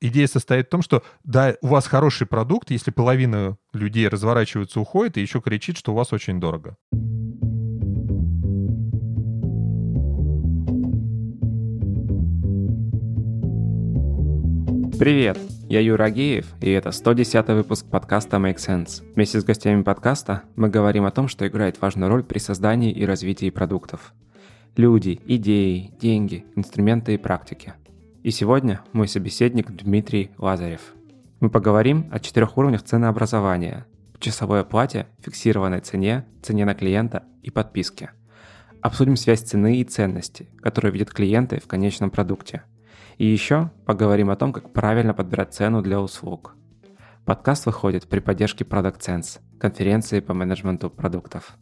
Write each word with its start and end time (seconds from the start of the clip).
Идея 0.00 0.26
состоит 0.26 0.66
в 0.66 0.70
том, 0.70 0.82
что 0.82 1.02
да, 1.24 1.54
у 1.62 1.68
вас 1.68 1.86
хороший 1.86 2.26
продукт, 2.26 2.70
если 2.70 2.90
половина 2.90 3.56
людей 3.72 4.06
разворачиваются, 4.08 4.78
уходит, 4.78 5.16
и 5.16 5.22
еще 5.22 5.40
кричит, 5.40 5.78
что 5.78 5.92
у 5.92 5.94
вас 5.94 6.12
очень 6.12 6.38
дорого. 6.38 6.76
Привет, 14.98 15.38
я 15.68 15.80
Юра 15.80 16.04
Агеев, 16.04 16.46
и 16.60 16.70
это 16.70 16.90
110 16.90 17.48
выпуск 17.48 17.86
подкаста 17.86 18.36
Make 18.36 18.56
Sense. 18.56 19.02
Вместе 19.14 19.40
с 19.40 19.44
гостями 19.44 19.82
подкаста 19.82 20.42
мы 20.56 20.68
говорим 20.68 21.06
о 21.06 21.10
том, 21.10 21.28
что 21.28 21.46
играет 21.46 21.80
важную 21.80 22.10
роль 22.10 22.22
при 22.22 22.38
создании 22.38 22.92
и 22.92 23.06
развитии 23.06 23.48
продуктов. 23.48 24.12
Люди, 24.76 25.20
идеи, 25.26 25.94
деньги, 25.98 26.44
инструменты 26.54 27.14
и 27.14 27.18
практики– 27.18 27.72
и 28.26 28.32
сегодня 28.32 28.80
мой 28.92 29.06
собеседник 29.06 29.70
Дмитрий 29.70 30.32
Лазарев. 30.36 30.94
Мы 31.38 31.48
поговорим 31.48 32.08
о 32.10 32.18
четырех 32.18 32.58
уровнях 32.58 32.82
ценообразования, 32.82 33.86
часовой 34.18 34.62
оплате, 34.62 35.06
фиксированной 35.20 35.78
цене, 35.78 36.26
цене 36.42 36.64
на 36.64 36.74
клиента 36.74 37.22
и 37.44 37.52
подписке. 37.52 38.10
Обсудим 38.82 39.14
связь 39.14 39.42
цены 39.42 39.76
и 39.76 39.84
ценности, 39.84 40.48
которые 40.60 40.90
видят 40.90 41.12
клиенты 41.12 41.60
в 41.60 41.68
конечном 41.68 42.10
продукте. 42.10 42.64
И 43.16 43.24
еще 43.24 43.70
поговорим 43.84 44.30
о 44.30 44.36
том, 44.36 44.52
как 44.52 44.72
правильно 44.72 45.14
подбирать 45.14 45.54
цену 45.54 45.80
для 45.80 46.00
услуг. 46.00 46.56
Подкаст 47.24 47.66
выходит 47.66 48.08
при 48.08 48.18
поддержке 48.18 48.64
Product 48.64 48.98
Sense, 48.98 49.38
конференции 49.60 50.18
по 50.18 50.34
менеджменту 50.34 50.90
продуктов. 50.90 51.56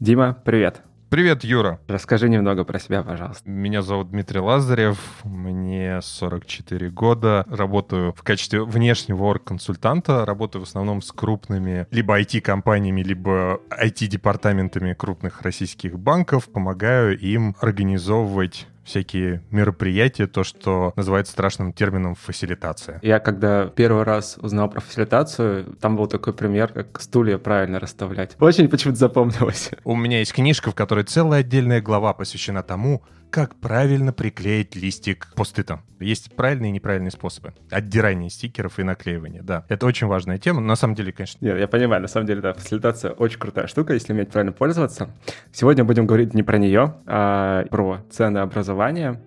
Дима, 0.00 0.32
привет! 0.46 0.82
Привет, 1.08 1.44
Юра. 1.44 1.78
Расскажи 1.86 2.28
немного 2.28 2.64
про 2.64 2.80
себя, 2.80 3.04
пожалуйста. 3.04 3.48
Меня 3.48 3.80
зовут 3.80 4.10
Дмитрий 4.10 4.40
Лазарев, 4.40 4.98
мне 5.22 6.00
44 6.02 6.90
года, 6.90 7.46
работаю 7.48 8.12
в 8.12 8.24
качестве 8.24 8.64
внешнего 8.64 9.22
орг-консультанта, 9.22 10.24
работаю 10.24 10.64
в 10.64 10.68
основном 10.68 11.02
с 11.02 11.12
крупными 11.12 11.86
либо 11.92 12.20
IT-компаниями, 12.20 13.02
либо 13.02 13.60
IT-департаментами 13.70 14.94
крупных 14.94 15.42
российских 15.42 15.96
банков, 15.96 16.48
помогаю 16.50 17.16
им 17.16 17.54
организовывать 17.60 18.66
всякие 18.86 19.42
мероприятия, 19.50 20.26
то, 20.26 20.44
что 20.44 20.92
называется 20.96 21.32
страшным 21.32 21.72
термином 21.72 22.14
фасилитация. 22.14 23.00
Я 23.02 23.18
когда 23.18 23.66
первый 23.66 24.04
раз 24.04 24.38
узнал 24.40 24.70
про 24.70 24.80
фасилитацию, 24.80 25.76
там 25.80 25.96
был 25.96 26.06
такой 26.06 26.32
пример, 26.32 26.72
как 26.72 27.00
стулья 27.00 27.38
правильно 27.38 27.80
расставлять. 27.80 28.36
Очень 28.40 28.68
почему-то 28.68 28.98
запомнилось. 28.98 29.70
У 29.84 29.96
меня 29.96 30.20
есть 30.20 30.32
книжка, 30.32 30.70
в 30.70 30.74
которой 30.74 31.04
целая 31.04 31.40
отдельная 31.40 31.80
глава 31.80 32.14
посвящена 32.14 32.62
тому, 32.62 33.02
как 33.30 33.56
правильно 33.56 34.12
приклеить 34.12 34.74
листик 34.76 35.32
постытом. 35.34 35.82
Есть 36.00 36.34
правильные 36.34 36.70
и 36.70 36.72
неправильные 36.72 37.10
способы. 37.10 37.54
Отдирания 37.70 38.28
стикеров 38.28 38.78
и 38.78 38.82
наклеивания, 38.82 39.42
да. 39.42 39.64
Это 39.68 39.86
очень 39.86 40.06
важная 40.06 40.38
тема. 40.38 40.60
На 40.60 40.76
самом 40.76 40.94
деле, 40.94 41.12
конечно... 41.12 41.44
Нет, 41.44 41.58
я 41.58 41.68
понимаю, 41.68 42.02
на 42.02 42.08
самом 42.08 42.26
деле, 42.26 42.40
да, 42.40 42.52
фасилитация 42.54 43.12
очень 43.12 43.38
крутая 43.38 43.66
штука, 43.66 43.94
если 43.94 44.12
уметь 44.12 44.30
правильно 44.30 44.52
пользоваться. 44.52 45.10
Сегодня 45.52 45.84
будем 45.84 46.06
говорить 46.06 46.34
не 46.34 46.42
про 46.42 46.58
нее, 46.58 46.94
а 47.06 47.64
про 47.70 48.00
ценообразование 48.10 49.20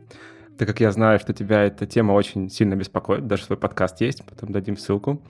так 0.60 0.68
как 0.68 0.82
я 0.82 0.92
знаю, 0.92 1.20
что 1.20 1.34
тебя 1.34 1.64
эта 1.64 1.86
тема 1.86 2.12
очень 2.12 2.50
сильно 2.50 2.76
беспокоит, 2.76 3.26
даже 3.28 3.46
свой 3.46 3.58
подкаст 3.58 4.02
есть, 4.02 4.26
потом 4.26 4.52
дадим 4.52 4.76
ссылку. 4.76 5.24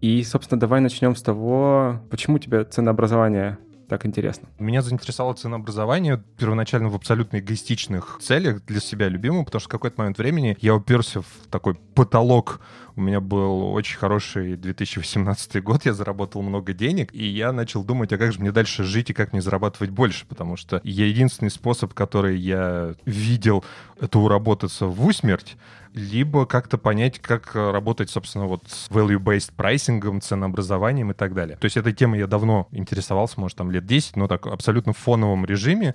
И, 0.00 0.22
собственно, 0.22 0.60
давай 0.60 0.80
начнем 0.80 1.16
с 1.16 1.22
того, 1.22 2.00
почему 2.10 2.38
тебе 2.38 2.62
ценообразование 2.62 3.58
так 3.88 4.04
интересно? 4.04 4.48
Меня 4.58 4.82
заинтересовало 4.82 5.34
ценообразование 5.34 6.22
первоначально 6.36 6.90
в 6.90 6.94
абсолютно 6.94 7.38
эгоистичных 7.38 8.18
целях 8.20 8.64
для 8.66 8.80
себя 8.80 9.08
любимого, 9.08 9.44
потому 9.44 9.60
что 9.60 9.68
в 9.68 9.72
какой-то 9.72 10.00
момент 10.00 10.18
времени 10.18 10.56
я 10.60 10.74
уперся 10.74 11.22
в 11.22 11.46
такой 11.50 11.74
потолок. 11.94 12.60
У 12.96 13.00
меня 13.00 13.20
был 13.20 13.72
очень 13.72 13.96
хороший 13.96 14.56
2018 14.56 15.62
год, 15.62 15.86
я 15.86 15.94
заработал 15.94 16.42
много 16.42 16.72
денег, 16.72 17.14
и 17.14 17.24
я 17.24 17.52
начал 17.52 17.82
думать, 17.82 18.12
а 18.12 18.18
как 18.18 18.32
же 18.32 18.40
мне 18.40 18.52
дальше 18.52 18.84
жить 18.84 19.10
и 19.10 19.14
как 19.14 19.32
мне 19.32 19.40
зарабатывать 19.40 19.90
больше, 19.90 20.26
потому 20.26 20.56
что 20.56 20.80
единственный 20.84 21.50
способ, 21.50 21.94
который 21.94 22.36
я 22.38 22.94
видел, 23.04 23.64
это 24.00 24.18
уработаться 24.18 24.86
в 24.86 25.06
усмерть, 25.06 25.56
либо 25.98 26.46
как-то 26.46 26.78
понять, 26.78 27.18
как 27.18 27.54
э, 27.54 27.70
работать, 27.70 28.08
собственно, 28.08 28.46
вот 28.46 28.62
с 28.66 28.88
value-based 28.88 29.52
прайсингом, 29.56 30.20
ценообразованием 30.20 31.10
и 31.10 31.14
так 31.14 31.34
далее. 31.34 31.56
То 31.56 31.64
есть 31.66 31.76
этой 31.76 31.92
темой 31.92 32.20
я 32.20 32.26
давно 32.26 32.68
интересовался, 32.70 33.40
может, 33.40 33.58
там 33.58 33.70
лет 33.70 33.84
10, 33.84 34.16
но 34.16 34.28
так 34.28 34.46
абсолютно 34.46 34.92
в 34.92 34.98
фоновом 34.98 35.44
режиме. 35.44 35.94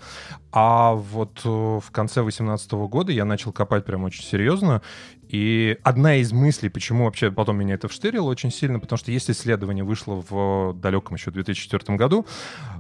А 0.52 0.94
вот 0.94 1.42
э, 1.46 1.50
в 1.50 1.90
конце 1.92 2.22
2018 2.22 2.72
года 2.74 3.12
я 3.12 3.26
начал 3.26 3.52
копать 3.52 3.86
прям 3.86 4.04
очень 4.04 4.24
серьезно, 4.24 4.82
и 5.28 5.78
одна 5.84 6.16
из 6.16 6.32
мыслей, 6.32 6.70
почему 6.70 7.06
вообще 7.06 7.32
потом 7.32 7.58
меня 7.58 7.76
это 7.76 7.88
вштырило 7.88 8.30
очень 8.30 8.52
сильно, 8.52 8.80
потому 8.80 8.98
что 8.98 9.12
есть 9.12 9.30
исследование 9.30 9.84
вышло 9.84 10.24
в 10.30 10.74
далеком 10.74 11.16
еще 11.16 11.32
2004 11.32 11.98
году, 11.98 12.26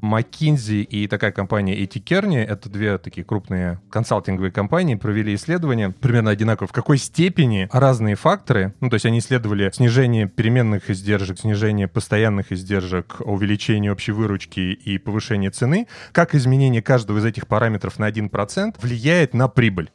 McKinsey 0.01 0.83
и 0.83 1.07
такая 1.07 1.31
компания 1.31 1.73
A.T. 1.83 1.99
Kearney, 1.99 2.43
это 2.43 2.69
две 2.69 2.97
такие 2.97 3.23
крупные 3.23 3.79
консалтинговые 3.89 4.51
компании, 4.51 4.95
провели 4.95 5.35
исследование 5.35 5.91
примерно 5.91 6.31
одинаково, 6.31 6.67
в 6.67 6.71
какой 6.71 6.97
степени 6.97 7.69
разные 7.71 8.15
факторы, 8.15 8.73
ну 8.79 8.89
то 8.89 8.95
есть 8.95 9.05
они 9.05 9.19
исследовали 9.19 9.71
снижение 9.73 10.27
переменных 10.27 10.89
издержек, 10.89 11.39
снижение 11.39 11.87
постоянных 11.87 12.51
издержек, 12.51 13.17
увеличение 13.19 13.91
общей 13.91 14.11
выручки 14.11 14.59
и 14.59 14.97
повышение 14.97 15.51
цены, 15.51 15.87
как 16.11 16.35
изменение 16.35 16.81
каждого 16.81 17.19
из 17.19 17.25
этих 17.25 17.47
параметров 17.47 17.99
на 17.99 18.09
1% 18.09 18.75
влияет 18.81 19.33
на 19.33 19.47
прибыль. 19.47 19.89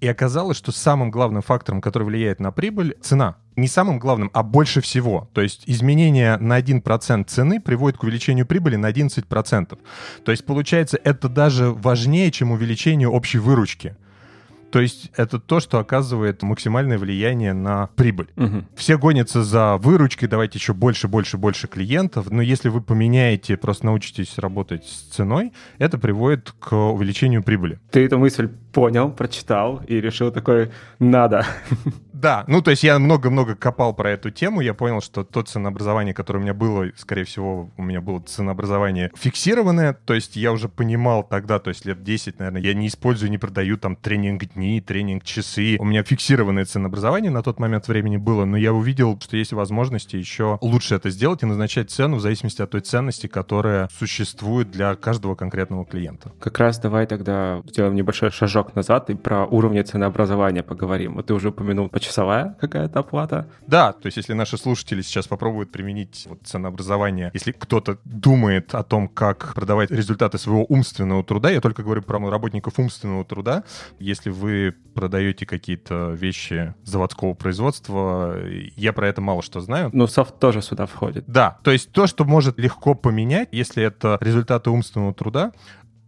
И 0.00 0.08
оказалось, 0.08 0.56
что 0.56 0.72
самым 0.72 1.10
главным 1.10 1.42
фактором, 1.42 1.80
который 1.80 2.04
влияет 2.04 2.40
на 2.40 2.52
прибыль, 2.52 2.96
цена. 3.00 3.36
Не 3.56 3.68
самым 3.68 3.98
главным, 3.98 4.30
а 4.34 4.42
больше 4.42 4.80
всего. 4.80 5.28
То 5.32 5.40
есть 5.40 5.62
изменение 5.66 6.36
на 6.38 6.60
1% 6.60 7.24
цены 7.24 7.60
приводит 7.60 7.98
к 7.98 8.02
увеличению 8.02 8.46
прибыли 8.46 8.76
на 8.76 8.90
11%. 8.90 9.78
То 10.24 10.30
есть 10.30 10.44
получается, 10.44 10.98
это 11.02 11.28
даже 11.28 11.70
важнее, 11.70 12.30
чем 12.30 12.50
увеличение 12.50 13.08
общей 13.08 13.38
выручки. 13.38 13.96
То 14.74 14.80
есть 14.80 15.12
это 15.16 15.38
то, 15.38 15.60
что 15.60 15.78
оказывает 15.78 16.42
максимальное 16.42 16.98
влияние 16.98 17.52
на 17.52 17.90
прибыль. 17.94 18.26
Угу. 18.34 18.64
Все 18.74 18.98
гонятся 18.98 19.44
за 19.44 19.76
выручкой, 19.76 20.28
давайте 20.28 20.58
еще 20.58 20.74
больше, 20.74 21.06
больше, 21.06 21.38
больше 21.38 21.68
клиентов. 21.68 22.28
Но 22.32 22.42
если 22.42 22.70
вы 22.70 22.80
поменяете, 22.80 23.56
просто 23.56 23.86
научитесь 23.86 24.36
работать 24.36 24.84
с 24.84 25.14
ценой, 25.14 25.52
это 25.78 25.96
приводит 25.96 26.52
к 26.58 26.74
увеличению 26.74 27.44
прибыли. 27.44 27.78
Ты 27.92 28.04
эту 28.04 28.18
мысль 28.18 28.50
понял, 28.74 29.10
прочитал 29.10 29.80
и 29.86 30.00
решил 30.00 30.30
такой, 30.32 30.70
надо. 30.98 31.46
Да, 32.12 32.44
ну 32.46 32.62
то 32.62 32.70
есть 32.70 32.82
я 32.82 32.98
много-много 32.98 33.54
копал 33.54 33.92
про 33.92 34.12
эту 34.12 34.30
тему, 34.30 34.60
я 34.62 34.72
понял, 34.72 35.02
что 35.02 35.24
то 35.24 35.42
ценообразование, 35.42 36.14
которое 36.14 36.38
у 36.38 36.42
меня 36.42 36.54
было, 36.54 36.86
скорее 36.96 37.24
всего, 37.24 37.70
у 37.76 37.82
меня 37.82 38.00
было 38.00 38.20
ценообразование 38.20 39.10
фиксированное, 39.14 39.92
то 39.92 40.14
есть 40.14 40.36
я 40.36 40.52
уже 40.52 40.68
понимал 40.68 41.22
тогда, 41.22 41.58
то 41.58 41.68
есть 41.68 41.84
лет 41.84 42.02
10, 42.02 42.38
наверное, 42.38 42.62
я 42.62 42.72
не 42.72 42.86
использую, 42.86 43.30
не 43.30 43.36
продаю 43.36 43.76
там 43.76 43.94
тренинг-дни, 43.96 44.80
тренинг-часы. 44.80 45.76
У 45.78 45.84
меня 45.84 46.02
фиксированное 46.02 46.64
ценообразование 46.64 47.30
на 47.30 47.42
тот 47.42 47.58
момент 47.58 47.88
времени 47.88 48.16
было, 48.16 48.44
но 48.44 48.56
я 48.56 48.72
увидел, 48.72 49.18
что 49.20 49.36
есть 49.36 49.52
возможности 49.52 50.16
еще 50.16 50.58
лучше 50.62 50.94
это 50.94 51.10
сделать 51.10 51.42
и 51.42 51.46
назначать 51.46 51.90
цену 51.90 52.16
в 52.16 52.20
зависимости 52.20 52.62
от 52.62 52.70
той 52.70 52.80
ценности, 52.80 53.26
которая 53.26 53.88
существует 53.98 54.70
для 54.70 54.94
каждого 54.94 55.34
конкретного 55.34 55.84
клиента. 55.84 56.32
Как 56.40 56.58
раз 56.58 56.78
давай 56.78 57.06
тогда 57.06 57.62
сделаем 57.66 57.94
небольшой 57.94 58.30
шажок 58.30 58.63
назад 58.74 59.10
и 59.10 59.14
про 59.14 59.44
уровни 59.46 59.82
ценообразования 59.82 60.62
поговорим. 60.62 61.14
Вот 61.14 61.26
ты 61.26 61.34
уже 61.34 61.50
упомянул 61.50 61.88
почасовая 61.88 62.14
часовая 62.14 62.56
какая-то 62.60 63.00
оплата? 63.00 63.48
Да, 63.66 63.92
то 63.92 64.06
есть 64.06 64.16
если 64.16 64.32
наши 64.34 64.56
слушатели 64.56 65.02
сейчас 65.02 65.26
попробуют 65.26 65.72
применить 65.72 66.26
вот 66.28 66.40
ценообразование, 66.44 67.30
если 67.34 67.52
кто-то 67.52 67.98
думает 68.04 68.74
о 68.74 68.82
том, 68.82 69.08
как 69.08 69.54
продавать 69.54 69.90
результаты 69.90 70.38
своего 70.38 70.64
умственного 70.68 71.24
труда, 71.24 71.50
я 71.50 71.60
только 71.60 71.82
говорю 71.82 72.02
про 72.02 72.18
работников 72.30 72.78
умственного 72.78 73.24
труда, 73.24 73.64
если 73.98 74.30
вы 74.30 74.74
продаете 74.94 75.44
какие-то 75.46 76.10
вещи 76.12 76.74
заводского 76.84 77.34
производства, 77.34 78.36
я 78.76 78.92
про 78.92 79.08
это 79.08 79.20
мало 79.20 79.42
что 79.42 79.60
знаю. 79.60 79.90
Но 79.92 80.06
софт 80.06 80.38
тоже 80.38 80.62
сюда 80.62 80.86
входит. 80.86 81.24
Да, 81.26 81.58
то 81.62 81.72
есть 81.72 81.90
то, 81.92 82.06
что 82.06 82.24
может 82.24 82.58
легко 82.58 82.94
поменять, 82.94 83.48
если 83.52 83.82
это 83.82 84.18
результаты 84.20 84.70
умственного 84.70 85.12
труда, 85.12 85.52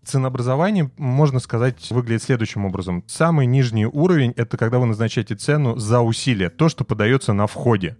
ценообразование, 0.06 0.90
можно 0.96 1.40
сказать, 1.40 1.90
выглядит 1.90 2.22
следующим 2.22 2.64
образом. 2.64 3.04
Самый 3.06 3.46
нижний 3.46 3.86
уровень— 3.86 4.32
это 4.36 4.56
когда 4.56 4.78
вы 4.78 4.86
назначаете 4.86 5.34
цену 5.34 5.76
за 5.76 6.00
усилие, 6.00 6.48
то, 6.48 6.68
что 6.68 6.84
подается 6.84 7.32
на 7.32 7.46
входе. 7.46 7.96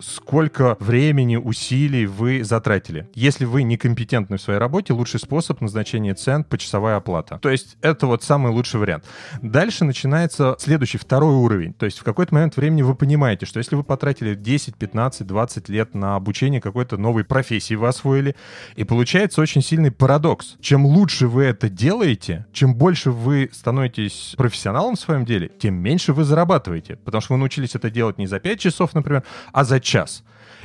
Сколько 0.00 0.76
времени, 0.80 1.36
усилий 1.36 2.06
вы 2.06 2.44
затратили. 2.44 3.08
Если 3.14 3.44
вы 3.44 3.62
некомпетентны 3.62 4.36
в 4.36 4.42
своей 4.42 4.58
работе, 4.58 4.92
лучший 4.92 5.20
способ 5.20 5.60
назначения 5.60 6.14
цен— 6.14 6.44
почасовая 6.48 6.96
оплата. 6.96 7.38
То 7.40 7.50
есть 7.50 7.76
это 7.82 8.06
вот 8.06 8.22
самый 8.22 8.52
лучший 8.52 8.80
вариант. 8.80 9.04
Дальше 9.42 9.84
начинается 9.84 10.56
следующий, 10.58 10.98
второй 10.98 11.34
уровень. 11.34 11.72
То 11.74 11.86
есть 11.86 11.98
в 11.98 12.04
какой-то 12.04 12.34
момент 12.34 12.56
времени 12.56 12.82
вы 12.82 12.94
понимаете, 12.94 13.46
что 13.46 13.58
если 13.58 13.76
вы 13.76 13.84
потратили 13.84 14.34
10, 14.34 14.76
15, 14.76 15.26
20 15.26 15.68
лет 15.68 15.94
на 15.94 16.16
обучение 16.16 16.60
какой-то 16.60 16.96
новой 16.96 17.24
профессии, 17.24 17.74
вы 17.74 17.88
освоили, 17.88 18.36
и 18.76 18.84
получается 18.84 19.40
очень 19.40 19.62
сильный 19.62 19.90
парадокс. 19.90 20.56
Чем 20.60 20.86
лучше 20.86 21.28
вы 21.28 21.44
это 21.44 21.68
делаете, 21.68 22.46
чем 22.52 22.74
больше 22.74 23.10
вы 23.10 23.50
становитесь 23.52 24.34
профессионалом 24.36 24.96
в 24.96 25.00
своем 25.00 25.24
деле, 25.24 25.48
тем 25.58 25.74
меньше 25.74 26.12
вы 26.12 26.24
зарабатываете. 26.24 26.96
Потому 26.96 27.20
что 27.20 27.34
вы 27.34 27.38
научились 27.38 27.74
это 27.74 27.90
делать 27.90 28.18
не 28.18 28.26
за 28.26 28.40
5 28.40 28.60
часов, 28.60 28.94
например, 28.94 29.22
а 29.52 29.64
за 29.64 29.80
час. 29.88 30.22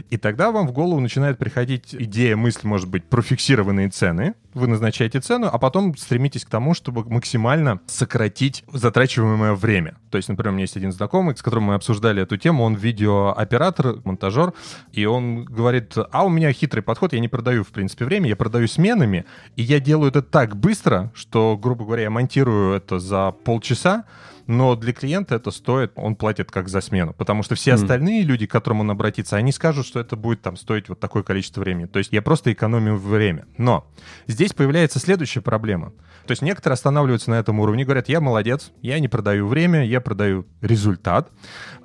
И 0.10 0.18
тогда 0.18 0.52
вам 0.52 0.68
в 0.68 0.72
голову 0.72 1.00
начинает 1.00 1.38
приходить 1.38 1.94
идея, 1.94 2.36
мысль, 2.36 2.68
может 2.68 2.90
быть, 2.90 3.06
про 3.06 3.22
фиксированные 3.22 3.90
цены. 3.90 4.34
Вы 4.54 4.68
назначаете 4.68 5.20
цену, 5.20 5.50
а 5.52 5.58
потом 5.58 5.96
стремитесь 5.98 6.46
к 6.46 6.50
тому, 6.50 6.74
чтобы 6.74 7.04
максимально 7.06 7.80
сократить 7.88 8.64
затрачиваемое 8.72 9.54
время. 9.54 9.96
То 10.10 10.18
есть, 10.18 10.30
например, 10.30 10.52
у 10.52 10.54
меня 10.54 10.64
есть 10.64 10.78
один 10.78 10.92
знакомый, 10.92 11.36
с 11.36 11.42
которым 11.42 11.66
мы 11.66 11.76
обсуждали 11.76 12.22
эту 12.22 12.38
тему, 12.38 12.64
он 12.64 12.76
видеооператор, 12.76 13.98
монтажер, 14.04 14.54
и 14.92 15.06
он 15.06 15.46
говорит, 15.46 15.96
а 16.12 16.26
у 16.26 16.30
меня 16.30 16.52
хитрый 16.54 16.84
подход, 16.84 17.14
я 17.14 17.20
не 17.20 17.28
продаю, 17.28 17.64
в 17.64 17.70
принципе, 17.70 18.06
время, 18.06 18.30
я 18.30 18.36
продаю 18.36 18.68
сменами, 18.68 19.26
и 19.56 19.64
я 19.64 19.80
делаю 19.80 20.10
это 20.10 20.22
так 20.22 20.56
быстро, 20.56 21.12
что, 21.16 21.58
грубо 21.62 21.86
говоря, 21.86 22.04
я 22.04 22.10
монтирую 22.10 22.76
это 22.76 23.00
за 23.00 23.32
полчаса, 23.32 24.06
но 24.48 24.76
для 24.76 24.94
клиента 24.94 25.36
это 25.36 25.52
стоит, 25.52 25.92
он 25.96 26.16
платит 26.16 26.52
как 26.52 26.70
за 26.70 26.82
смену, 26.82 27.14
потому 27.14 27.44
что 27.44 27.56
все 27.56 27.72
mm. 27.72 27.74
остальные 27.76 28.24
люди, 28.24 28.46
к 28.46 28.52
которым 28.52 28.82
он 28.82 28.92
обратится, 28.92 29.38
они 29.38 29.52
скажут, 29.52 29.86
что 29.86 30.00
это 30.00 30.16
будет 30.16 30.42
там 30.42 30.58
стоить 30.58 30.90
вот 30.90 31.00
такое 31.00 31.24
количество 31.24 31.62
времени. 31.62 31.86
То 31.86 32.00
есть 32.00 32.12
я 32.12 32.22
просто 32.22 32.52
экономию 32.52 32.98
время. 32.98 33.46
Но 33.58 33.86
здесь 34.28 34.54
появляется 34.54 35.00
следующая 35.00 35.42
проблема. 35.42 35.94
То 36.26 36.32
есть 36.32 36.42
некоторые 36.42 36.76
останавливаются 36.76 37.30
на 37.30 37.36
этом 37.36 37.60
уровне, 37.60 37.84
говорят, 37.84 38.08
я 38.08 38.22
молодец, 38.22 38.72
я 38.82 39.00
не 39.00 39.08
продаю 39.08 39.48
время, 39.48 39.86
я 39.86 40.00
продаю 40.02 40.46
результат. 40.62 41.30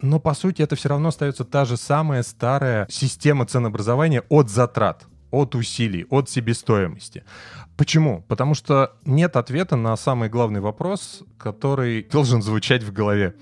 Но 0.00 0.20
по 0.20 0.34
сути 0.34 0.62
это 0.62 0.76
все 0.76 0.88
равно 0.88 1.08
остается 1.08 1.44
та 1.44 1.64
же 1.64 1.76
самая 1.76 2.22
старая 2.22 2.86
система 2.90 3.46
ценообразования 3.46 4.22
от 4.28 4.48
затрат 4.48 5.06
от 5.30 5.54
усилий, 5.54 6.06
от 6.10 6.28
себестоимости. 6.28 7.24
Почему? 7.76 8.24
Потому 8.28 8.54
что 8.54 8.92
нет 9.04 9.36
ответа 9.36 9.76
на 9.76 9.96
самый 9.96 10.28
главный 10.28 10.60
вопрос, 10.60 11.22
который 11.38 12.02
должен 12.10 12.42
звучать 12.42 12.82
в 12.82 12.92
голове. 12.92 13.34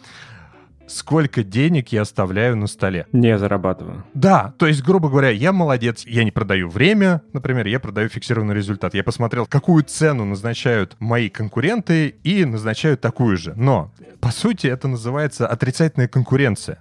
Сколько 0.87 1.43
денег 1.43 1.89
я 1.89 2.03
оставляю 2.03 2.57
на 2.57 2.69
столе? 2.69 3.07
Не 3.13 3.39
зарабатываю. 3.39 4.05
Да, 4.15 4.55
то 4.57 4.67
есть, 4.67 4.85
грубо 4.85 5.09
говоря, 5.09 5.31
я 5.31 5.53
молодец, 5.53 6.05
я 6.07 6.23
не 6.23 6.31
продаю 6.31 6.69
время, 6.69 7.23
например, 7.33 7.67
я 7.67 7.81
продаю 7.81 8.09
фиксированный 8.09 8.55
результат. 8.55 8.95
Я 8.95 9.03
посмотрел, 9.03 9.47
какую 9.47 9.83
цену 9.83 10.25
назначают 10.25 10.97
мои 11.01 11.29
конкуренты 11.29 12.15
и 12.23 12.45
назначают 12.45 13.01
такую 13.01 13.37
же. 13.37 13.55
Но, 13.57 13.91
по 14.21 14.31
сути, 14.31 14.69
это 14.69 14.87
называется 14.87 15.49
отрицательная 15.49 16.09
конкуренция. 16.09 16.79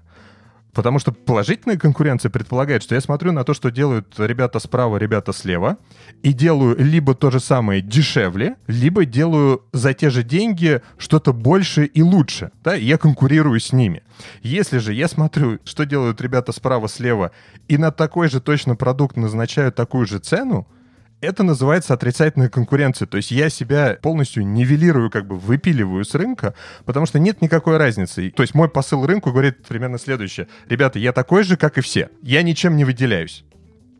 Потому 0.75 0.99
что 0.99 1.13
положительная 1.13 1.77
конкуренция 1.77 2.29
предполагает, 2.29 2.83
что 2.83 2.95
я 2.95 3.01
смотрю 3.01 3.31
на 3.31 3.45
то, 3.45 3.53
что 3.53 3.71
делают 3.71 4.13
ребята 4.17 4.59
справа, 4.59 4.97
ребята 4.97 5.31
слева, 5.31 5.77
и 6.21 6.33
делаю 6.33 6.75
либо 6.77 7.15
то 7.15 7.31
же 7.31 7.39
самое 7.39 7.81
дешевле, 7.81 8.57
либо 8.67 9.05
делаю 9.05 9.63
за 9.71 9.93
те 9.93 10.09
же 10.09 10.21
деньги 10.21 10.81
что-то 10.97 11.31
больше 11.31 11.85
и 11.85 12.03
лучше. 12.03 12.51
Да? 12.61 12.75
И 12.75 12.83
я 12.83 12.97
конкурирую 12.97 13.57
с 13.61 13.71
ними. 13.71 14.03
Если 14.41 14.79
же 14.79 14.93
я 14.93 15.07
смотрю, 15.07 15.59
что 15.63 15.85
делают 15.85 16.19
ребята 16.19 16.51
справа, 16.51 16.89
слева, 16.89 17.31
и 17.69 17.77
на 17.77 17.91
такой 17.91 18.29
же 18.29 18.41
точно 18.41 18.75
продукт 18.75 19.15
назначаю 19.15 19.71
такую 19.71 20.05
же 20.05 20.19
цену, 20.19 20.67
это 21.25 21.43
называется 21.43 21.93
отрицательная 21.93 22.49
конкуренция. 22.49 23.07
То 23.07 23.17
есть 23.17 23.31
я 23.31 23.49
себя 23.49 23.97
полностью 24.01 24.45
нивелирую, 24.45 25.09
как 25.09 25.27
бы 25.27 25.37
выпиливаю 25.37 26.03
с 26.03 26.13
рынка, 26.15 26.53
потому 26.85 27.05
что 27.05 27.19
нет 27.19 27.41
никакой 27.41 27.77
разницы. 27.77 28.29
То 28.31 28.43
есть 28.43 28.53
мой 28.53 28.69
посыл 28.69 29.05
рынку 29.05 29.31
говорит 29.31 29.63
примерно 29.65 29.97
следующее. 29.97 30.47
Ребята, 30.67 30.99
я 30.99 31.13
такой 31.13 31.43
же, 31.43 31.57
как 31.57 31.77
и 31.77 31.81
все. 31.81 32.09
Я 32.21 32.43
ничем 32.43 32.75
не 32.75 32.83
выделяюсь 32.83 33.44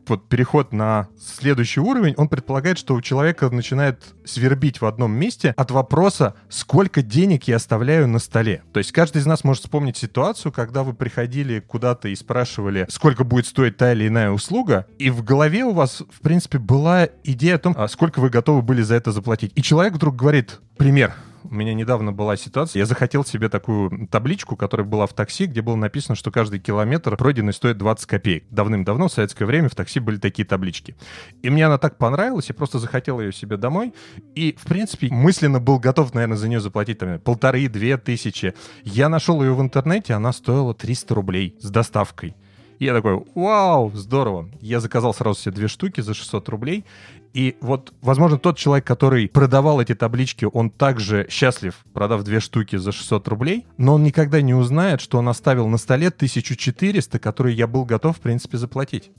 вот 0.08 0.28
переход 0.28 0.72
на 0.72 1.08
следующий 1.18 1.80
уровень, 1.80 2.14
он 2.16 2.28
предполагает, 2.28 2.78
что 2.78 2.94
у 2.94 3.00
человека 3.00 3.50
начинает 3.50 4.02
свербить 4.24 4.80
в 4.80 4.86
одном 4.86 5.12
месте 5.12 5.54
от 5.56 5.70
вопроса, 5.70 6.34
сколько 6.48 7.02
денег 7.02 7.44
я 7.44 7.56
оставляю 7.56 8.08
на 8.08 8.18
столе. 8.18 8.62
То 8.72 8.78
есть 8.78 8.92
каждый 8.92 9.18
из 9.18 9.26
нас 9.26 9.44
может 9.44 9.64
вспомнить 9.64 9.96
ситуацию, 9.96 10.52
когда 10.52 10.82
вы 10.82 10.94
приходили 10.94 11.60
куда-то 11.60 12.08
и 12.08 12.14
спрашивали, 12.14 12.86
сколько 12.88 13.24
будет 13.24 13.46
стоить 13.46 13.76
та 13.76 13.92
или 13.92 14.08
иная 14.08 14.30
услуга, 14.30 14.86
и 14.98 15.10
в 15.10 15.22
голове 15.22 15.64
у 15.64 15.72
вас, 15.72 16.02
в 16.10 16.20
принципе, 16.20 16.58
была 16.58 17.08
идея 17.24 17.56
о 17.56 17.58
том, 17.58 17.74
а 17.76 17.88
сколько 17.88 18.20
вы 18.20 18.30
готовы 18.30 18.62
были 18.62 18.82
за 18.82 18.94
это 18.94 19.12
заплатить. 19.12 19.52
И 19.54 19.62
человек 19.62 19.94
вдруг 19.94 20.16
говорит, 20.16 20.60
пример, 20.76 21.14
у 21.50 21.54
меня 21.54 21.74
недавно 21.74 22.12
была 22.12 22.36
ситуация, 22.36 22.80
я 22.80 22.86
захотел 22.86 23.24
себе 23.24 23.48
такую 23.48 24.08
табличку, 24.08 24.56
которая 24.56 24.86
была 24.86 25.06
в 25.06 25.12
такси, 25.12 25.46
где 25.46 25.62
было 25.62 25.76
написано, 25.76 26.14
что 26.14 26.30
каждый 26.30 26.60
километр 26.60 27.16
пройденный 27.16 27.52
стоит 27.52 27.78
20 27.78 28.06
копеек. 28.06 28.44
Давным-давно, 28.50 29.08
в 29.08 29.12
советское 29.12 29.44
время, 29.44 29.68
в 29.68 29.74
такси 29.74 30.00
были 30.00 30.18
такие 30.18 30.46
таблички. 30.46 30.96
И 31.42 31.50
мне 31.50 31.66
она 31.66 31.78
так 31.78 31.98
понравилась, 31.98 32.48
я 32.48 32.54
просто 32.54 32.78
захотел 32.78 33.20
ее 33.20 33.32
себе 33.32 33.56
домой. 33.56 33.94
И, 34.34 34.56
в 34.58 34.66
принципе, 34.66 35.08
мысленно 35.08 35.60
был 35.60 35.78
готов, 35.78 36.14
наверное, 36.14 36.36
за 36.36 36.48
нее 36.48 36.60
заплатить 36.60 36.98
там 36.98 37.18
полторы-две 37.20 37.96
тысячи. 37.96 38.54
Я 38.84 39.08
нашел 39.08 39.42
ее 39.42 39.54
в 39.54 39.60
интернете, 39.60 40.14
она 40.14 40.32
стоила 40.32 40.74
300 40.74 41.14
рублей 41.14 41.56
с 41.60 41.70
доставкой. 41.70 42.34
Я 42.78 42.94
такой, 42.94 43.24
вау, 43.34 43.90
здорово. 43.94 44.48
Я 44.60 44.80
заказал 44.80 45.14
сразу 45.14 45.40
себе 45.40 45.52
две 45.52 45.68
штуки 45.68 46.00
за 46.00 46.14
600 46.14 46.48
рублей. 46.48 46.84
И 47.32 47.56
вот, 47.60 47.92
возможно, 48.00 48.38
тот 48.38 48.56
человек, 48.56 48.86
который 48.86 49.28
продавал 49.28 49.80
эти 49.80 49.94
таблички, 49.94 50.46
он 50.50 50.70
также 50.70 51.26
счастлив, 51.28 51.74
продав 51.92 52.22
две 52.22 52.40
штуки 52.40 52.76
за 52.76 52.92
600 52.92 53.28
рублей, 53.28 53.66
но 53.76 53.94
он 53.94 54.04
никогда 54.04 54.40
не 54.40 54.54
узнает, 54.54 55.02
что 55.02 55.18
он 55.18 55.28
оставил 55.28 55.68
на 55.68 55.76
столе 55.76 56.08
1400, 56.08 57.18
которые 57.18 57.54
я 57.54 57.66
был 57.66 57.84
готов, 57.84 58.16
в 58.16 58.20
принципе, 58.20 58.56
заплатить. 58.56 59.10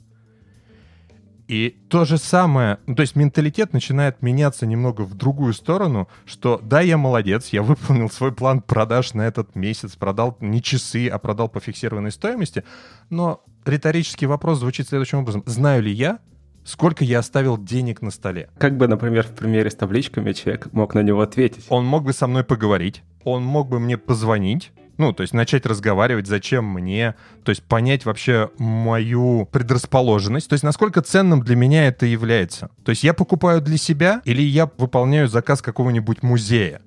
И 1.47 1.77
то 1.89 2.03
же 2.03 2.17
самое, 2.17 2.79
ну, 2.87 2.95
то 2.95 3.01
есть 3.01 3.15
менталитет 3.15 3.71
начинает 3.71 4.21
меняться 4.21 4.65
немного 4.65 5.01
в 5.03 5.15
другую 5.15 5.53
сторону, 5.53 6.09
что 6.25 6.59
да, 6.61 6.81
я 6.81 6.97
молодец, 6.97 7.49
я 7.49 7.63
выполнил 7.63 8.09
свой 8.09 8.33
план 8.33 8.61
продаж 8.61 9.13
на 9.13 9.21
этот 9.21 9.55
месяц, 9.55 9.95
продал 9.95 10.37
не 10.41 10.61
часы, 10.61 11.07
а 11.07 11.17
продал 11.19 11.47
по 11.47 11.61
фиксированной 11.61 12.11
стоимости, 12.11 12.65
но 13.09 13.43
риторический 13.65 14.25
вопрос 14.25 14.59
звучит 14.59 14.89
следующим 14.89 15.19
образом. 15.19 15.43
Знаю 15.45 15.83
ли 15.83 15.91
я, 15.91 16.19
сколько 16.65 17.05
я 17.05 17.19
оставил 17.19 17.57
денег 17.57 18.01
на 18.01 18.11
столе. 18.11 18.49
Как 18.57 18.75
бы, 18.75 18.89
например, 18.89 19.25
в 19.25 19.31
примере 19.31 19.71
с 19.71 19.75
табличками 19.75 20.33
человек 20.33 20.73
мог 20.73 20.93
на 20.95 20.99
него 21.01 21.21
ответить? 21.21 21.65
Он 21.69 21.85
мог 21.85 22.03
бы 22.03 22.11
со 22.11 22.27
мной 22.27 22.43
поговорить, 22.43 23.03
он 23.23 23.43
мог 23.43 23.69
бы 23.69 23.79
мне 23.79 23.97
позвонить, 23.97 24.73
ну, 24.97 25.13
то 25.13 25.21
есть 25.21 25.33
начать 25.33 25.65
разговаривать, 25.65 26.27
зачем 26.27 26.65
мне, 26.65 27.15
то 27.43 27.49
есть 27.49 27.63
понять 27.63 28.05
вообще 28.05 28.49
мою 28.57 29.47
предрасположенность, 29.51 30.49
то 30.49 30.53
есть 30.53 30.63
насколько 30.63 31.01
ценным 31.01 31.41
для 31.41 31.55
меня 31.55 31.87
это 31.87 32.05
является. 32.05 32.69
То 32.83 32.89
есть 32.89 33.03
я 33.03 33.13
покупаю 33.13 33.61
для 33.61 33.77
себя 33.77 34.21
или 34.25 34.41
я 34.41 34.69
выполняю 34.77 35.27
заказ 35.27 35.61
какого-нибудь 35.61 36.23
музея. 36.23 36.81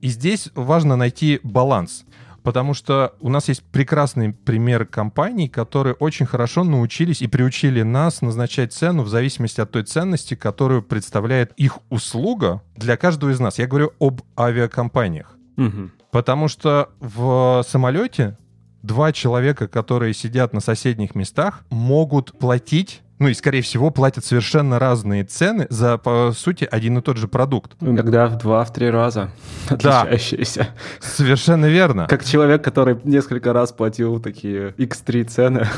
И 0.00 0.08
здесь 0.08 0.48
важно 0.54 0.96
найти 0.96 1.40
баланс. 1.42 2.04
Потому 2.42 2.74
что 2.74 3.14
у 3.20 3.28
нас 3.28 3.48
есть 3.48 3.62
прекрасный 3.62 4.32
пример 4.32 4.84
компаний, 4.84 5.48
которые 5.48 5.94
очень 5.94 6.26
хорошо 6.26 6.64
научились 6.64 7.22
и 7.22 7.28
приучили 7.28 7.82
нас 7.82 8.20
назначать 8.20 8.72
цену 8.72 9.04
в 9.04 9.08
зависимости 9.08 9.60
от 9.60 9.70
той 9.70 9.84
ценности, 9.84 10.34
которую 10.34 10.82
представляет 10.82 11.52
их 11.56 11.78
услуга 11.88 12.60
для 12.76 12.96
каждого 12.96 13.30
из 13.30 13.38
нас. 13.38 13.60
Я 13.60 13.68
говорю 13.68 13.92
об 14.00 14.22
авиакомпаниях. 14.36 15.36
Угу. 15.66 15.90
Потому 16.10 16.48
что 16.48 16.90
в 17.00 17.64
самолете 17.66 18.36
два 18.82 19.12
человека, 19.12 19.68
которые 19.68 20.12
сидят 20.14 20.52
на 20.52 20.60
соседних 20.60 21.14
местах, 21.14 21.64
могут 21.70 22.38
платить 22.38 23.02
ну 23.22 23.28
и, 23.28 23.34
скорее 23.34 23.62
всего, 23.62 23.90
платят 23.90 24.24
совершенно 24.24 24.80
разные 24.80 25.22
цены 25.22 25.68
за, 25.70 25.96
по 25.96 26.32
сути, 26.36 26.66
один 26.68 26.98
и 26.98 27.02
тот 27.02 27.18
же 27.18 27.28
продукт. 27.28 27.76
Иногда 27.80 28.26
в 28.26 28.36
два-в 28.36 28.72
три 28.72 28.90
раза 28.90 29.30
отличающиеся. 29.68 30.58
Да, 30.60 31.06
совершенно 31.06 31.66
верно. 31.66 32.08
Как 32.08 32.24
человек, 32.24 32.64
который 32.64 32.98
несколько 33.04 33.52
раз 33.52 33.70
платил 33.70 34.18
такие 34.18 34.70
X3 34.70 35.24
цены. 35.24 35.68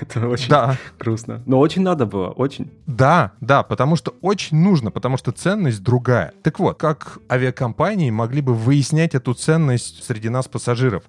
Это 0.00 0.28
очень 0.28 0.48
да. 0.48 0.78
грустно. 1.00 1.42
Но 1.46 1.58
очень 1.58 1.82
надо 1.82 2.06
было, 2.06 2.28
очень. 2.28 2.70
Да, 2.86 3.32
да, 3.40 3.64
потому 3.64 3.96
что 3.96 4.14
очень 4.20 4.56
нужно, 4.56 4.92
потому 4.92 5.16
что 5.16 5.32
ценность 5.32 5.82
другая. 5.82 6.32
Так 6.42 6.60
вот, 6.60 6.78
как 6.78 7.18
авиакомпании 7.28 8.10
могли 8.10 8.40
бы 8.40 8.54
выяснять 8.54 9.16
эту 9.16 9.34
ценность 9.34 10.04
среди 10.04 10.28
нас, 10.28 10.46
пассажиров? 10.46 11.02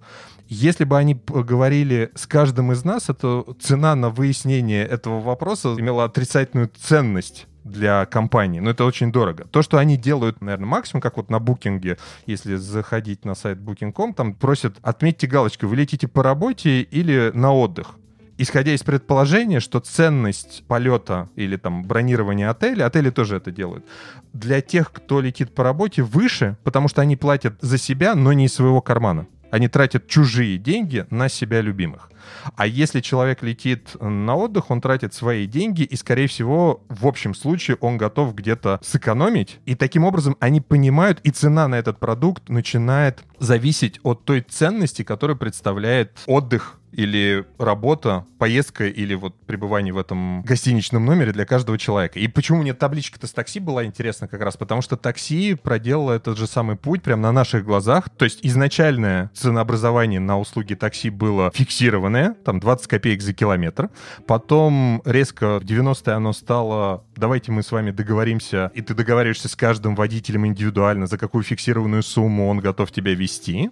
Если 0.47 0.83
бы 0.83 0.97
они 0.97 1.19
говорили 1.27 2.11
с 2.13 2.27
каждым 2.27 2.71
из 2.71 2.83
нас, 2.83 3.09
то 3.19 3.55
цена 3.59 3.95
на 3.95 4.09
выяснение 4.09 4.85
этого 4.85 5.19
вопроса 5.19 5.75
имела 5.77 6.03
отрицательную 6.03 6.69
ценность 6.77 7.47
для 7.63 8.05
компании, 8.05 8.59
но 8.59 8.69
это 8.69 8.85
очень 8.85 9.11
дорого. 9.11 9.45
То, 9.45 9.63
что 9.63 9.79
они 9.79 9.97
делают, 9.97 10.41
наверное, 10.41 10.67
максимум, 10.67 11.01
как 11.01 11.17
вот 11.17 11.31
на 11.31 11.39
букинге, 11.39 11.97
если 12.27 12.57
заходить 12.57 13.25
на 13.25 13.33
сайт 13.33 13.57
booking.com, 13.57 14.13
там 14.13 14.35
просят 14.35 14.75
отметьте 14.83 15.25
галочку, 15.25 15.65
вы 15.65 15.75
летите 15.75 16.07
по 16.07 16.21
работе 16.21 16.81
или 16.81 17.31
на 17.33 17.51
отдых. 17.51 17.95
исходя 18.37 18.73
из 18.73 18.83
предположения, 18.83 19.59
что 19.59 19.79
ценность 19.79 20.63
полета 20.67 21.29
или 21.35 21.57
там 21.57 21.83
бронирования 21.83 22.49
отеля, 22.49 22.85
отели 22.85 23.09
тоже 23.09 23.37
это 23.37 23.51
делают, 23.51 23.85
для 24.33 24.61
тех, 24.61 24.91
кто 24.91 25.21
летит 25.21 25.53
по 25.53 25.63
работе, 25.63 26.03
выше, 26.03 26.57
потому 26.63 26.87
что 26.87 27.01
они 27.01 27.15
платят 27.15 27.55
за 27.61 27.77
себя, 27.77 28.15
но 28.15 28.33
не 28.33 28.45
из 28.45 28.53
своего 28.53 28.81
кармана. 28.81 29.27
Они 29.55 29.69
тратят 29.69 30.07
чужие 30.07 30.57
деньги 30.57 31.05
на 31.09 31.29
себя 31.29 31.61
любимых. 31.61 32.11
А 32.57 32.67
если 32.67 32.99
человек 32.99 33.41
летит 33.41 33.95
на 34.01 34.35
отдых, 34.35 34.69
он 34.69 34.81
тратит 34.81 35.13
свои 35.13 35.47
деньги, 35.47 35.83
и, 35.83 35.95
скорее 35.95 36.27
всего, 36.27 36.83
в 36.89 37.07
общем 37.07 37.33
случае 37.33 37.77
он 37.79 37.97
готов 37.97 38.35
где-то 38.35 38.81
сэкономить. 38.83 39.59
И 39.65 39.75
таким 39.75 40.03
образом 40.03 40.35
они 40.41 40.59
понимают, 40.59 41.21
и 41.23 41.29
цена 41.29 41.69
на 41.69 41.75
этот 41.75 41.99
продукт 41.99 42.49
начинает 42.49 43.23
зависеть 43.39 44.01
от 44.03 44.25
той 44.25 44.41
ценности, 44.41 45.03
которую 45.03 45.37
представляет 45.37 46.11
отдых 46.25 46.77
или 46.95 47.45
работа, 47.57 48.25
поездка 48.39 48.87
или 48.87 49.13
вот 49.13 49.35
пребывание 49.45 49.93
в 49.93 49.97
этом 49.97 50.41
гостиничном 50.43 51.05
номере 51.05 51.31
для 51.31 51.45
каждого 51.45 51.77
человека. 51.77 52.19
И 52.19 52.27
почему 52.27 52.61
мне 52.61 52.73
табличка-то 52.73 53.27
с 53.27 53.31
такси 53.31 53.59
была 53.59 53.85
интересна 53.85 54.27
как 54.27 54.41
раз? 54.41 54.57
Потому 54.57 54.81
что 54.81 54.97
такси 54.97 55.55
проделало 55.55 56.13
этот 56.13 56.37
же 56.37 56.47
самый 56.47 56.75
путь 56.75 57.03
прямо 57.03 57.23
на 57.23 57.31
наших 57.31 57.65
глазах. 57.65 58.09
То 58.09 58.25
есть 58.25 58.39
изначальное 58.43 59.31
ценообразование 59.33 60.19
на 60.19 60.39
услуги 60.39 60.73
такси 60.73 61.09
было 61.09 61.51
фиксированное, 61.53 62.33
там 62.45 62.59
20 62.59 62.87
копеек 62.87 63.21
за 63.21 63.33
километр. 63.33 63.89
Потом 64.27 65.01
резко 65.05 65.59
в 65.59 65.63
90-е 65.63 66.13
оно 66.13 66.33
стало 66.33 67.04
давайте 67.17 67.51
мы 67.51 67.63
с 67.63 67.71
вами 67.71 67.91
договоримся, 67.91 68.71
и 68.73 68.81
ты 68.81 68.93
договариваешься 68.93 69.47
с 69.47 69.55
каждым 69.55 69.95
водителем 69.95 70.45
индивидуально, 70.45 71.07
за 71.07 71.17
какую 71.17 71.43
фиксированную 71.43 72.03
сумму 72.03 72.49
он 72.49 72.59
готов 72.59 72.91
тебя 72.91 73.13
вести. 73.13 73.71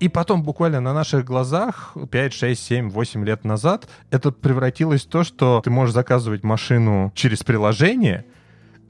И 0.00 0.08
потом 0.08 0.42
буквально 0.42 0.80
на 0.80 0.92
наших 0.92 1.24
глазах 1.24 1.96
5, 2.10 2.32
6, 2.32 2.62
7, 2.62 2.90
8 2.90 3.24
лет 3.24 3.44
назад 3.44 3.88
это 4.10 4.30
превратилось 4.30 5.04
в 5.04 5.08
то, 5.08 5.24
что 5.24 5.60
ты 5.64 5.70
можешь 5.70 5.94
заказывать 5.94 6.44
машину 6.44 7.12
через 7.14 7.42
приложение, 7.42 8.26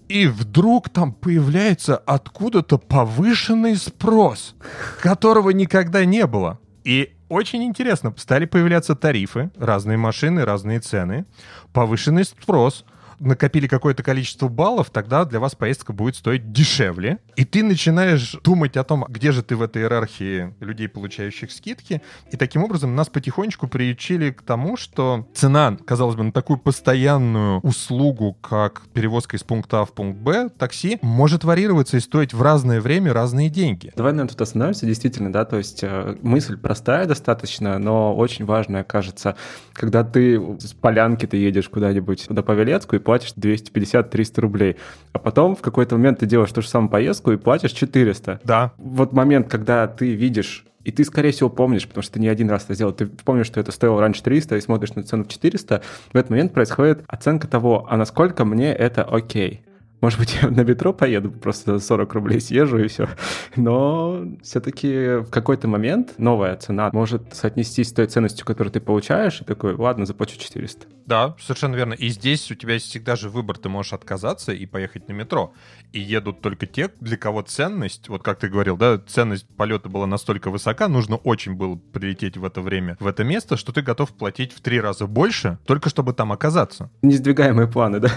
и 0.08 0.26
вдруг 0.26 0.88
там 0.88 1.12
появляется 1.12 1.96
откуда-то 1.96 2.78
повышенный 2.78 3.76
спрос, 3.76 4.54
которого 5.00 5.50
никогда 5.50 6.04
не 6.04 6.26
было. 6.26 6.60
И 6.84 7.12
очень 7.28 7.64
интересно, 7.64 8.14
стали 8.16 8.44
появляться 8.44 8.94
тарифы, 8.94 9.50
разные 9.58 9.98
машины, 9.98 10.44
разные 10.44 10.78
цены, 10.78 11.26
повышенный 11.72 12.24
спрос— 12.24 12.84
накопили 13.18 13.66
какое-то 13.66 14.02
количество 14.02 14.48
баллов, 14.48 14.90
тогда 14.90 15.24
для 15.24 15.40
вас 15.40 15.54
поездка 15.54 15.92
будет 15.92 16.16
стоить 16.16 16.52
дешевле. 16.52 17.18
И 17.36 17.44
ты 17.44 17.62
начинаешь 17.62 18.36
думать 18.42 18.76
о 18.76 18.84
том, 18.84 19.04
где 19.08 19.32
же 19.32 19.42
ты 19.42 19.56
в 19.56 19.62
этой 19.62 19.82
иерархии 19.82 20.54
людей, 20.60 20.88
получающих 20.88 21.50
скидки. 21.52 22.02
И 22.30 22.36
таким 22.36 22.64
образом 22.64 22.94
нас 22.94 23.08
потихонечку 23.08 23.68
приучили 23.68 24.30
к 24.30 24.42
тому, 24.42 24.76
что 24.76 25.28
цена, 25.34 25.76
казалось 25.84 26.16
бы, 26.16 26.24
на 26.24 26.32
такую 26.32 26.58
постоянную 26.58 27.60
услугу, 27.60 28.34
как 28.34 28.82
перевозка 28.92 29.36
из 29.36 29.42
пункта 29.42 29.80
А 29.80 29.84
в 29.84 29.92
пункт 29.92 30.18
Б, 30.20 30.48
такси, 30.48 30.98
может 31.02 31.44
варьироваться 31.44 31.96
и 31.96 32.00
стоить 32.00 32.34
в 32.34 32.42
разное 32.42 32.80
время 32.80 33.12
разные 33.12 33.48
деньги. 33.48 33.92
Давай 33.96 34.12
на 34.12 34.26
тут 34.26 34.40
остановимся, 34.40 34.86
действительно, 34.86 35.32
да, 35.32 35.44
то 35.44 35.56
есть 35.56 35.82
э, 35.82 36.16
мысль 36.22 36.56
простая 36.56 37.06
достаточно, 37.06 37.78
но 37.78 38.14
очень 38.14 38.44
важная, 38.44 38.84
кажется, 38.84 39.36
когда 39.72 40.04
ты 40.04 40.40
с 40.58 40.72
полянки 40.72 41.26
ты 41.26 41.36
едешь 41.36 41.68
куда-нибудь 41.68 42.26
до 42.28 42.42
Павелецку 42.42 42.96
и 42.96 42.98
платишь 43.06 43.32
250-300 43.34 44.40
рублей. 44.40 44.76
А 45.12 45.18
потом 45.18 45.56
в 45.56 45.62
какой-то 45.62 45.96
момент 45.96 46.18
ты 46.18 46.26
делаешь 46.26 46.52
ту 46.52 46.60
же 46.60 46.68
самую 46.68 46.90
поездку 46.90 47.32
и 47.32 47.36
платишь 47.36 47.70
400. 47.70 48.40
Да. 48.44 48.72
Вот 48.76 49.12
момент, 49.12 49.48
когда 49.48 49.86
ты 49.86 50.12
видишь 50.14 50.66
и 50.84 50.92
ты, 50.92 51.02
скорее 51.02 51.32
всего, 51.32 51.50
помнишь, 51.50 51.88
потому 51.88 52.04
что 52.04 52.12
ты 52.12 52.20
не 52.20 52.28
один 52.28 52.48
раз 52.48 52.62
это 52.62 52.74
сделал, 52.74 52.92
ты 52.92 53.06
помнишь, 53.06 53.46
что 53.46 53.58
это 53.58 53.72
стоило 53.72 54.00
раньше 54.00 54.22
300, 54.22 54.56
и 54.56 54.60
смотришь 54.60 54.94
на 54.94 55.02
цену 55.02 55.24
в 55.24 55.28
400, 55.28 55.82
в 56.12 56.16
этот 56.16 56.30
момент 56.30 56.52
происходит 56.52 57.02
оценка 57.08 57.48
того, 57.48 57.88
а 57.90 57.96
насколько 57.96 58.44
мне 58.44 58.72
это 58.72 59.02
окей. 59.02 59.62
Может 60.00 60.18
быть, 60.18 60.38
я 60.42 60.50
на 60.50 60.62
метро 60.62 60.92
поеду, 60.92 61.30
просто 61.30 61.78
40 61.78 62.12
рублей 62.14 62.40
съезжу 62.40 62.78
и 62.78 62.88
все. 62.88 63.08
Но 63.56 64.24
все-таки 64.42 65.18
в 65.18 65.30
какой-то 65.30 65.68
момент 65.68 66.14
новая 66.18 66.56
цена 66.56 66.90
может 66.92 67.34
соотнестись 67.34 67.88
с 67.88 67.92
той 67.92 68.06
ценностью, 68.06 68.46
которую 68.46 68.72
ты 68.72 68.80
получаешь, 68.80 69.40
и 69.40 69.44
такой, 69.44 69.74
ладно, 69.74 70.06
заплачу 70.06 70.38
400. 70.38 70.86
Да, 71.06 71.36
совершенно 71.40 71.76
верно. 71.76 71.94
И 71.94 72.08
здесь 72.08 72.50
у 72.50 72.54
тебя 72.54 72.74
есть 72.74 72.86
всегда 72.86 73.16
же 73.16 73.30
выбор, 73.30 73.56
ты 73.56 73.68
можешь 73.68 73.92
отказаться 73.92 74.52
и 74.52 74.66
поехать 74.66 75.08
на 75.08 75.12
метро. 75.12 75.52
И 75.92 76.00
едут 76.00 76.40
только 76.40 76.66
те, 76.66 76.90
для 77.00 77.16
кого 77.16 77.42
ценность, 77.42 78.08
вот 78.08 78.22
как 78.22 78.40
ты 78.40 78.48
говорил, 78.48 78.76
да, 78.76 78.98
ценность 78.98 79.46
полета 79.56 79.88
была 79.88 80.06
настолько 80.06 80.50
высока, 80.50 80.88
нужно 80.88 81.16
очень 81.16 81.54
было 81.54 81.76
прилететь 81.76 82.36
в 82.36 82.44
это 82.44 82.60
время 82.60 82.96
в 82.98 83.06
это 83.06 83.24
место, 83.24 83.56
что 83.56 83.72
ты 83.72 83.82
готов 83.82 84.12
платить 84.12 84.52
в 84.52 84.60
три 84.60 84.80
раза 84.80 85.06
больше, 85.06 85.58
только 85.64 85.88
чтобы 85.88 86.12
там 86.12 86.32
оказаться. 86.32 86.90
Несдвигаемые 87.02 87.68
планы, 87.68 88.00
да? 88.00 88.10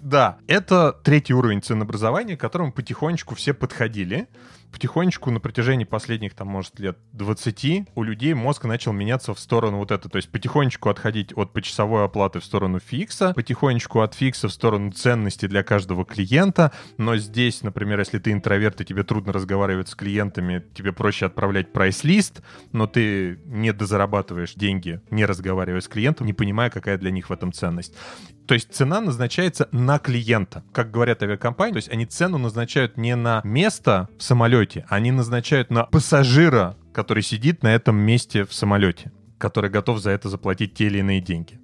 Да, 0.00 0.38
это 0.46 0.79
третий 0.88 1.34
уровень 1.34 1.62
ценообразования, 1.62 2.36
к 2.36 2.40
которому 2.40 2.72
потихонечку 2.72 3.34
все 3.34 3.54
подходили. 3.54 4.28
Потихонечку 4.72 5.30
на 5.30 5.40
протяжении 5.40 5.84
последних, 5.84 6.34
там, 6.34 6.48
может, 6.48 6.78
лет 6.78 6.96
20 7.12 7.88
у 7.94 8.02
людей 8.02 8.34
мозг 8.34 8.64
начал 8.64 8.92
меняться 8.92 9.34
в 9.34 9.40
сторону 9.40 9.78
вот 9.78 9.90
это, 9.90 10.08
то 10.08 10.16
есть 10.16 10.30
потихонечку 10.30 10.88
отходить 10.88 11.36
от 11.36 11.52
почасовой 11.52 12.04
оплаты 12.04 12.38
в 12.38 12.44
сторону 12.44 12.78
фикса, 12.78 13.32
потихонечку 13.34 14.00
от 14.00 14.14
фикса 14.14 14.46
в 14.46 14.52
сторону 14.52 14.92
ценности 14.92 15.46
для 15.46 15.64
каждого 15.64 16.04
клиента, 16.04 16.70
но 16.98 17.16
здесь, 17.16 17.64
например, 17.64 17.98
если 17.98 18.18
ты 18.18 18.30
интроверт 18.30 18.80
и 18.80 18.84
тебе 18.84 19.02
трудно 19.02 19.32
разговаривать 19.32 19.88
с 19.88 19.96
клиентами, 19.96 20.64
тебе 20.72 20.92
проще 20.92 21.26
отправлять 21.26 21.72
прайс-лист, 21.72 22.40
но 22.70 22.86
ты 22.86 23.40
не 23.46 23.72
дозарабатываешь 23.72 24.54
деньги, 24.54 25.00
не 25.10 25.24
разговаривая 25.24 25.80
с 25.80 25.88
клиентом, 25.88 26.26
не 26.28 26.32
понимая, 26.32 26.70
какая 26.70 26.96
для 26.96 27.10
них 27.10 27.28
в 27.28 27.32
этом 27.32 27.52
ценность. 27.52 27.96
То 28.46 28.54
есть 28.54 28.74
цена 28.74 29.00
назначается 29.00 29.68
на 29.70 29.98
клиента. 29.98 30.64
Как 30.72 30.90
говорят 30.90 31.22
авиакомпании, 31.22 31.72
то 31.72 31.78
есть 31.78 31.88
они 31.88 32.06
цену 32.06 32.38
назначают 32.38 32.96
не 32.96 33.14
на 33.14 33.40
место 33.44 34.08
в 34.18 34.22
самолете, 34.22 34.86
они 34.88 35.12
назначают 35.12 35.70
на 35.70 35.84
пассажира, 35.84 36.76
который 36.92 37.22
сидит 37.22 37.62
на 37.62 37.74
этом 37.74 37.96
месте 37.96 38.44
в 38.44 38.52
самолете, 38.52 39.12
который 39.38 39.70
готов 39.70 40.00
за 40.00 40.10
это 40.10 40.28
заплатить 40.28 40.74
те 40.74 40.86
или 40.86 40.98
иные 40.98 41.20
деньги. 41.20 41.60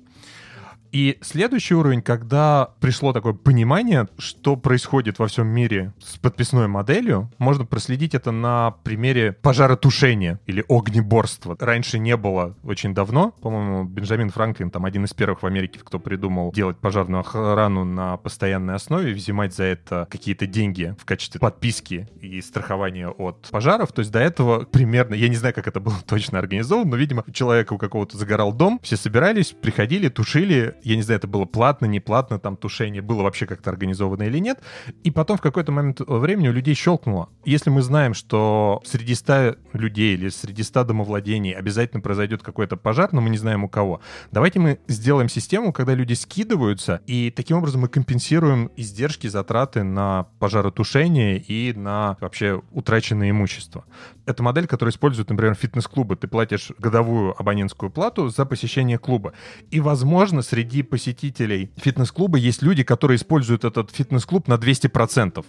И 0.96 1.18
следующий 1.20 1.74
уровень, 1.74 2.00
когда 2.00 2.70
пришло 2.80 3.12
такое 3.12 3.34
понимание, 3.34 4.08
что 4.16 4.56
происходит 4.56 5.18
во 5.18 5.26
всем 5.26 5.46
мире 5.46 5.92
с 6.02 6.16
подписной 6.16 6.68
моделью, 6.68 7.30
можно 7.36 7.66
проследить 7.66 8.14
это 8.14 8.30
на 8.30 8.70
примере 8.82 9.32
пожаротушения 9.32 10.40
или 10.46 10.64
огнеборства. 10.70 11.54
Раньше 11.60 11.98
не 11.98 12.16
было 12.16 12.56
очень 12.64 12.94
давно. 12.94 13.34
По-моему, 13.42 13.84
Бенджамин 13.84 14.30
Франклин, 14.30 14.70
там 14.70 14.86
один 14.86 15.04
из 15.04 15.12
первых 15.12 15.42
в 15.42 15.46
Америке, 15.46 15.80
кто 15.84 15.98
придумал 15.98 16.50
делать 16.52 16.78
пожарную 16.78 17.20
охрану 17.20 17.84
на 17.84 18.16
постоянной 18.16 18.76
основе, 18.76 19.12
взимать 19.12 19.54
за 19.54 19.64
это 19.64 20.08
какие-то 20.10 20.46
деньги 20.46 20.96
в 20.98 21.04
качестве 21.04 21.38
подписки 21.38 22.08
и 22.22 22.40
страхования 22.40 23.08
от 23.08 23.48
пожаров. 23.50 23.92
То 23.92 24.00
есть 24.00 24.12
до 24.12 24.20
этого 24.20 24.64
примерно, 24.64 25.12
я 25.12 25.28
не 25.28 25.36
знаю, 25.36 25.52
как 25.52 25.68
это 25.68 25.78
было 25.78 25.96
точно 26.06 26.38
организовано, 26.38 26.92
но, 26.92 26.96
видимо, 26.96 27.22
человека 27.34 27.74
у 27.74 27.78
какого-то 27.78 28.16
загорал 28.16 28.54
дом, 28.54 28.80
все 28.82 28.96
собирались, 28.96 29.52
приходили, 29.52 30.08
тушили, 30.08 30.74
я 30.86 30.96
не 30.96 31.02
знаю, 31.02 31.18
это 31.18 31.26
было 31.26 31.44
платно, 31.46 31.86
не 31.86 31.98
платно, 31.98 32.38
там 32.38 32.56
тушение 32.56 33.02
было 33.02 33.22
вообще 33.22 33.46
как-то 33.46 33.70
организовано 33.70 34.22
или 34.22 34.38
нет. 34.38 34.60
И 35.02 35.10
потом 35.10 35.36
в 35.36 35.40
какой-то 35.40 35.72
момент 35.72 36.00
времени 36.00 36.48
у 36.48 36.52
людей 36.52 36.74
щелкнуло. 36.74 37.28
Если 37.44 37.70
мы 37.70 37.82
знаем, 37.82 38.14
что 38.14 38.80
среди 38.84 39.16
100 39.16 39.56
людей 39.72 40.14
или 40.14 40.28
среди 40.28 40.62
100 40.62 40.84
домовладений 40.84 41.52
обязательно 41.52 42.00
произойдет 42.00 42.44
какой-то 42.44 42.76
пожар, 42.76 43.08
но 43.12 43.20
мы 43.20 43.30
не 43.30 43.38
знаем 43.38 43.64
у 43.64 43.68
кого, 43.68 44.00
давайте 44.30 44.60
мы 44.60 44.78
сделаем 44.86 45.28
систему, 45.28 45.72
когда 45.72 45.92
люди 45.92 46.12
скидываются, 46.12 47.00
и 47.06 47.32
таким 47.34 47.56
образом 47.56 47.80
мы 47.80 47.88
компенсируем 47.88 48.70
издержки, 48.76 49.26
затраты 49.26 49.82
на 49.82 50.28
пожаротушение 50.38 51.38
и 51.38 51.72
на 51.72 52.16
вообще 52.20 52.62
утраченное 52.70 53.30
имущество. 53.30 53.84
Это 54.26 54.42
модель, 54.42 54.66
которую 54.66 54.92
используют, 54.92 55.30
например, 55.30 55.54
фитнес-клубы. 55.54 56.16
Ты 56.16 56.26
платишь 56.26 56.72
годовую 56.78 57.34
абонентскую 57.40 57.90
плату 57.90 58.28
за 58.28 58.44
посещение 58.44 58.98
клуба. 58.98 59.32
И, 59.70 59.80
возможно, 59.80 60.42
среди 60.42 60.82
посетителей 60.82 61.70
фитнес-клуба 61.76 62.36
есть 62.36 62.60
люди, 62.60 62.82
которые 62.82 63.16
используют 63.16 63.64
этот 63.64 63.92
фитнес-клуб 63.92 64.48
на 64.48 64.54
200%. 64.54 65.44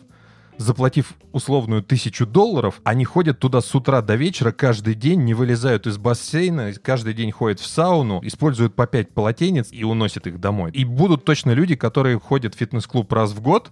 Заплатив 0.58 1.14
условную 1.34 1.84
тысячу 1.84 2.26
долларов, 2.26 2.82
они 2.84 3.06
ходят 3.06 3.40
туда 3.40 3.62
с 3.62 3.76
утра 3.76 4.02
до 4.02 4.16
вечера 4.16 4.52
каждый 4.52 4.96
день, 4.96 5.24
не 5.24 5.36
вылезают 5.36 5.86
из 5.86 5.98
бассейна, 5.98 6.74
каждый 6.74 7.14
день 7.14 7.32
ходят 7.32 7.60
в 7.60 7.68
сауну, 7.68 8.20
используют 8.24 8.74
по 8.76 8.88
пять 8.88 9.14
полотенец 9.14 9.70
и 9.72 9.84
уносят 9.84 10.26
их 10.26 10.40
домой. 10.40 10.72
И 10.72 10.84
будут 10.84 11.26
точно 11.26 11.52
люди, 11.52 11.76
которые 11.76 12.20
ходят 12.20 12.56
в 12.56 12.58
фитнес-клуб 12.58 13.12
раз 13.14 13.34
в 13.34 13.42
год, 13.42 13.72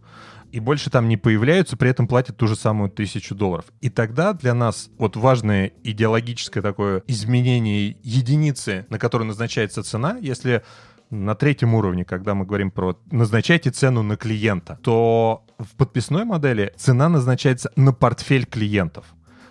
и 0.51 0.59
больше 0.59 0.89
там 0.91 1.09
не 1.09 1.17
появляются, 1.17 1.75
при 1.75 1.89
этом 1.89 2.07
платят 2.07 2.37
ту 2.37 2.47
же 2.47 2.55
самую 2.55 2.89
тысячу 2.89 3.33
долларов. 3.33 3.65
И 3.81 3.89
тогда 3.89 4.33
для 4.33 4.53
нас 4.53 4.89
вот 4.99 5.17
важное 5.17 5.73
идеологическое 5.83 6.61
такое 6.61 7.03
изменение 7.07 7.97
единицы, 8.03 8.85
на 8.89 8.99
которую 8.99 9.27
назначается 9.27 9.83
цена, 9.83 10.17
если 10.21 10.63
на 11.09 11.35
третьем 11.35 11.73
уровне, 11.73 12.05
когда 12.05 12.35
мы 12.35 12.45
говорим 12.45 12.71
про 12.71 12.97
назначайте 13.11 13.71
цену 13.71 14.03
на 14.03 14.17
клиента, 14.17 14.79
то 14.81 15.45
в 15.59 15.75
подписной 15.75 16.25
модели 16.25 16.73
цена 16.77 17.09
назначается 17.09 17.71
на 17.75 17.93
портфель 17.93 18.45
клиентов. 18.45 19.05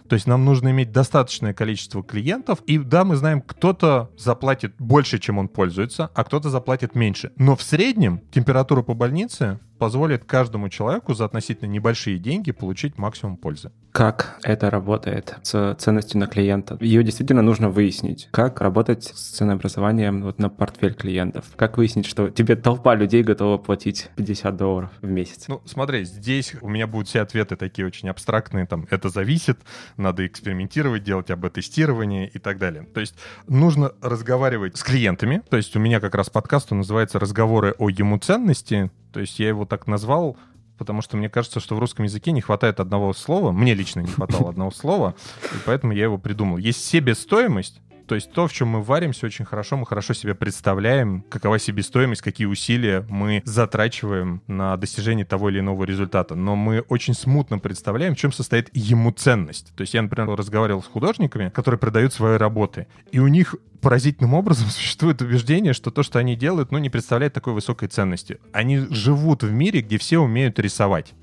То 0.08 0.14
есть 0.14 0.26
нам 0.26 0.44
нужно 0.44 0.70
иметь 0.70 0.92
достаточное 0.92 1.54
количество 1.54 2.02
клиентов, 2.02 2.60
и 2.66 2.78
да, 2.78 3.04
мы 3.04 3.16
знаем, 3.16 3.40
кто-то 3.40 4.10
заплатит 4.18 4.74
больше, 4.78 5.18
чем 5.18 5.38
он 5.38 5.48
пользуется, 5.48 6.10
а 6.14 6.24
кто-то 6.24 6.50
заплатит 6.50 6.94
меньше. 6.94 7.32
Но 7.36 7.56
в 7.56 7.62
среднем 7.62 8.20
температура 8.30 8.82
по 8.82 8.92
больнице 8.92 9.60
позволит 9.78 10.24
каждому 10.24 10.68
человеку 10.68 11.14
за 11.14 11.24
относительно 11.24 11.68
небольшие 11.68 12.18
деньги 12.18 12.52
получить 12.52 12.98
максимум 12.98 13.36
пользы. 13.36 13.70
Как 13.92 14.40
это 14.42 14.70
работает 14.70 15.36
с 15.42 15.76
ценностью 15.76 16.18
на 16.18 16.26
клиента? 16.26 16.76
Ее 16.80 17.04
действительно 17.04 17.42
нужно 17.42 17.70
выяснить. 17.70 18.28
Как 18.32 18.60
работать 18.60 19.04
с 19.04 19.36
ценообразованием 19.36 20.22
вот 20.22 20.40
на 20.40 20.50
портфель 20.50 20.94
клиентов? 20.94 21.44
Как 21.54 21.76
выяснить, 21.76 22.06
что 22.06 22.28
тебе 22.28 22.56
толпа 22.56 22.96
людей 22.96 23.22
готова 23.22 23.56
платить 23.56 24.10
50 24.16 24.56
долларов 24.56 24.90
в 25.00 25.06
месяц? 25.06 25.46
Ну, 25.46 25.62
смотри, 25.64 26.04
здесь 26.04 26.54
у 26.60 26.68
меня 26.68 26.88
будут 26.88 27.06
все 27.06 27.20
ответы 27.20 27.54
такие 27.54 27.86
очень 27.86 28.08
абстрактные, 28.08 28.66
там, 28.66 28.88
это 28.90 29.10
зависит, 29.10 29.60
надо 29.96 30.26
экспериментировать, 30.26 31.04
делать 31.04 31.30
АБ-тестирование 31.30 32.28
и 32.28 32.38
так 32.40 32.58
далее. 32.58 32.88
То 32.92 33.00
есть 33.00 33.14
нужно 33.46 33.92
разговаривать 34.02 34.76
с 34.76 34.82
клиентами, 34.82 35.40
то 35.48 35.56
есть 35.56 35.76
у 35.76 35.78
меня 35.78 36.00
как 36.00 36.16
раз 36.16 36.30
подкаст, 36.30 36.72
он 36.72 36.78
называется 36.78 37.20
«Разговоры 37.20 37.74
о 37.78 37.88
ему 37.88 38.18
ценности», 38.18 38.90
то 39.14 39.20
есть 39.20 39.38
я 39.38 39.46
его 39.46 39.64
так 39.64 39.86
назвал, 39.86 40.36
потому 40.76 41.00
что 41.00 41.16
мне 41.16 41.28
кажется, 41.28 41.60
что 41.60 41.76
в 41.76 41.78
русском 41.78 42.04
языке 42.04 42.32
не 42.32 42.40
хватает 42.40 42.80
одного 42.80 43.12
слова. 43.12 43.52
Мне 43.52 43.72
лично 43.72 44.00
не 44.00 44.08
хватало 44.08 44.50
одного 44.50 44.72
слова, 44.72 45.14
и 45.52 45.56
поэтому 45.64 45.92
я 45.92 46.02
его 46.02 46.18
придумал. 46.18 46.58
Есть 46.58 46.84
себестоимость, 46.84 47.80
то 48.06 48.14
есть 48.14 48.32
то, 48.32 48.46
в 48.46 48.52
чем 48.52 48.68
мы 48.68 48.82
варимся 48.82 49.26
очень 49.26 49.44
хорошо, 49.44 49.76
мы 49.76 49.86
хорошо 49.86 50.14
себе 50.14 50.34
представляем, 50.34 51.22
какова 51.28 51.58
себестоимость, 51.58 52.22
какие 52.22 52.46
усилия 52.46 53.04
мы 53.08 53.42
затрачиваем 53.44 54.42
на 54.46 54.76
достижение 54.76 55.24
того 55.24 55.50
или 55.50 55.60
иного 55.60 55.84
результата. 55.84 56.34
Но 56.34 56.56
мы 56.56 56.80
очень 56.88 57.14
смутно 57.14 57.58
представляем, 57.58 58.14
в 58.14 58.18
чем 58.18 58.32
состоит 58.32 58.70
ему 58.72 59.10
ценность. 59.10 59.72
То 59.76 59.82
есть 59.82 59.94
я, 59.94 60.02
например, 60.02 60.28
разговаривал 60.36 60.82
с 60.82 60.86
художниками, 60.86 61.50
которые 61.50 61.78
продают 61.78 62.12
свои 62.12 62.36
работы, 62.36 62.86
и 63.10 63.18
у 63.18 63.28
них 63.28 63.54
поразительным 63.80 64.34
образом 64.34 64.68
существует 64.70 65.20
убеждение, 65.22 65.72
что 65.72 65.90
то, 65.90 66.02
что 66.02 66.18
они 66.18 66.36
делают, 66.36 66.72
ну, 66.72 66.78
не 66.78 66.90
представляет 66.90 67.32
такой 67.32 67.52
высокой 67.52 67.88
ценности. 67.88 68.38
Они 68.52 68.78
живут 68.90 69.42
в 69.42 69.52
мире, 69.52 69.82
где 69.82 69.98
все 69.98 70.18
умеют 70.18 70.58
рисовать. 70.58 71.14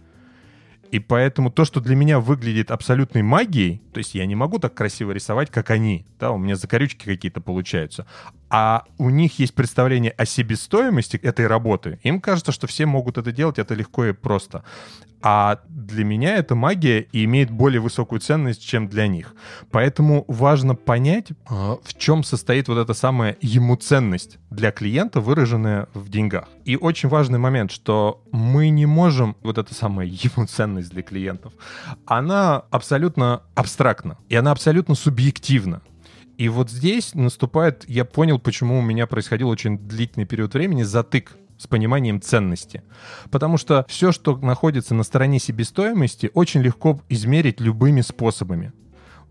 И 0.92 1.00
поэтому 1.00 1.50
то, 1.50 1.64
что 1.64 1.80
для 1.80 1.96
меня 1.96 2.20
выглядит 2.20 2.70
абсолютной 2.70 3.22
магией, 3.22 3.82
то 3.94 4.00
есть 4.00 4.14
я 4.14 4.26
не 4.26 4.36
могу 4.36 4.60
так 4.60 4.74
красиво 4.74 5.12
рисовать, 5.12 5.50
как 5.50 5.70
они, 5.70 6.06
да, 6.20 6.32
у 6.32 6.38
меня 6.38 6.58
закорючки 6.58 7.06
какие-то 7.06 7.40
получаются, 7.40 8.06
а 8.52 8.84
у 8.98 9.10
них 9.10 9.40
есть 9.40 9.56
представление 9.56 10.12
о 10.12 10.26
себестоимости 10.26 11.16
этой 11.16 11.48
работы. 11.48 12.00
Им 12.04 12.20
кажется, 12.20 12.52
что 12.52 12.68
все 12.68 12.86
могут 12.86 13.18
это 13.18 13.32
делать, 13.32 13.58
это 13.58 13.74
легко 13.74 14.06
и 14.06 14.12
просто. 14.12 14.64
А 15.22 15.60
для 15.70 16.04
меня 16.04 16.36
это 16.36 16.56
магия 16.56 17.02
и 17.12 17.24
имеет 17.26 17.52
более 17.52 17.80
высокую 17.80 18.20
ценность, 18.20 18.66
чем 18.66 18.88
для 18.88 19.08
них. 19.08 19.36
Поэтому 19.70 20.26
важно 20.28 20.76
понять, 20.76 21.28
а, 21.48 21.78
в 21.84 21.98
чем 21.98 22.24
состоит 22.24 22.68
вот 22.68 22.78
эта 22.78 22.94
самая 22.94 23.38
ему 23.40 23.76
ценность 23.76 24.40
для 24.50 24.72
клиента, 24.72 25.22
выраженная 25.22 25.88
в 25.94 26.10
деньгах. 26.10 26.50
И 26.66 26.76
очень 26.76 27.08
важный 27.08 27.40
момент, 27.40 27.72
что 27.72 28.24
мы 28.32 28.70
не 28.70 28.86
можем, 28.88 29.38
вот 29.44 29.60
эта 29.60 29.74
самая 29.74 30.08
ему 30.12 30.46
ценность 30.48 30.90
для 30.90 31.04
клиентов, 31.04 31.54
она 32.06 32.64
абсолютно 32.72 33.44
абстрактна, 33.56 34.18
и 34.28 34.36
она 34.36 34.52
абсолютно 34.52 34.96
субъективна. 34.96 35.82
И 36.42 36.50
вот 36.50 36.72
здесь 36.72 37.14
наступает, 37.14 37.88
я 37.88 38.04
понял, 38.04 38.40
почему 38.40 38.80
у 38.80 38.82
меня 38.82 39.06
происходил 39.06 39.48
очень 39.48 39.78
длительный 39.78 40.26
период 40.26 40.56
времени 40.56 40.82
затык 40.82 41.34
с 41.60 41.68
пониманием 41.68 42.20
ценности. 42.20 42.82
Потому 43.30 43.60
что 43.60 43.86
все, 43.88 44.12
что 44.12 44.36
находится 44.38 44.96
на 44.96 45.04
стороне 45.04 45.38
себестоимости, 45.38 46.32
очень 46.34 46.64
легко 46.64 47.00
измерить 47.10 47.62
любыми 47.62 48.02
способами 48.02 48.74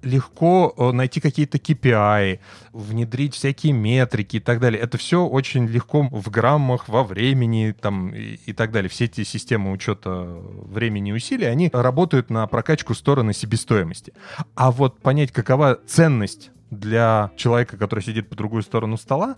легко 0.03 0.73
э, 0.79 0.93
найти 0.93 1.21
какие-то 1.21 1.59
KPI, 1.59 2.39
внедрить 2.73 3.35
всякие 3.35 3.75
метрики 3.75 4.37
и 4.37 4.41
так 4.41 4.59
далее. 4.59 4.81
Это 4.81 4.97
все 4.97 5.27
очень 5.27 5.67
легко 5.67 6.09
в 6.11 6.31
граммах, 6.31 6.89
во 6.89 7.05
времени 7.05 7.75
там, 7.79 8.09
и, 8.15 8.39
и 8.47 8.53
так 8.55 8.73
далее. 8.73 8.89
Все 8.89 9.05
эти 9.05 9.25
системы 9.25 9.73
учета 9.73 10.39
времени 10.65 11.11
и 11.11 11.13
усилий, 11.13 11.45
они 11.45 11.69
работают 11.71 12.31
на 12.31 12.47
прокачку 12.47 12.95
стороны 12.95 13.35
себестоимости. 13.35 14.15
А 14.55 14.71
вот 14.71 15.01
понять, 15.01 15.33
какова 15.33 15.79
ценность 15.87 16.51
для 16.71 17.31
человека, 17.37 17.77
который 17.77 18.01
сидит 18.01 18.29
по 18.29 18.37
другую 18.37 18.63
сторону 18.63 18.97
стола, 18.97 19.37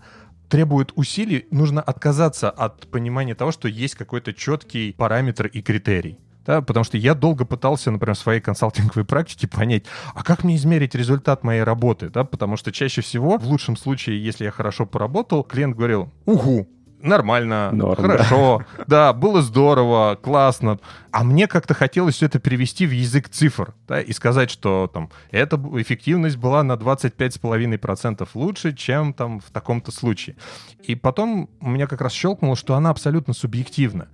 требует 0.49 0.91
усилий, 0.95 1.47
нужно 1.51 1.81
отказаться 1.81 2.49
от 2.49 2.87
понимания 2.87 3.35
того, 3.35 3.51
что 3.51 3.67
есть 3.67 3.95
какой-то 3.95 4.33
четкий 4.33 4.93
параметр 4.93 5.47
и 5.47 5.61
критерий. 5.61 6.19
Да, 6.45 6.61
потому 6.61 6.83
что 6.83 6.97
я 6.97 7.15
долго 7.15 7.45
пытался, 7.45 7.89
например, 7.89 8.15
в 8.15 8.19
своей 8.19 8.41
консалтинговой 8.41 9.05
практике 9.05 9.47
понять, 9.47 9.85
а 10.13 10.23
как 10.23 10.43
мне 10.43 10.57
измерить 10.57 10.93
результат 10.93 11.43
моей 11.43 11.63
работы, 11.63 12.09
да, 12.09 12.25
потому 12.25 12.57
что 12.57 12.73
чаще 12.73 13.01
всего, 13.01 13.37
в 13.37 13.45
лучшем 13.47 13.77
случае, 13.77 14.21
если 14.21 14.43
я 14.43 14.51
хорошо 14.51 14.85
поработал, 14.85 15.43
клиент 15.43 15.77
говорил, 15.77 16.11
угу, 16.25 16.67
нормально, 17.03 17.71
Норм, 17.71 18.01
хорошо, 18.01 18.65
да. 18.77 18.83
да, 18.87 19.13
было 19.13 19.41
здорово, 19.41 20.17
классно. 20.21 20.79
А 21.11 21.23
мне 21.23 21.47
как-то 21.47 21.73
хотелось 21.73 22.15
все 22.15 22.25
это 22.25 22.39
перевести 22.39 22.87
в 22.87 22.91
язык 22.91 23.29
цифр, 23.29 23.73
да, 23.87 24.01
и 24.01 24.11
сказать, 24.13 24.49
что 24.49 24.89
там 24.91 25.09
эта 25.29 25.57
эффективность 25.75 26.37
была 26.37 26.63
на 26.63 26.73
25,5% 26.73 28.27
лучше, 28.33 28.73
чем 28.73 29.13
там 29.13 29.39
в 29.39 29.51
таком-то 29.51 29.91
случае. 29.91 30.37
И 30.81 30.95
потом 30.95 31.49
у 31.59 31.69
меня 31.69 31.87
как 31.87 32.01
раз 32.01 32.13
щелкнуло, 32.13 32.55
что 32.55 32.75
она 32.75 32.89
абсолютно 32.89 33.33
субъективна. 33.33 34.07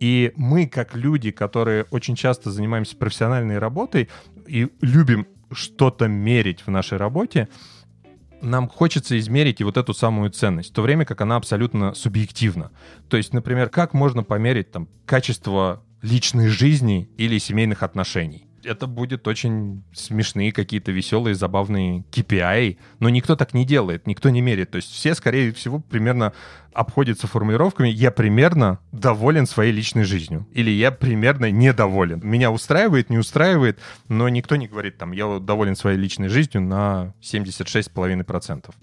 И 0.00 0.32
мы, 0.36 0.66
как 0.66 0.94
люди, 0.94 1.30
которые 1.30 1.84
очень 1.90 2.14
часто 2.14 2.50
занимаемся 2.50 2.96
профессиональной 2.96 3.58
работой 3.58 4.08
и 4.46 4.68
любим 4.80 5.26
что-то 5.52 6.08
мерить 6.08 6.62
в 6.66 6.70
нашей 6.70 6.98
работе, 6.98 7.48
нам 8.42 8.68
хочется 8.68 9.18
измерить 9.18 9.60
и 9.60 9.64
вот 9.64 9.76
эту 9.76 9.94
самую 9.94 10.30
ценность, 10.30 10.70
в 10.70 10.74
то 10.74 10.82
время 10.82 11.04
как 11.04 11.20
она 11.20 11.36
абсолютно 11.36 11.94
субъективна. 11.94 12.70
То 13.08 13.16
есть, 13.16 13.32
например, 13.32 13.68
как 13.68 13.94
можно 13.94 14.22
померить 14.22 14.70
там 14.70 14.88
качество 15.04 15.82
личной 16.02 16.48
жизни 16.48 17.08
или 17.16 17.38
семейных 17.38 17.82
отношений? 17.82 18.45
Это 18.66 18.86
будет 18.86 19.26
очень 19.28 19.82
смешные 19.92 20.52
какие-то 20.52 20.92
веселые, 20.92 21.34
забавные 21.34 22.04
KPI, 22.10 22.78
но 22.98 23.08
никто 23.08 23.36
так 23.36 23.54
не 23.54 23.64
делает, 23.64 24.06
никто 24.06 24.30
не 24.30 24.40
мерит. 24.40 24.72
То 24.72 24.76
есть 24.76 24.90
все, 24.90 25.14
скорее 25.14 25.52
всего, 25.52 25.80
примерно 25.80 26.32
обходятся 26.72 27.26
формулировками 27.26 27.88
«я 27.88 28.10
примерно 28.10 28.78
доволен 28.92 29.46
своей 29.46 29.72
личной 29.72 30.04
жизнью» 30.04 30.46
или 30.52 30.70
«я 30.70 30.90
примерно 30.90 31.50
недоволен». 31.50 32.20
Меня 32.22 32.50
устраивает, 32.50 33.08
не 33.08 33.18
устраивает, 33.18 33.78
но 34.08 34.28
никто 34.28 34.56
не 34.56 34.66
говорит 34.66 34.98
там 34.98 35.12
«я 35.12 35.38
доволен 35.38 35.76
своей 35.76 35.98
личной 35.98 36.28
жизнью 36.28 36.62
на 36.62 37.14
76,5%». 37.22 38.74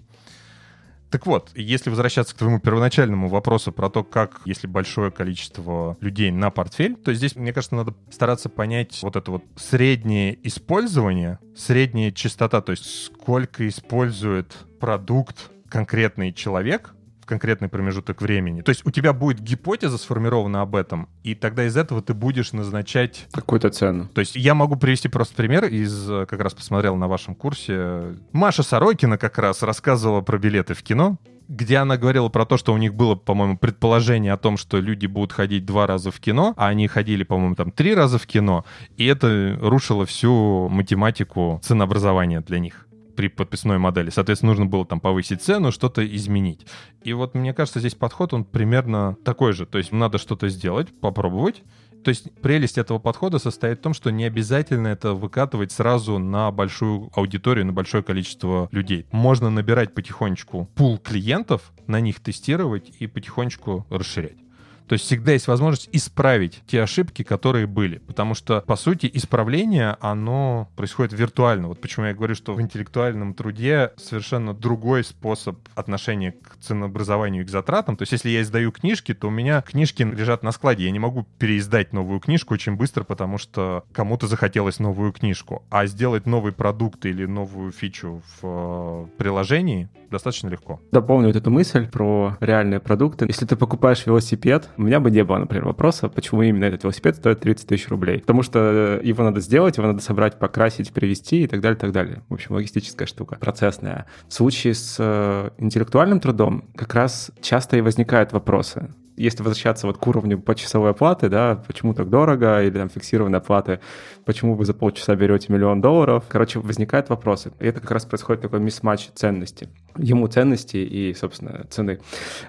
Так 1.14 1.26
вот, 1.26 1.52
если 1.54 1.90
возвращаться 1.90 2.34
к 2.34 2.38
твоему 2.38 2.58
первоначальному 2.58 3.28
вопросу 3.28 3.70
про 3.70 3.88
то, 3.88 4.02
как, 4.02 4.40
если 4.46 4.66
большое 4.66 5.12
количество 5.12 5.96
людей 6.00 6.32
на 6.32 6.50
портфель, 6.50 6.96
то 6.96 7.14
здесь, 7.14 7.36
мне 7.36 7.52
кажется, 7.52 7.76
надо 7.76 7.94
стараться 8.10 8.48
понять 8.48 8.98
вот 9.00 9.14
это 9.14 9.30
вот 9.30 9.44
среднее 9.54 10.36
использование, 10.42 11.38
средняя 11.56 12.10
частота, 12.10 12.60
то 12.62 12.72
есть 12.72 13.04
сколько 13.04 13.68
использует 13.68 14.56
продукт 14.80 15.52
конкретный 15.68 16.32
человек 16.32 16.93
конкретный 17.24 17.68
промежуток 17.68 18.22
времени. 18.22 18.62
То 18.62 18.70
есть 18.70 18.86
у 18.86 18.90
тебя 18.90 19.12
будет 19.12 19.40
гипотеза 19.40 19.98
сформирована 19.98 20.62
об 20.62 20.76
этом, 20.76 21.08
и 21.22 21.34
тогда 21.34 21.66
из 21.66 21.76
этого 21.76 22.02
ты 22.02 22.14
будешь 22.14 22.52
назначать... 22.52 23.26
Какую-то 23.32 23.70
цену. 23.70 24.08
То 24.08 24.20
есть 24.20 24.36
я 24.36 24.54
могу 24.54 24.76
привести 24.76 25.08
просто 25.08 25.34
пример 25.34 25.64
из... 25.64 26.06
Как 26.28 26.40
раз 26.40 26.54
посмотрел 26.54 26.96
на 26.96 27.08
вашем 27.08 27.34
курсе. 27.34 28.14
Маша 28.32 28.62
Сорокина 28.62 29.18
как 29.18 29.38
раз 29.38 29.62
рассказывала 29.62 30.20
про 30.20 30.38
билеты 30.38 30.74
в 30.74 30.82
кино, 30.82 31.18
где 31.48 31.76
она 31.78 31.96
говорила 31.96 32.28
про 32.28 32.46
то, 32.46 32.56
что 32.56 32.72
у 32.72 32.78
них 32.78 32.94
было, 32.94 33.14
по-моему, 33.14 33.58
предположение 33.58 34.32
о 34.32 34.36
том, 34.36 34.56
что 34.56 34.80
люди 34.80 35.06
будут 35.06 35.32
ходить 35.32 35.66
два 35.66 35.86
раза 35.86 36.10
в 36.10 36.20
кино, 36.20 36.54
а 36.56 36.68
они 36.68 36.88
ходили, 36.88 37.22
по-моему, 37.22 37.54
там 37.54 37.70
три 37.70 37.94
раза 37.94 38.18
в 38.18 38.26
кино, 38.26 38.64
и 38.96 39.06
это 39.06 39.58
рушило 39.60 40.06
всю 40.06 40.68
математику 40.68 41.60
ценообразования 41.62 42.40
для 42.40 42.58
них 42.58 42.83
при 43.14 43.28
подписной 43.28 43.78
модели. 43.78 44.10
Соответственно, 44.10 44.52
нужно 44.52 44.66
было 44.66 44.86
там 44.86 45.00
повысить 45.00 45.42
цену, 45.42 45.72
что-то 45.72 46.04
изменить. 46.16 46.66
И 47.02 47.12
вот 47.12 47.34
мне 47.34 47.52
кажется, 47.54 47.80
здесь 47.80 47.94
подход, 47.94 48.32
он 48.32 48.44
примерно 48.44 49.16
такой 49.24 49.52
же. 49.52 49.66
То 49.66 49.78
есть 49.78 49.92
надо 49.92 50.18
что-то 50.18 50.48
сделать, 50.48 50.88
попробовать. 51.00 51.62
То 52.04 52.10
есть 52.10 52.30
прелесть 52.42 52.76
этого 52.76 52.98
подхода 52.98 53.38
состоит 53.38 53.78
в 53.78 53.82
том, 53.82 53.94
что 53.94 54.10
не 54.10 54.24
обязательно 54.24 54.88
это 54.88 55.14
выкатывать 55.14 55.72
сразу 55.72 56.18
на 56.18 56.50
большую 56.50 57.10
аудиторию, 57.14 57.64
на 57.64 57.72
большое 57.72 58.02
количество 58.02 58.68
людей. 58.72 59.06
Можно 59.10 59.48
набирать 59.48 59.94
потихонечку 59.94 60.68
пул 60.74 60.98
клиентов, 60.98 61.72
на 61.86 62.00
них 62.00 62.20
тестировать 62.20 62.92
и 63.00 63.06
потихонечку 63.06 63.86
расширять. 63.88 64.43
То 64.88 64.94
есть 64.94 65.04
всегда 65.04 65.32
есть 65.32 65.48
возможность 65.48 65.88
исправить 65.92 66.62
те 66.66 66.82
ошибки, 66.82 67.22
которые 67.22 67.66
были. 67.66 67.98
Потому 67.98 68.34
что, 68.34 68.60
по 68.60 68.76
сути, 68.76 69.10
исправление, 69.12 69.96
оно 70.00 70.68
происходит 70.76 71.12
виртуально. 71.12 71.68
Вот 71.68 71.80
почему 71.80 72.06
я 72.06 72.14
говорю, 72.14 72.34
что 72.34 72.54
в 72.54 72.60
интеллектуальном 72.60 73.34
труде 73.34 73.92
совершенно 73.96 74.54
другой 74.54 75.04
способ 75.04 75.58
отношения 75.74 76.32
к 76.32 76.56
ценообразованию 76.60 77.42
и 77.42 77.46
к 77.46 77.50
затратам. 77.50 77.96
То 77.96 78.02
есть 78.02 78.12
если 78.12 78.30
я 78.30 78.42
издаю 78.42 78.72
книжки, 78.72 79.14
то 79.14 79.28
у 79.28 79.30
меня 79.30 79.62
книжки 79.62 80.02
лежат 80.02 80.42
на 80.42 80.52
складе. 80.52 80.84
Я 80.84 80.90
не 80.90 80.98
могу 80.98 81.26
переиздать 81.38 81.92
новую 81.92 82.20
книжку 82.20 82.54
очень 82.54 82.76
быстро, 82.76 83.04
потому 83.04 83.38
что 83.38 83.84
кому-то 83.92 84.26
захотелось 84.26 84.78
новую 84.78 85.12
книжку. 85.12 85.64
А 85.70 85.86
сделать 85.86 86.26
новый 86.26 86.52
продукт 86.52 87.06
или 87.06 87.24
новую 87.26 87.72
фичу 87.72 88.22
в 88.40 88.44
э, 88.44 89.06
приложении 89.18 89.88
достаточно 90.10 90.48
легко. 90.48 90.80
Дополню 90.92 91.28
вот 91.28 91.36
эту 91.36 91.50
мысль 91.50 91.88
про 91.88 92.36
реальные 92.40 92.80
продукты. 92.80 93.26
Если 93.26 93.46
ты 93.46 93.56
покупаешь 93.56 94.06
велосипед, 94.06 94.68
у 94.76 94.82
меня 94.82 95.00
бы 95.00 95.10
не 95.10 95.24
было, 95.24 95.38
например, 95.38 95.66
вопроса, 95.66 96.08
почему 96.08 96.42
именно 96.42 96.64
этот 96.64 96.84
велосипед 96.84 97.16
стоит 97.16 97.40
30 97.40 97.66
тысяч 97.66 97.88
рублей. 97.88 98.20
Потому 98.20 98.42
что 98.42 99.00
его 99.02 99.24
надо 99.24 99.40
сделать, 99.40 99.76
его 99.76 99.86
надо 99.86 100.00
собрать, 100.02 100.38
покрасить, 100.38 100.92
привезти 100.92 101.44
и 101.44 101.46
так 101.46 101.60
далее, 101.60 101.78
так 101.78 101.92
далее. 101.92 102.22
В 102.28 102.34
общем, 102.34 102.54
логистическая 102.54 103.06
штука, 103.06 103.36
процессная. 103.40 104.06
В 104.28 104.34
случае 104.34 104.74
с 104.74 104.96
э, 104.98 105.50
интеллектуальным 105.58 106.20
трудом 106.20 106.64
как 106.76 106.94
раз 106.94 107.30
часто 107.40 107.76
и 107.76 107.80
возникают 107.80 108.32
вопросы 108.32 108.88
если 109.16 109.42
возвращаться 109.42 109.86
вот 109.86 109.98
к 109.98 110.06
уровню 110.06 110.40
почасовой 110.40 110.90
оплаты, 110.90 111.28
да, 111.28 111.62
почему 111.66 111.94
так 111.94 112.10
дорого, 112.10 112.62
или 112.62 112.76
там 112.76 112.88
фиксированной 112.88 113.38
оплаты, 113.38 113.80
почему 114.24 114.54
вы 114.54 114.64
за 114.64 114.74
полчаса 114.74 115.14
берете 115.14 115.52
миллион 115.52 115.80
долларов, 115.80 116.24
короче, 116.28 116.58
возникают 116.58 117.08
вопросы. 117.08 117.52
И 117.60 117.66
это 117.66 117.80
как 117.80 117.92
раз 117.92 118.04
происходит 118.04 118.42
такой 118.42 118.60
мисс-матч 118.60 119.08
ценности. 119.14 119.68
Ему 119.96 120.26
ценности 120.26 120.78
и, 120.78 121.14
собственно, 121.14 121.64
цены. 121.70 122.00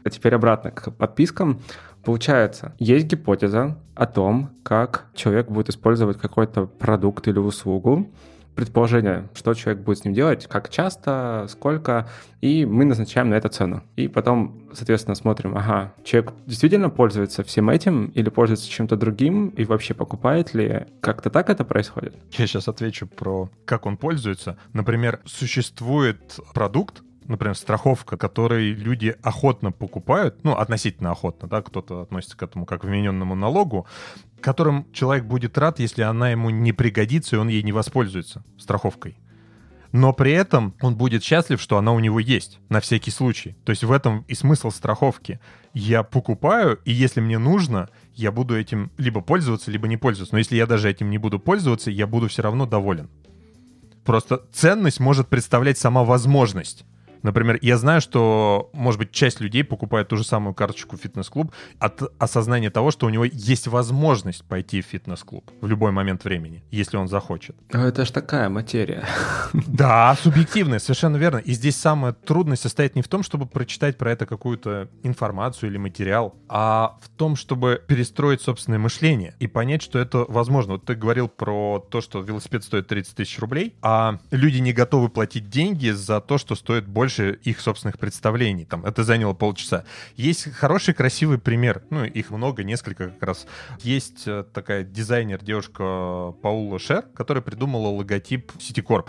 А 0.04 0.10
теперь 0.10 0.34
обратно 0.36 0.72
к 0.72 0.92
подпискам. 0.92 1.62
Получается, 2.06 2.76
есть 2.78 3.08
гипотеза 3.08 3.78
о 3.96 4.06
том, 4.06 4.52
как 4.62 5.08
человек 5.16 5.50
будет 5.50 5.70
использовать 5.70 6.20
какой-то 6.20 6.68
продукт 6.68 7.28
или 7.28 7.40
услугу, 7.40 8.08
предположение, 8.56 9.28
что 9.34 9.54
человек 9.54 9.84
будет 9.84 10.00
с 10.00 10.06
ним 10.06 10.14
делать, 10.14 10.48
как 10.48 10.70
часто, 10.70 11.46
сколько, 11.50 12.08
и 12.42 12.66
мы 12.66 12.86
назначаем 12.86 13.30
на 13.30 13.36
это 13.36 13.50
цену. 13.50 13.84
И 13.96 14.08
потом, 14.08 14.70
соответственно, 14.74 15.16
смотрим, 15.16 15.58
ага, 15.58 15.94
человек 16.04 16.34
действительно 16.46 16.90
пользуется 16.90 17.44
всем 17.44 17.70
этим 17.70 18.08
или 18.08 18.30
пользуется 18.30 18.70
чем-то 18.70 18.96
другим, 18.96 19.50
и 19.50 19.66
вообще 19.66 19.94
покупает 19.94 20.54
ли? 20.54 20.86
Как-то 21.02 21.30
так 21.30 21.50
это 21.50 21.66
происходит? 21.66 22.16
Я 22.32 22.48
сейчас 22.48 22.68
отвечу 22.68 23.08
про 23.08 23.50
как 23.66 23.86
он 23.86 23.98
пользуется. 23.98 24.58
Например, 24.74 25.20
существует 25.26 26.40
продукт, 26.54 27.02
например, 27.28 27.56
страховка, 27.56 28.18
которой 28.18 28.72
люди 28.72 29.16
охотно 29.22 29.72
покупают, 29.72 30.44
ну, 30.44 30.54
относительно 30.54 31.12
охотно, 31.12 31.48
да, 31.48 31.62
кто-то 31.62 32.02
относится 32.02 32.38
к 32.38 32.44
этому 32.44 32.66
как 32.66 32.82
к 32.82 32.84
вмененному 32.84 33.36
налогу, 33.36 33.88
которым 34.42 34.92
человек 34.92 35.26
будет 35.26 35.58
рад, 35.58 35.80
если 35.80 36.04
она 36.04 36.30
ему 36.30 36.50
не 36.50 36.74
пригодится, 36.74 37.36
и 37.36 37.40
он 37.40 37.48
ей 37.48 37.64
не 37.64 37.72
воспользуется 37.72 38.44
страховкой. 38.58 39.18
Но 39.92 40.12
при 40.12 40.34
этом 40.34 40.76
он 40.82 40.98
будет 40.98 41.24
счастлив, 41.24 41.62
что 41.62 41.78
она 41.78 41.94
у 41.94 42.00
него 42.00 42.20
есть, 42.20 42.60
на 42.68 42.82
всякий 42.82 43.12
случай. 43.12 43.56
То 43.64 43.70
есть 43.70 43.86
в 43.86 43.92
этом 43.94 44.26
и 44.28 44.36
смысл 44.36 44.70
страховки. 44.70 45.40
Я 45.74 46.04
покупаю, 46.04 46.80
и 46.84 46.92
если 46.92 47.22
мне 47.22 47.38
нужно, 47.38 47.90
я 48.14 48.34
буду 48.34 48.60
этим 48.60 48.92
либо 48.98 49.22
пользоваться, 49.22 49.72
либо 49.72 49.88
не 49.88 49.96
пользоваться. 49.96 50.36
Но 50.36 50.40
если 50.40 50.58
я 50.58 50.68
даже 50.68 50.90
этим 50.90 51.10
не 51.10 51.18
буду 51.18 51.40
пользоваться, 51.40 51.92
я 51.92 52.08
буду 52.08 52.28
все 52.28 52.42
равно 52.42 52.66
доволен. 52.66 53.10
Просто 54.04 54.42
ценность 54.52 55.00
может 55.00 55.30
представлять 55.30 55.78
сама 55.78 56.04
возможность. 56.04 56.86
Например, 57.26 57.58
я 57.64 57.80
знаю, 57.80 58.02
что, 58.02 58.70
может 58.72 59.00
быть, 59.00 59.12
часть 59.12 59.40
людей 59.40 59.64
покупает 59.64 60.10
ту 60.10 60.16
же 60.16 60.24
самую 60.24 60.54
карточку 60.54 60.96
в 60.96 61.00
фитнес-клуб 61.00 61.52
от 61.80 62.04
осознания 62.20 62.70
того, 62.70 62.92
что 62.92 63.08
у 63.08 63.10
него 63.10 63.26
есть 63.26 63.66
возможность 63.66 64.46
пойти 64.46 64.84
в 64.84 64.86
фитнес-клуб 64.86 65.50
в 65.60 65.66
любой 65.66 65.92
момент 65.92 66.24
времени, 66.24 66.64
если 66.70 66.98
он 66.98 67.08
захочет. 67.08 67.56
А 67.74 67.88
это 67.88 68.06
ж 68.06 68.12
такая 68.12 68.48
материя. 68.50 69.06
Да, 69.68 70.16
субъективная, 70.22 70.80
совершенно 70.80 71.18
верно. 71.18 71.38
И 71.38 71.54
здесь 71.54 71.76
самая 71.76 72.14
трудность 72.14 72.62
состоит 72.62 72.96
не 72.96 73.02
в 73.02 73.08
том, 73.08 73.24
чтобы 73.24 73.46
прочитать 73.48 73.98
про 73.98 74.12
это 74.12 74.26
какую-то 74.26 74.90
информацию 75.02 75.70
или 75.70 75.78
материал, 75.78 76.36
а 76.48 76.98
в 77.02 77.10
том, 77.10 77.36
чтобы 77.36 77.82
перестроить 77.88 78.42
собственное 78.42 78.80
мышление 78.80 79.34
и 79.40 79.48
понять, 79.48 79.82
что 79.82 79.98
это 79.98 80.26
возможно. 80.28 80.74
Вот 80.74 80.86
ты 80.86 80.94
говорил 80.94 81.28
про 81.28 81.80
то, 81.90 82.02
что 82.02 82.22
велосипед 82.22 82.64
стоит 82.64 82.88
30 82.88 83.16
тысяч 83.16 83.40
рублей, 83.40 83.76
а 83.82 84.20
люди 84.30 84.60
не 84.60 84.74
готовы 84.74 85.10
платить 85.10 85.50
деньги 85.50 85.90
за 85.90 86.22
то, 86.22 86.38
что 86.38 86.56
стоит 86.56 86.88
больше 86.88 87.15
больше 87.16 87.40
их 87.44 87.60
собственных 87.60 87.98
представлений. 87.98 88.66
Там 88.66 88.86
это 88.86 89.04
заняло 89.04 89.34
полчаса. 89.34 89.84
Есть 90.16 90.52
хороший, 90.54 90.94
красивый 90.94 91.38
пример. 91.38 91.84
Ну, 91.90 92.04
их 92.04 92.32
много, 92.32 92.64
несколько 92.64 93.10
как 93.10 93.24
раз. 93.24 93.46
Есть 93.82 94.28
э, 94.28 94.44
такая 94.54 94.84
дизайнер, 94.84 95.44
девушка 95.44 96.34
Паула 96.42 96.80
Шер, 96.80 97.04
которая 97.16 97.42
придумала 97.42 97.88
логотип 97.88 98.52
Citicorp. 98.58 99.08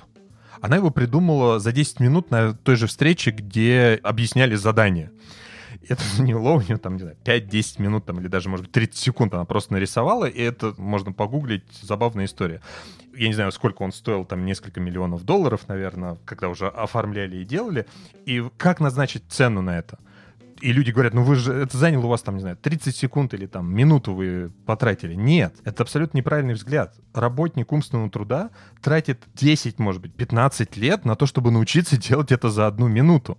Она 0.61 0.77
его 0.77 0.91
придумала 0.91 1.59
за 1.59 1.73
10 1.73 2.01
минут 2.01 2.31
на 2.31 2.55
той 2.55 2.77
же 2.77 2.87
встрече, 2.87 3.31
где 3.31 4.01
объясняли 4.03 4.55
задание. 4.55 5.11
Это 5.89 6.03
заняло 6.17 6.53
у 6.53 6.61
нее, 6.61 6.77
там, 6.77 6.95
не 6.95 7.01
знаю, 7.01 7.17
5-10 7.25 7.83
минут, 7.83 8.07
там, 8.07 8.21
или 8.21 8.29
даже, 8.29 8.49
может 8.49 8.67
быть, 8.67 8.73
30 8.73 8.97
секунд 8.97 9.35
она 9.35 9.45
просто 9.45 9.73
нарисовала, 9.73 10.27
и 10.27 10.41
это 10.41 10.75
можно 10.77 11.13
погуглить, 11.13 11.65
забавная 11.83 12.27
история 12.27 12.61
я 13.17 13.29
не 13.29 13.35
знаю, 13.35 13.53
сколько 13.53 13.83
он 13.83 13.93
стоил, 13.93 14.25
там 14.25 14.45
несколько 14.45 14.81
миллионов 14.81 15.25
долларов, 15.25 15.69
наверное, 15.69 16.19
когда 16.25 16.49
уже 16.49 16.69
оформляли 16.69 17.39
и 17.39 17.45
делали. 17.45 17.87
И 18.25 18.45
как 18.57 18.81
назначить 18.81 19.25
цену 19.29 19.63
на 19.63 19.79
это? 19.79 19.99
И 20.61 20.73
люди 20.73 20.91
говорят, 20.91 21.13
ну 21.13 21.23
вы 21.23 21.37
же, 21.37 21.53
это 21.53 21.77
заняло 21.77 22.07
у 22.07 22.09
вас 22.09 22.23
там, 22.23 22.37
не 22.37 22.41
знаю, 22.41 22.57
30 22.57 22.97
секунд 22.97 23.35
или 23.35 23.47
там 23.47 23.73
минуту 23.73 24.15
вы 24.15 24.51
потратили. 24.65 25.15
Нет, 25.15 25.55
это 25.65 25.83
абсолютно 25.83 26.17
неправильный 26.17 26.55
взгляд. 26.55 26.95
Работник 27.13 27.73
умственного 27.73 28.11
труда 28.11 28.51
тратит 28.81 29.23
10, 29.35 29.79
может 29.79 30.01
быть, 30.01 30.15
15 30.15 30.77
лет 30.79 31.05
на 31.05 31.15
то, 31.15 31.27
чтобы 31.27 31.51
научиться 31.51 31.99
делать 31.99 32.33
это 32.33 32.49
за 32.49 32.67
одну 32.67 32.89
минуту. 32.89 33.39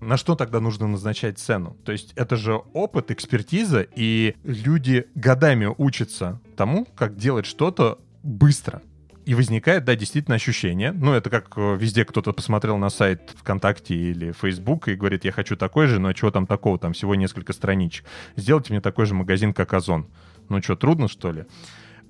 На 0.00 0.16
что 0.16 0.34
тогда 0.34 0.60
нужно 0.60 0.86
назначать 0.86 1.38
цену? 1.38 1.76
То 1.84 1.92
есть 1.92 2.12
это 2.14 2.36
же 2.36 2.54
опыт, 2.72 3.10
экспертиза, 3.10 3.86
и 3.94 4.36
люди 4.44 5.06
годами 5.14 5.72
учатся 5.76 6.40
тому, 6.56 6.86
как 6.96 7.16
делать 7.16 7.46
что-то 7.46 7.98
быстро. 8.22 8.82
И 9.24 9.34
возникает, 9.34 9.84
да, 9.84 9.94
действительно 9.94 10.36
ощущение. 10.36 10.92
Ну, 10.92 11.12
это 11.12 11.28
как 11.28 11.52
э, 11.56 11.76
везде 11.78 12.06
кто-то 12.06 12.32
посмотрел 12.32 12.78
на 12.78 12.88
сайт 12.88 13.34
ВКонтакте 13.36 13.94
или 13.94 14.32
Facebook 14.32 14.88
и 14.88 14.94
говорит, 14.94 15.26
я 15.26 15.32
хочу 15.32 15.54
такой 15.54 15.86
же, 15.86 15.98
но 15.98 16.12
чего 16.14 16.30
там 16.30 16.46
такого, 16.46 16.78
там 16.78 16.94
всего 16.94 17.14
несколько 17.14 17.52
страничек. 17.52 18.06
Сделайте 18.36 18.72
мне 18.72 18.80
такой 18.80 19.04
же 19.04 19.14
магазин, 19.14 19.52
как 19.52 19.74
Озон. 19.74 20.06
Ну 20.48 20.62
что, 20.62 20.76
трудно, 20.76 21.08
что 21.08 21.30
ли? 21.30 21.44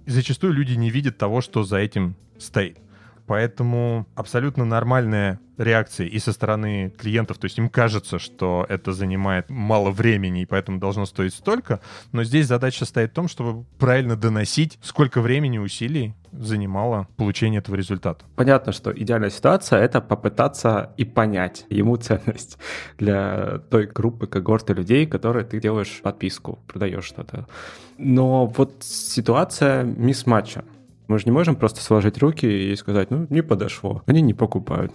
Зачастую 0.06 0.52
люди 0.52 0.74
не 0.74 0.90
видят 0.90 1.18
того, 1.18 1.40
что 1.40 1.64
за 1.64 1.78
этим 1.78 2.14
стоит. 2.38 2.78
Поэтому 3.28 4.08
абсолютно 4.14 4.64
нормальная 4.64 5.38
реакция 5.58 6.06
и 6.06 6.18
со 6.18 6.32
стороны 6.32 6.90
клиентов, 6.98 7.36
то 7.36 7.44
есть 7.44 7.58
им 7.58 7.68
кажется, 7.68 8.18
что 8.18 8.64
это 8.70 8.92
занимает 8.92 9.50
мало 9.50 9.90
времени 9.90 10.42
и 10.42 10.46
поэтому 10.46 10.78
должно 10.78 11.04
стоить 11.04 11.34
столько, 11.34 11.80
но 12.12 12.24
здесь 12.24 12.46
задача 12.46 12.86
стоит 12.86 13.10
в 13.10 13.14
том, 13.14 13.28
чтобы 13.28 13.64
правильно 13.78 14.16
доносить, 14.16 14.78
сколько 14.80 15.20
времени 15.20 15.56
и 15.56 15.58
усилий 15.58 16.14
занимало 16.32 17.06
получение 17.16 17.58
этого 17.58 17.74
результата. 17.74 18.24
Понятно, 18.34 18.72
что 18.72 18.96
идеальная 18.96 19.30
ситуация— 19.30 19.78
это 19.80 20.00
попытаться 20.00 20.94
и 20.96 21.04
понять 21.04 21.66
ему 21.68 21.96
ценность 21.96 22.56
для 22.96 23.58
той 23.70 23.88
группы, 23.88 24.26
когорты 24.26 24.72
людей, 24.72 25.06
которые 25.06 25.44
ты 25.44 25.60
делаешь 25.60 26.00
подписку, 26.02 26.60
продаешь 26.66 27.04
что-то. 27.04 27.46
Но 27.98 28.46
вот 28.46 28.76
ситуация 28.80 29.82
мисс-матча. 29.82 30.64
Мы 31.08 31.18
же 31.18 31.24
не 31.24 31.32
можем 31.32 31.56
просто 31.56 31.80
сложить 31.80 32.18
руки 32.18 32.46
и 32.46 32.76
сказать, 32.76 33.10
ну, 33.10 33.26
не 33.30 33.42
подошло. 33.42 34.02
Они 34.06 34.20
не 34.20 34.34
покупают. 34.34 34.92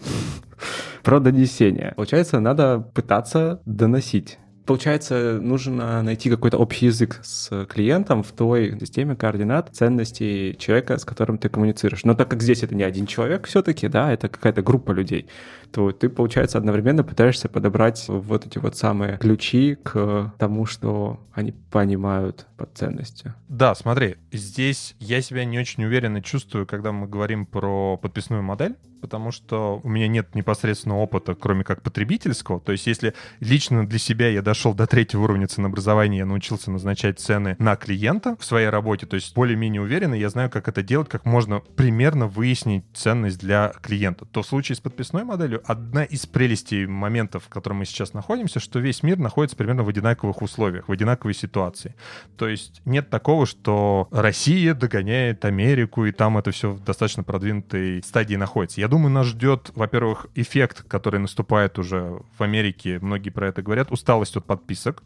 Про 1.04 1.20
донесение. 1.20 1.94
Получается, 1.96 2.40
надо 2.40 2.80
пытаться 2.94 3.62
доносить 3.66 4.38
Получается, 4.66 5.40
нужно 5.42 6.02
найти 6.04 6.30
какой-то 6.30 6.58
общий 6.58 6.86
язык 6.86 7.20
с 7.24 7.66
клиентом 7.66 8.24
в 8.24 8.32
той 8.32 8.80
системе 8.80 9.16
координат 9.16 9.70
ценностей 9.74 10.56
человека, 10.58 10.98
с 10.98 11.06
которым 11.06 11.38
ты 11.38 11.50
коммуницируешь. 11.50 12.06
Но 12.06 12.14
так 12.14 12.30
как 12.30 12.42
здесь 12.42 12.64
это 12.64 12.74
не 12.74 12.84
один 12.84 13.06
человек 13.06 13.48
все-таки, 13.48 13.90
да, 13.90 14.14
это 14.14 14.30
какая-то 14.30 14.62
группа 14.62 14.92
людей, 14.92 15.28
то 15.72 15.92
ты, 15.92 16.08
получается, 16.08 16.58
одновременно 16.58 17.04
пытаешься 17.04 17.50
подобрать 17.50 18.06
вот 18.08 18.46
эти 18.46 18.58
вот 18.58 18.78
самые 18.78 19.18
ключи 19.18 19.76
к 19.84 20.34
тому, 20.38 20.66
что 20.66 21.20
они 21.34 21.52
понимают 21.52 22.46
под 22.56 22.78
ценностью. 22.78 23.34
Да, 23.50 23.76
смотри, 23.76 24.16
здесь 24.32 24.96
я 25.00 25.22
себя 25.22 25.44
не 25.44 25.60
очень 25.60 25.84
уверенно 25.84 26.22
чувствую, 26.22 26.66
когда 26.66 26.92
мы 26.92 27.08
говорим 27.08 27.46
про 27.46 27.98
подписную 27.98 28.44
модель, 28.44 28.76
потому 29.04 29.34
что 29.34 29.82
у 29.84 29.90
меня 29.90 30.08
нет 30.08 30.34
непосредственного 30.34 31.00
опыта, 31.00 31.36
кроме 31.36 31.66
как 31.66 31.82
потребительского. 31.82 32.62
То 32.62 32.72
есть 32.72 32.88
если 32.88 33.14
лично 33.42 33.86
для 33.86 34.00
себя 34.00 34.30
я 34.30 34.42
дошел 34.42 34.74
до 34.74 34.88
третьего 34.88 35.24
уровня 35.24 35.46
ценообразования, 35.46 36.20
я 36.20 36.26
научился 36.26 36.72
назначать 36.72 37.20
цены 37.20 37.58
на 37.60 37.76
клиента 37.76 38.38
в 38.40 38.46
своей 38.46 38.70
работе, 38.70 39.06
то 39.06 39.18
есть 39.18 39.36
более-менее 39.36 39.82
уверенно, 39.82 40.14
я 40.14 40.30
знаю, 40.30 40.50
как 40.50 40.70
это 40.70 40.82
делать, 40.82 41.10
как 41.10 41.26
можно 41.26 41.60
примерно 41.60 42.28
выяснить 42.28 42.86
ценность 42.94 43.40
для 43.40 43.74
клиента. 43.82 44.24
То 44.24 44.42
в 44.42 44.48
случае 44.48 44.78
с 44.78 44.80
подписной 44.80 45.26
моделью 45.26 45.62
одна 45.66 46.06
из 46.06 46.26
прелестей 46.26 46.86
моментов, 46.86 47.44
в 47.44 47.50
котором 47.50 47.80
мы 47.80 47.86
сейчас 47.86 48.14
находимся, 48.14 48.62
что 48.62 48.80
весь 48.80 49.04
мир 49.04 49.18
находится 49.20 49.58
примерно 49.58 49.84
в 49.84 49.90
одинаковых 49.90 50.42
условиях, 50.42 50.88
в 50.88 50.94
одинаковой 50.94 51.34
ситуации. 51.34 51.94
То 52.38 52.48
есть 52.48 52.82
нет 52.86 53.10
такого, 53.10 53.46
что 53.46 54.08
Россия 54.12 54.74
догоняет 54.74 55.44
Америку, 55.44 56.06
и 56.06 56.14
там 56.14 56.38
это 56.38 56.52
все 56.52 56.72
в 56.72 56.82
достаточно 56.82 57.24
продвинутой 57.24 58.02
стадии 58.04 58.36
находится. 58.36 58.80
Я 58.80 58.88
думаю, 58.94 59.12
нас 59.12 59.26
ждет, 59.26 59.72
во-первых, 59.74 60.28
эффект, 60.36 60.84
который 60.88 61.20
наступает 61.20 61.80
уже 61.80 62.22
в 62.38 62.44
Америке, 62.44 63.00
многие 63.02 63.32
про 63.32 63.48
это 63.48 63.64
говорят, 63.64 63.92
усталость 63.92 64.38
от 64.38 64.46
подписок 64.46 65.02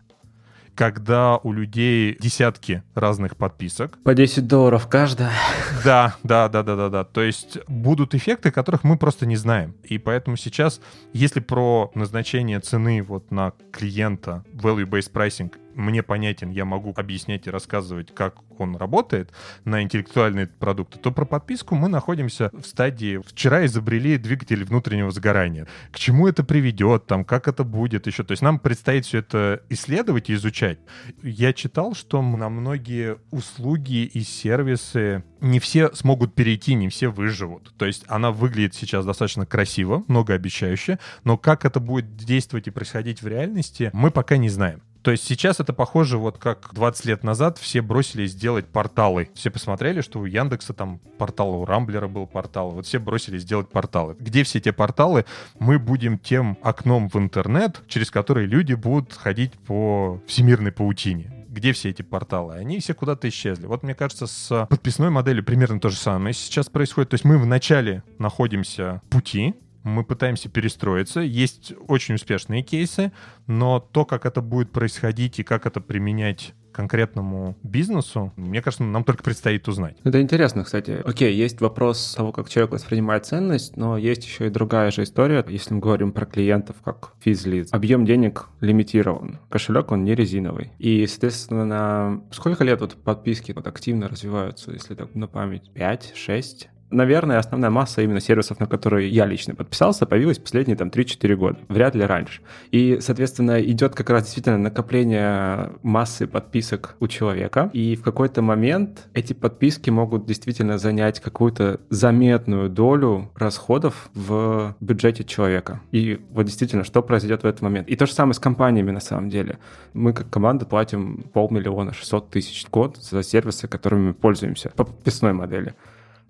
когда 0.75 1.37
у 1.37 1.53
людей 1.53 2.15
десятки 2.19 2.83
разных 2.93 3.35
подписок. 3.35 3.97
По 4.03 4.13
10 4.13 4.45
долларов 4.47 4.87
каждая. 4.87 5.31
Да, 5.83 6.15
да, 6.21 6.49
да, 6.49 6.61
да, 6.61 6.75
да, 6.75 6.89
да. 6.89 7.03
То 7.03 7.23
есть 7.23 7.57
будут 7.67 8.13
эффекты, 8.13 8.51
которых 8.51 8.83
мы 8.83 8.97
просто 8.97 9.25
не 9.25 9.37
знаем. 9.37 9.73
И 9.83 9.97
поэтому 9.97 10.37
сейчас, 10.37 10.79
если 11.13 11.39
про 11.39 11.89
назначение 11.95 12.59
цены 12.59 13.01
вот 13.01 13.31
на 13.31 13.53
клиента, 13.71 14.43
value-based 14.53 15.11
pricing, 15.11 15.51
мне 15.77 16.03
понятен, 16.03 16.49
я 16.49 16.65
могу 16.65 16.93
объяснять 16.95 17.47
и 17.47 17.51
рассказывать, 17.51 18.13
как 18.13 18.35
он 18.59 18.75
работает 18.75 19.31
на 19.63 19.83
интеллектуальные 19.83 20.47
продукты, 20.47 20.99
то 20.99 21.11
про 21.11 21.25
подписку 21.25 21.75
мы 21.75 21.87
находимся 21.87 22.49
в 22.51 22.65
стадии 22.65 23.21
«вчера 23.25 23.65
изобрели 23.65 24.17
двигатель 24.17 24.63
внутреннего 24.63 25.11
сгорания». 25.11 25.67
К 25.91 25.99
чему 25.99 26.27
это 26.27 26.43
приведет, 26.43 27.05
там, 27.05 27.23
как 27.23 27.47
это 27.47 27.63
будет 27.63 28.07
еще. 28.07 28.23
То 28.23 28.31
есть 28.31 28.41
нам 28.41 28.59
предстоит 28.59 29.05
все 29.05 29.19
это 29.19 29.61
исследовать 29.69 30.29
и 30.29 30.33
изучать. 30.33 30.79
Я 31.21 31.53
читал, 31.53 31.93
что 31.93 32.21
на 32.21 32.49
многие 32.49 33.17
услуги 33.31 34.03
и 34.03 34.21
сервисы 34.21 35.23
не 35.41 35.59
все 35.59 35.93
смогут 35.93 36.33
перейти, 36.33 36.73
не 36.73 36.89
все 36.89 37.09
выживут. 37.09 37.73
То 37.77 37.85
есть 37.85 38.03
она 38.07 38.31
выглядит 38.31 38.73
сейчас 38.73 39.05
достаточно 39.05 39.45
красиво, 39.45 40.03
многообещающе, 40.07 40.99
но 41.23 41.37
как 41.37 41.65
это 41.65 41.79
будет 41.79 42.17
действовать 42.17 42.67
и 42.67 42.71
происходить 42.71 43.21
в 43.21 43.27
реальности, 43.27 43.91
мы 43.93 44.11
пока 44.11 44.37
не 44.37 44.49
знаем. 44.49 44.81
То 45.07 45.11
есть 45.11 45.23
сейчас 45.23 45.61
это 45.61 45.71
похоже, 45.71 46.17
вот 46.17 46.37
как 46.37 46.73
20 46.73 47.05
лет 47.05 47.23
назад 47.23 47.57
все 47.59 47.81
бросились 47.81 48.35
делать 48.35 48.65
порталы. 48.65 49.29
Все 49.35 49.49
посмотрели, 49.49 50.01
что 50.01 50.19
у 50.19 50.25
Яндекса 50.25 50.73
там 50.73 50.99
портал, 51.17 51.61
у 51.61 51.63
Рамблера 51.63 52.09
был 52.09 52.27
портал. 52.27 52.71
Вот 52.71 52.85
все 52.85 52.99
бросились 52.99 53.45
делать 53.45 53.69
порталы. 53.69 54.17
Где 54.19 54.43
все 54.43 54.57
эти 54.57 54.71
порталы? 54.71 55.23
Мы 55.59 55.79
будем 55.79 56.19
тем 56.19 56.57
окном 56.61 57.07
в 57.07 57.15
интернет, 57.15 57.83
через 57.87 58.11
который 58.11 58.47
люди 58.47 58.73
будут 58.73 59.13
ходить 59.13 59.53
по 59.53 60.21
всемирной 60.27 60.73
паутине 60.73 61.31
где 61.47 61.73
все 61.73 61.89
эти 61.89 62.03
порталы? 62.03 62.53
Они 62.53 62.79
все 62.79 62.93
куда-то 62.93 63.27
исчезли. 63.29 63.65
Вот 63.65 63.81
мне 63.81 63.95
кажется, 63.95 64.27
с 64.27 64.67
подписной 64.67 65.09
моделью 65.09 65.43
примерно 65.43 65.79
то 65.79 65.89
же 65.89 65.95
самое 65.95 66.35
сейчас 66.35 66.67
происходит. 66.69 67.09
То 67.09 67.15
есть 67.15 67.25
мы 67.25 67.39
вначале 67.39 68.03
находимся 68.19 69.01
пути, 69.09 69.55
мы 69.87 70.03
пытаемся 70.03 70.49
перестроиться. 70.49 71.21
Есть 71.21 71.73
очень 71.87 72.15
успешные 72.15 72.61
кейсы, 72.61 73.11
но 73.47 73.79
то, 73.79 74.05
как 74.05 74.25
это 74.25 74.41
будет 74.41 74.71
происходить 74.71 75.39
и 75.39 75.43
как 75.43 75.65
это 75.65 75.81
применять 75.81 76.53
конкретному 76.77 77.57
бизнесу, 77.63 78.31
мне 78.35 78.61
кажется, 78.61 78.83
нам 78.83 79.03
только 79.03 79.23
предстоит 79.23 79.67
узнать. 79.67 79.97
Это 80.03 80.21
интересно, 80.21 80.63
кстати. 80.63 81.01
Окей, 81.03 81.33
есть 81.33 81.59
вопрос 81.59 82.13
того, 82.15 82.31
как 82.31 82.49
человек 82.49 82.71
воспринимает 82.71 83.25
ценность, 83.25 83.75
но 83.77 83.97
есть 83.97 84.23
еще 84.23 84.45
и 84.45 84.49
другая 84.51 84.91
же 84.91 85.01
история. 85.01 85.43
Если 85.47 85.73
мы 85.73 85.79
говорим 85.79 86.11
про 86.11 86.27
клиентов 86.27 86.75
как 86.85 87.13
физлиц, 87.19 87.69
объем 87.71 88.05
денег 88.05 88.49
лимитирован, 88.61 89.39
кошелек 89.49 89.91
он 89.91 90.03
не 90.03 90.13
резиновый. 90.13 90.71
И, 90.77 91.07
соответственно, 91.07 92.21
сколько 92.31 92.63
лет 92.63 92.79
вот 92.79 92.93
подписки 92.93 93.53
вот 93.53 93.65
активно 93.65 94.07
развиваются, 94.07 94.71
если 94.71 94.93
так 94.93 95.15
на 95.15 95.27
память? 95.27 95.71
5, 95.73 96.13
6? 96.15 96.69
Наверное, 96.89 97.39
основная 97.39 97.69
масса 97.69 98.01
именно 98.01 98.19
сервисов, 98.19 98.59
на 98.59 98.65
которые 98.65 99.09
я 99.09 99.25
лично 99.25 99.55
подписался, 99.55 100.05
появилась 100.05 100.39
последние 100.39 100.77
там 100.77 100.89
3-4 100.89 101.35
года, 101.35 101.57
вряд 101.67 101.95
ли 101.95 102.03
раньше. 102.03 102.41
И, 102.71 102.99
соответственно, 103.01 103.61
идет 103.61 103.95
как 103.95 104.09
раз 104.09 104.23
действительно 104.23 104.57
накопление 104.57 105.71
массы 105.83 106.27
подписок 106.27 106.95
у 106.99 107.07
человека, 107.07 107.69
и 107.73 107.95
в 107.95 108.01
какой-то 108.01 108.41
момент 108.41 109.07
эти 109.13 109.33
подписки 109.33 109.89
могут 109.89 110.25
действительно 110.25 110.77
занять 110.77 111.19
какую-то 111.19 111.79
заметную 111.89 112.69
долю 112.69 113.31
расходов 113.35 114.09
в 114.13 114.75
бюджете 114.79 115.23
человека. 115.23 115.81
И 115.91 116.21
вот 116.31 116.43
действительно, 116.43 116.83
что 116.83 117.01
произойдет 117.01 117.43
в 117.43 117.45
этот 117.45 117.61
момент. 117.61 117.87
И 117.87 117.95
то 117.95 118.05
же 118.05 118.13
самое 118.13 118.33
с 118.33 118.39
компаниями 118.39 118.91
на 118.91 118.99
самом 118.99 119.29
деле. 119.29 119.59
Мы 119.93 120.13
как 120.13 120.29
команда 120.29 120.65
платим 120.65 121.25
полмиллиона, 121.33 121.93
600 121.93 122.29
тысяч 122.29 122.65
в 122.65 122.69
год 122.69 122.97
за 122.97 123.23
сервисы, 123.23 123.67
которыми 123.67 124.07
мы 124.07 124.13
пользуемся 124.13 124.69
по 124.69 124.83
подписной 124.83 125.33
модели. 125.33 125.73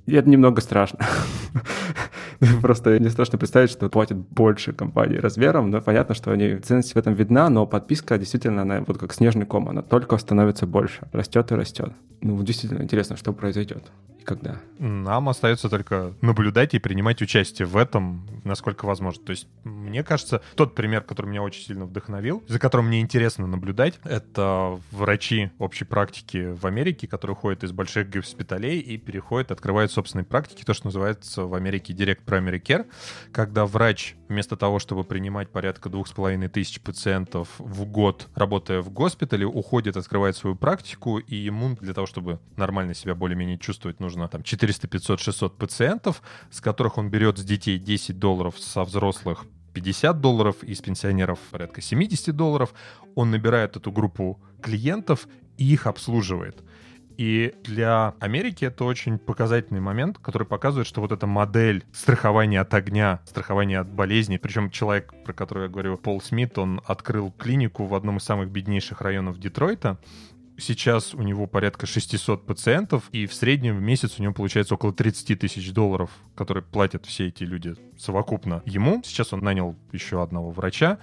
И 0.07 0.15
это 0.15 0.29
немного 0.29 0.61
страшно. 0.61 0.99
Просто 2.61 2.97
не 2.97 3.09
страшно 3.09 3.37
представить, 3.37 3.69
что 3.69 3.89
платят 3.89 4.17
больше 4.17 4.71
компании 4.71 5.17
размером, 5.17 5.69
но 5.69 5.81
понятно, 5.81 6.15
что 6.15 6.31
они 6.31 6.57
ценность 6.57 6.93
в 6.93 6.97
этом 6.97 7.13
видна, 7.13 7.49
но 7.49 7.65
подписка 7.65 8.17
действительно, 8.17 8.61
она 8.61 8.83
вот 8.87 8.97
как 8.97 9.13
снежный 9.13 9.45
ком, 9.45 9.67
она 9.67 9.81
только 9.81 10.17
становится 10.17 10.65
больше, 10.65 11.07
растет 11.11 11.51
и 11.51 11.55
растет. 11.55 11.91
Ну, 12.21 12.41
действительно 12.41 12.81
интересно, 12.81 13.17
что 13.17 13.33
произойдет 13.33 13.83
когда? 14.27 14.59
Нам 14.77 15.29
остается 15.29 15.69
только 15.69 16.13
наблюдать 16.21 16.73
и 16.73 16.79
принимать 16.79 17.21
участие 17.21 17.65
в 17.65 17.77
этом, 17.77 18.27
насколько 18.43 18.85
возможно. 18.85 19.23
То 19.23 19.31
есть, 19.31 19.47
мне 19.63 20.03
кажется, 20.03 20.41
тот 20.55 20.75
пример, 20.75 21.01
который 21.01 21.27
меня 21.27 21.41
очень 21.41 21.63
сильно 21.63 21.85
вдохновил, 21.85 22.43
за 22.47 22.59
которым 22.59 22.87
мне 22.87 22.99
интересно 22.99 23.47
наблюдать, 23.47 23.99
это 24.03 24.79
врачи 24.91 25.49
общей 25.59 25.85
практики 25.85 26.53
в 26.53 26.65
Америке, 26.65 27.07
которые 27.07 27.35
уходят 27.35 27.63
из 27.63 27.71
больших 27.71 28.09
госпиталей 28.09 28.79
и 28.79 28.97
переходят, 28.97 29.51
открывают 29.51 29.91
собственные 29.97 30.25
практики, 30.25 30.63
то, 30.63 30.75
что 30.75 30.86
называется 30.86 31.45
в 31.45 31.55
Америке 31.55 31.91
Direct 31.91 32.23
Primary 32.23 32.62
Care, 32.62 32.86
когда 33.31 33.65
врач 33.65 34.15
вместо 34.29 34.55
того, 34.55 34.77
чтобы 34.77 35.03
принимать 35.03 35.49
порядка 35.49 35.89
двух 35.89 36.07
с 36.07 36.12
половиной 36.12 36.49
тысяч 36.49 36.79
пациентов 36.81 37.49
в 37.57 37.83
год, 37.86 38.27
работая 38.36 38.81
в 38.81 38.91
госпитале, 38.91 39.47
уходит, 39.47 39.97
открывает 39.97 40.36
свою 40.36 40.55
практику, 40.55 41.17
и 41.17 41.36
ему 41.36 41.75
для 41.81 41.95
того, 41.95 42.05
чтобы 42.05 42.39
нормально 42.57 42.93
себя 42.93 43.15
более-менее 43.15 43.57
чувствовать, 43.57 43.99
нужно 43.99 44.27
там 44.27 44.43
400, 44.43 44.88
500, 44.88 45.19
600 45.19 45.57
пациентов, 45.57 46.21
с 46.51 46.62
которых 46.62 46.99
он 46.99 47.10
берет 47.10 47.39
с 47.39 47.43
детей 47.43 47.79
10 47.79 48.19
долларов, 48.19 48.60
со 48.60 48.83
взрослых 48.83 49.45
50 49.73 50.21
долларов, 50.21 50.63
из 50.63 50.79
пенсионеров 50.81 51.39
порядка 51.49 51.81
70 51.81 52.36
долларов. 52.36 52.75
Он 53.15 53.31
набирает 53.31 53.77
эту 53.77 53.91
группу 53.91 54.39
клиентов 54.62 55.27
и 55.57 55.73
их 55.73 55.88
обслуживает. 55.88 56.63
И 57.17 57.56
для 57.63 58.13
Америки 58.19 58.65
это 58.65 58.86
очень 58.86 59.17
показательный 59.17 59.82
момент, 59.82 60.19
который 60.19 60.47
показывает, 60.47 60.88
что 60.88 61.01
вот 61.01 61.12
эта 61.12 61.25
модель 61.25 61.84
страхования 61.91 62.62
от 62.62 62.73
огня, 62.75 63.21
страхования 63.25 63.80
от 63.80 63.89
болезней, 63.89 64.38
причем 64.38 64.69
человек, 64.69 65.13
про 65.25 65.34
которого 65.34 65.63
я 65.63 65.69
говорю, 65.69 65.97
Пол 65.97 66.21
Смит, 66.21 66.58
он 66.60 66.80
открыл 66.86 67.32
клинику 67.32 67.86
в 67.86 67.95
одном 67.95 68.17
из 68.17 68.23
самых 68.23 68.51
беднейших 68.51 69.01
районов 69.01 69.39
Детройта, 69.39 69.97
Сейчас 70.60 71.13
у 71.13 71.21
него 71.21 71.45
порядка 71.45 71.86
600 71.86 72.47
пациентов, 72.47 73.10
и 73.12 73.27
в 73.27 73.34
среднем 73.36 73.77
в 73.77 73.82
месяц 73.82 74.15
у 74.17 74.23
него 74.23 74.34
получается 74.34 74.73
около 74.73 74.91
30 74.91 75.39
тысяч 75.39 75.71
долларов, 75.71 76.10
которые 76.36 76.63
платят 76.63 77.06
все 77.06 77.27
эти 77.27 77.43
люди 77.43 77.75
совокупно 77.95 78.63
ему. 78.65 79.03
Сейчас 79.06 79.34
он 79.34 79.41
нанял 79.41 79.75
еще 79.91 80.23
одного 80.23 80.49
врача. 80.49 80.97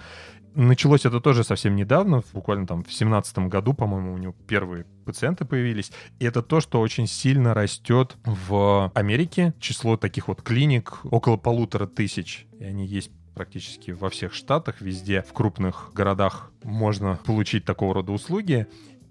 Началось 0.55 1.05
это 1.05 1.19
тоже 1.19 1.43
совсем 1.43 1.75
недавно, 1.75 2.23
буквально 2.31 2.65
там 2.65 2.83
в 2.85 2.93
семнадцатом 2.93 3.49
году, 3.49 3.73
по-моему, 3.73 4.13
у 4.13 4.17
него 4.17 4.33
первые 4.47 4.85
пациенты 5.03 5.43
появились. 5.43 5.91
И 6.19 6.25
это 6.25 6.41
то, 6.41 6.61
что 6.61 6.79
очень 6.79 7.07
сильно 7.07 7.53
растет 7.53 8.15
в 8.23 8.89
Америке. 8.95 9.53
Число 9.59 9.97
таких 9.97 10.29
вот 10.29 10.41
клиник 10.41 10.99
около 11.03 11.35
полутора 11.35 11.87
тысяч. 11.87 12.47
И 12.57 12.63
они 12.63 12.85
есть 12.85 13.11
практически 13.33 13.91
во 13.91 14.09
всех 14.09 14.33
штатах, 14.33 14.79
везде 14.79 15.21
в 15.23 15.33
крупных 15.33 15.91
городах 15.93 16.51
можно 16.63 17.19
получить 17.25 17.65
такого 17.65 17.95
рода 17.95 18.13
услуги. 18.13 18.65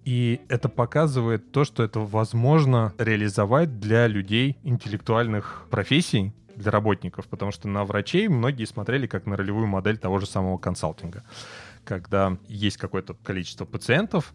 И 0.07 0.41
это 0.49 0.71
показывает 0.71 1.53
то, 1.53 1.65
что 1.65 1.83
это 1.83 2.01
возможно 2.01 2.95
реализовать 2.97 3.81
для 3.81 4.07
людей 4.07 4.57
интеллектуальных 4.63 5.67
профессий, 5.71 6.33
для 6.57 6.71
работников, 6.71 7.27
потому 7.29 7.53
что 7.53 7.69
на 7.69 7.85
врачей 7.85 8.29
многие 8.29 8.65
смотрели 8.65 9.07
как 9.07 9.27
на 9.27 9.37
ролевую 9.37 9.67
модель 9.67 9.99
того 9.99 10.19
же 10.19 10.27
самого 10.27 10.59
консалтинга 10.59 11.23
когда 11.85 12.39
есть 12.49 12.79
какое-то 12.79 13.13
количество 13.13 13.67
пациентов, 13.67 14.33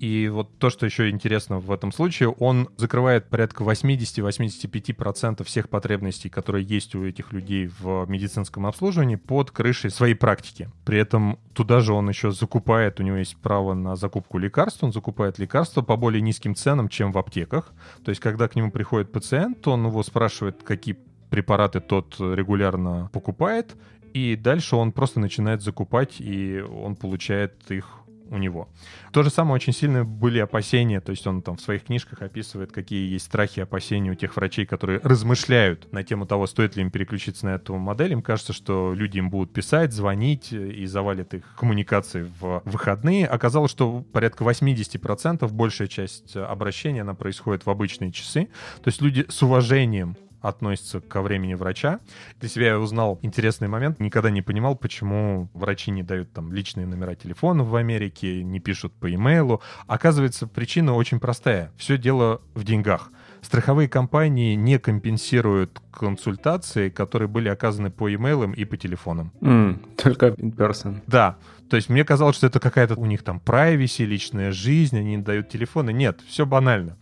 и 0.00 0.28
вот 0.28 0.56
то, 0.56 0.70
что 0.70 0.86
еще 0.86 1.10
интересно 1.10 1.58
в 1.58 1.70
этом 1.70 1.92
случае, 1.92 2.30
он 2.30 2.70
закрывает 2.78 3.28
порядка 3.28 3.64
80-85% 3.64 5.44
всех 5.44 5.68
потребностей, 5.68 6.30
которые 6.30 6.64
есть 6.64 6.94
у 6.94 7.04
этих 7.04 7.34
людей 7.34 7.66
в 7.66 8.06
медицинском 8.08 8.64
обслуживании 8.64 9.16
под 9.16 9.50
крышей 9.50 9.90
своей 9.90 10.14
практики. 10.14 10.70
При 10.86 10.98
этом 10.98 11.38
туда 11.52 11.80
же 11.80 11.92
он 11.92 12.08
еще 12.08 12.30
закупает, 12.30 12.98
у 12.98 13.02
него 13.02 13.18
есть 13.18 13.36
право 13.36 13.74
на 13.74 13.94
закупку 13.94 14.38
лекарств, 14.38 14.82
он 14.82 14.94
закупает 14.94 15.38
лекарства 15.38 15.82
по 15.82 15.98
более 15.98 16.22
низким 16.22 16.54
ценам, 16.54 16.88
чем 16.88 17.12
в 17.12 17.18
аптеках. 17.18 17.74
То 18.02 18.08
есть, 18.08 18.22
когда 18.22 18.48
к 18.48 18.56
нему 18.56 18.70
приходит 18.70 19.12
пациент, 19.12 19.68
он 19.68 19.86
его 19.86 20.02
спрашивает, 20.02 20.62
какие 20.62 20.96
препараты 21.30 21.80
тот 21.80 22.16
регулярно 22.18 23.10
покупает, 23.12 23.76
и 24.12 24.36
дальше 24.36 24.76
он 24.76 24.92
просто 24.92 25.20
начинает 25.20 25.62
закупать, 25.62 26.20
и 26.20 26.60
он 26.60 26.96
получает 26.96 27.70
их 27.70 27.96
у 28.30 28.38
него. 28.38 28.68
То 29.12 29.22
же 29.22 29.30
самое 29.30 29.56
очень 29.56 29.72
сильно 29.72 30.04
были 30.04 30.38
опасения, 30.38 31.00
то 31.00 31.10
есть 31.10 31.26
он 31.26 31.42
там 31.42 31.56
в 31.56 31.60
своих 31.60 31.84
книжках 31.84 32.22
описывает, 32.22 32.70
какие 32.70 33.12
есть 33.12 33.26
страхи 33.26 33.58
и 33.58 33.62
опасения 33.62 34.12
у 34.12 34.14
тех 34.14 34.36
врачей, 34.36 34.66
которые 34.66 35.00
размышляют 35.02 35.92
на 35.92 36.04
тему 36.04 36.26
того, 36.26 36.46
стоит 36.46 36.76
ли 36.76 36.82
им 36.82 36.90
переключиться 36.92 37.46
на 37.46 37.50
эту 37.56 37.76
модель. 37.76 38.12
Им 38.12 38.22
кажется, 38.22 38.52
что 38.52 38.94
люди 38.94 39.18
им 39.18 39.30
будут 39.30 39.52
писать, 39.52 39.92
звонить 39.92 40.52
и 40.52 40.86
завалят 40.86 41.34
их 41.34 41.56
коммуникации 41.56 42.30
в 42.40 42.62
выходные. 42.64 43.26
Оказалось, 43.26 43.72
что 43.72 44.04
порядка 44.12 44.44
80% 44.44 45.48
большая 45.52 45.88
часть 45.88 46.36
обращений, 46.36 47.00
она 47.00 47.14
происходит 47.14 47.66
в 47.66 47.70
обычные 47.70 48.12
часы. 48.12 48.48
То 48.82 48.88
есть 48.88 49.02
люди 49.02 49.26
с 49.28 49.42
уважением 49.42 50.16
относится 50.40 51.00
ко 51.00 51.22
времени 51.22 51.54
врача. 51.54 52.00
Для 52.38 52.48
себя 52.48 52.66
я 52.68 52.78
узнал 52.78 53.18
интересный 53.22 53.68
момент. 53.68 54.00
Никогда 54.00 54.30
не 54.30 54.42
понимал, 54.42 54.76
почему 54.76 55.48
врачи 55.54 55.90
не 55.90 56.02
дают 56.02 56.32
там 56.32 56.52
личные 56.52 56.86
номера 56.86 57.14
телефонов 57.14 57.68
в 57.68 57.76
Америке, 57.76 58.42
не 58.42 58.60
пишут 58.60 58.92
по 58.94 59.12
имейлу. 59.12 59.62
Оказывается, 59.86 60.46
причина 60.46 60.94
очень 60.94 61.20
простая. 61.20 61.72
Все 61.76 61.98
дело 61.98 62.40
в 62.54 62.64
деньгах. 62.64 63.10
Страховые 63.42 63.88
компании 63.88 64.54
не 64.54 64.78
компенсируют 64.78 65.80
консультации, 65.92 66.88
которые 66.90 67.28
были 67.28 67.48
оказаны 67.48 67.90
по 67.90 68.12
имейлам 68.12 68.52
и 68.52 68.64
по 68.64 68.76
телефонам. 68.76 69.32
Mm, 69.40 69.96
только 69.96 70.28
in 70.28 70.54
person. 70.54 71.00
Да. 71.06 71.36
То 71.68 71.76
есть 71.76 71.88
мне 71.88 72.04
казалось, 72.04 72.36
что 72.36 72.48
это 72.48 72.58
какая-то 72.58 72.96
у 72.96 73.06
них 73.06 73.22
там 73.22 73.40
privacy, 73.44 74.04
личная 74.04 74.50
жизнь, 74.50 74.98
они 74.98 75.16
не 75.16 75.22
дают 75.22 75.48
телефоны. 75.48 75.92
Нет, 75.92 76.20
все 76.26 76.44
банально. 76.44 76.96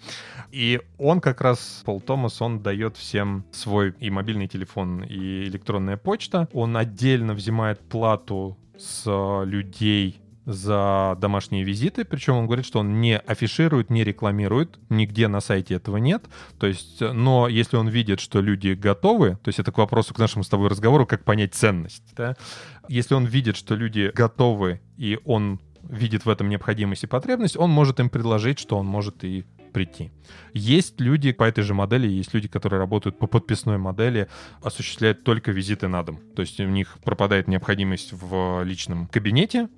И 0.51 0.81
он 0.98 1.20
как 1.20 1.40
раз, 1.40 1.83
Пол 1.85 2.01
Томас, 2.01 2.40
он 2.42 2.62
дает 2.62 2.96
всем 2.96 3.44
свой 3.51 3.94
и 3.98 4.11
мобильный 4.11 4.46
телефон, 4.46 5.03
и 5.03 5.44
электронная 5.44 5.96
почта. 5.96 6.48
Он 6.53 6.77
отдельно 6.77 7.35
взимает 7.35 7.81
плату 7.81 8.59
с 8.77 9.05
людей 9.44 10.20
за 10.48 11.14
домашние 11.20 11.62
визиты, 11.62 12.06
причем 12.06 12.37
он 12.37 12.46
говорит, 12.46 12.64
что 12.64 12.78
он 12.78 13.02
не 13.02 13.18
афиширует, 13.18 13.90
не 13.90 14.02
рекламирует, 14.02 14.78
нигде 14.88 15.28
на 15.28 15.40
сайте 15.40 15.74
этого 15.74 15.98
нет. 15.98 16.24
То 16.58 16.66
есть, 16.66 17.02
но 17.02 17.48
если 17.48 17.76
он 17.76 17.88
видит, 17.88 18.18
что 18.18 18.40
люди 18.40 18.70
готовы, 18.70 19.37
то 19.42 19.48
есть 19.48 19.58
это 19.58 19.72
к 19.72 19.78
вопросу 19.78 20.14
к 20.14 20.18
нашему 20.18 20.44
с 20.44 20.48
тобой 20.48 20.68
разговору, 20.68 21.04
как 21.04 21.22
понять 21.22 21.54
ценность, 21.54 22.02
да? 22.16 22.34
если 22.88 23.14
он 23.14 23.26
видит, 23.26 23.56
что 23.56 23.74
люди 23.74 24.11
готовы 24.14 24.80
и 24.96 25.18
он 25.26 25.61
видит 25.82 26.24
в 26.24 26.30
этом 26.30 26.48
необходимость 26.48 27.04
и 27.04 27.06
потребность, 27.06 27.58
он 27.58 27.70
может 27.70 28.00
им 28.00 28.08
предложить, 28.08 28.58
что 28.58 28.78
он 28.78 28.87
может 28.87 29.24
и 29.24 29.44
прийти. 29.74 30.11
Есть 30.54 30.98
люди 30.98 31.32
по 31.32 31.44
этой 31.44 31.62
же 31.62 31.74
модели, 31.74 32.08
есть 32.08 32.32
люди, 32.32 32.48
которые 32.48 32.78
работают 32.78 33.18
по 33.18 33.26
подписной 33.26 33.76
модели, 33.76 34.28
осуществляют 34.62 35.24
только 35.24 35.52
визиты 35.52 35.88
на 35.88 36.02
дом. 36.02 36.20
То 36.34 36.40
есть 36.40 36.58
у 36.58 36.64
них 36.64 36.96
пропадает 37.04 37.48
необходимость 37.48 38.14
в 38.14 38.62
личном 38.64 39.08
кабинете, 39.08 39.68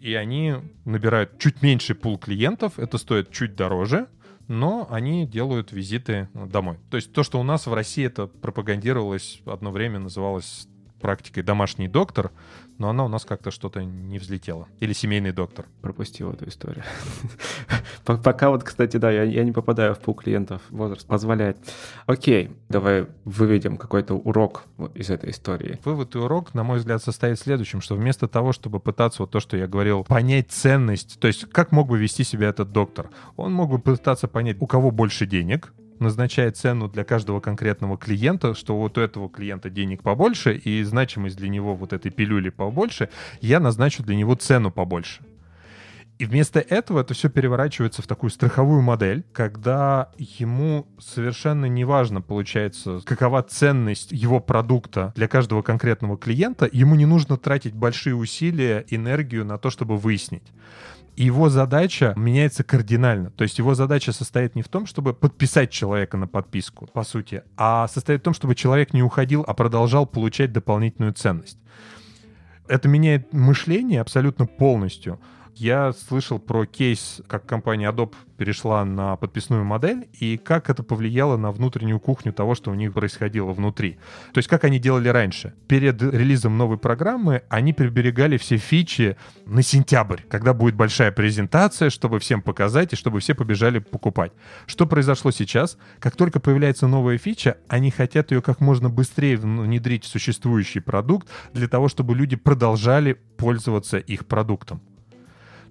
и 0.00 0.14
они 0.14 0.54
набирают 0.84 1.38
чуть 1.38 1.62
меньший 1.62 1.96
пул 1.96 2.18
клиентов, 2.18 2.78
это 2.78 2.98
стоит 2.98 3.30
чуть 3.30 3.56
дороже, 3.56 4.08
но 4.46 4.86
они 4.90 5.26
делают 5.26 5.72
визиты 5.72 6.28
домой. 6.34 6.78
То 6.90 6.96
есть 6.96 7.12
то, 7.12 7.22
что 7.22 7.38
у 7.38 7.42
нас 7.42 7.66
в 7.66 7.74
России 7.74 8.06
это 8.06 8.26
пропагандировалось 8.26 9.40
одно 9.44 9.70
время, 9.70 9.98
называлось 9.98 10.68
практикой 11.00 11.42
домашний 11.42 11.88
доктор, 11.88 12.32
но 12.78 12.90
она 12.90 13.04
у 13.04 13.08
нас 13.08 13.24
как-то 13.24 13.50
что-то 13.50 13.84
не 13.84 14.18
взлетела. 14.18 14.68
Или 14.80 14.92
семейный 14.92 15.32
доктор. 15.32 15.66
Пропустил 15.82 16.32
эту 16.32 16.48
историю. 16.48 16.84
Пока 18.04 18.50
вот, 18.50 18.62
кстати, 18.62 18.96
да, 18.96 19.10
я, 19.10 19.44
не 19.44 19.52
попадаю 19.52 19.94
в 19.94 19.98
пул 19.98 20.14
клиентов, 20.14 20.62
возраст 20.70 21.06
позволяет. 21.06 21.58
Окей, 22.06 22.50
давай 22.68 23.06
выведем 23.24 23.76
какой-то 23.76 24.14
урок 24.14 24.64
из 24.94 25.10
этой 25.10 25.30
истории. 25.30 25.78
Вывод 25.84 26.14
и 26.14 26.18
урок, 26.18 26.54
на 26.54 26.62
мой 26.62 26.78
взгляд, 26.78 27.02
состоит 27.02 27.38
в 27.38 27.42
следующем, 27.42 27.80
что 27.80 27.96
вместо 27.96 28.28
того, 28.28 28.52
чтобы 28.52 28.80
пытаться 28.80 29.22
вот 29.22 29.30
то, 29.30 29.40
что 29.40 29.56
я 29.56 29.66
говорил, 29.66 30.04
понять 30.04 30.50
ценность, 30.50 31.18
то 31.20 31.26
есть 31.26 31.46
как 31.50 31.72
мог 31.72 31.88
бы 31.88 31.98
вести 31.98 32.24
себя 32.24 32.48
этот 32.48 32.72
доктор, 32.72 33.10
он 33.36 33.52
мог 33.52 33.70
бы 33.70 33.78
пытаться 33.78 34.28
понять, 34.28 34.56
у 34.60 34.66
кого 34.66 34.90
больше 34.90 35.26
денег, 35.26 35.72
назначает 36.00 36.56
цену 36.56 36.88
для 36.88 37.04
каждого 37.04 37.40
конкретного 37.40 37.96
клиента, 37.96 38.54
что 38.54 38.76
вот 38.76 38.98
у 38.98 39.00
этого 39.00 39.28
клиента 39.28 39.70
денег 39.70 40.02
побольше 40.02 40.56
и 40.56 40.82
значимость 40.82 41.36
для 41.36 41.48
него 41.48 41.74
вот 41.74 41.92
этой 41.92 42.10
пилюли 42.10 42.50
побольше, 42.50 43.08
я 43.40 43.60
назначу 43.60 44.02
для 44.02 44.16
него 44.16 44.34
цену 44.34 44.70
побольше. 44.70 45.22
И 46.18 46.24
вместо 46.24 46.58
этого 46.58 47.00
это 47.00 47.14
все 47.14 47.28
переворачивается 47.28 48.02
в 48.02 48.08
такую 48.08 48.30
страховую 48.30 48.82
модель, 48.82 49.24
когда 49.32 50.10
ему 50.18 50.88
совершенно 50.98 51.66
неважно, 51.66 52.20
получается, 52.20 53.00
какова 53.04 53.42
ценность 53.42 54.10
его 54.10 54.40
продукта 54.40 55.12
для 55.14 55.28
каждого 55.28 55.62
конкретного 55.62 56.18
клиента, 56.18 56.68
ему 56.72 56.96
не 56.96 57.06
нужно 57.06 57.36
тратить 57.36 57.74
большие 57.74 58.16
усилия, 58.16 58.84
энергию 58.88 59.44
на 59.44 59.58
то, 59.58 59.70
чтобы 59.70 59.96
выяснить 59.96 60.52
его 61.24 61.48
задача 61.48 62.14
меняется 62.16 62.64
кардинально. 62.64 63.30
То 63.30 63.42
есть 63.42 63.58
его 63.58 63.74
задача 63.74 64.12
состоит 64.12 64.54
не 64.54 64.62
в 64.62 64.68
том, 64.68 64.86
чтобы 64.86 65.14
подписать 65.14 65.70
человека 65.70 66.16
на 66.16 66.26
подписку, 66.28 66.86
по 66.86 67.04
сути, 67.04 67.42
а 67.56 67.88
состоит 67.88 68.20
в 68.20 68.24
том, 68.24 68.34
чтобы 68.34 68.54
человек 68.54 68.92
не 68.92 69.02
уходил, 69.02 69.44
а 69.46 69.54
продолжал 69.54 70.06
получать 70.06 70.52
дополнительную 70.52 71.12
ценность. 71.12 71.58
Это 72.68 72.88
меняет 72.88 73.32
мышление 73.32 74.00
абсолютно 74.00 74.46
полностью. 74.46 75.18
Я 75.58 75.92
слышал 75.92 76.38
про 76.38 76.66
кейс, 76.66 77.20
как 77.26 77.44
компания 77.44 77.90
Adobe 77.90 78.14
перешла 78.36 78.84
на 78.84 79.16
подписную 79.16 79.64
модель, 79.64 80.08
и 80.12 80.36
как 80.36 80.70
это 80.70 80.84
повлияло 80.84 81.36
на 81.36 81.50
внутреннюю 81.50 81.98
кухню 81.98 82.32
того, 82.32 82.54
что 82.54 82.70
у 82.70 82.74
них 82.74 82.92
происходило 82.92 83.50
внутри. 83.50 83.98
То 84.32 84.38
есть 84.38 84.48
как 84.48 84.62
они 84.62 84.78
делали 84.78 85.08
раньше. 85.08 85.54
Перед 85.66 86.00
релизом 86.00 86.56
новой 86.56 86.78
программы 86.78 87.42
они 87.48 87.72
приберегали 87.72 88.36
все 88.36 88.56
фичи 88.56 89.16
на 89.46 89.62
сентябрь, 89.62 90.20
когда 90.28 90.54
будет 90.54 90.76
большая 90.76 91.10
презентация, 91.10 91.90
чтобы 91.90 92.20
всем 92.20 92.40
показать 92.40 92.92
и 92.92 92.96
чтобы 92.96 93.18
все 93.18 93.34
побежали 93.34 93.80
покупать. 93.80 94.30
Что 94.66 94.86
произошло 94.86 95.32
сейчас? 95.32 95.76
Как 95.98 96.14
только 96.14 96.38
появляется 96.38 96.86
новая 96.86 97.18
фича, 97.18 97.56
они 97.66 97.90
хотят 97.90 98.30
ее 98.30 98.42
как 98.42 98.60
можно 98.60 98.88
быстрее 98.88 99.36
внедрить 99.36 100.04
в 100.04 100.08
существующий 100.08 100.78
продукт 100.78 101.26
для 101.52 101.66
того, 101.66 101.88
чтобы 101.88 102.14
люди 102.14 102.36
продолжали 102.36 103.14
пользоваться 103.36 103.98
их 103.98 104.24
продуктом. 104.24 104.80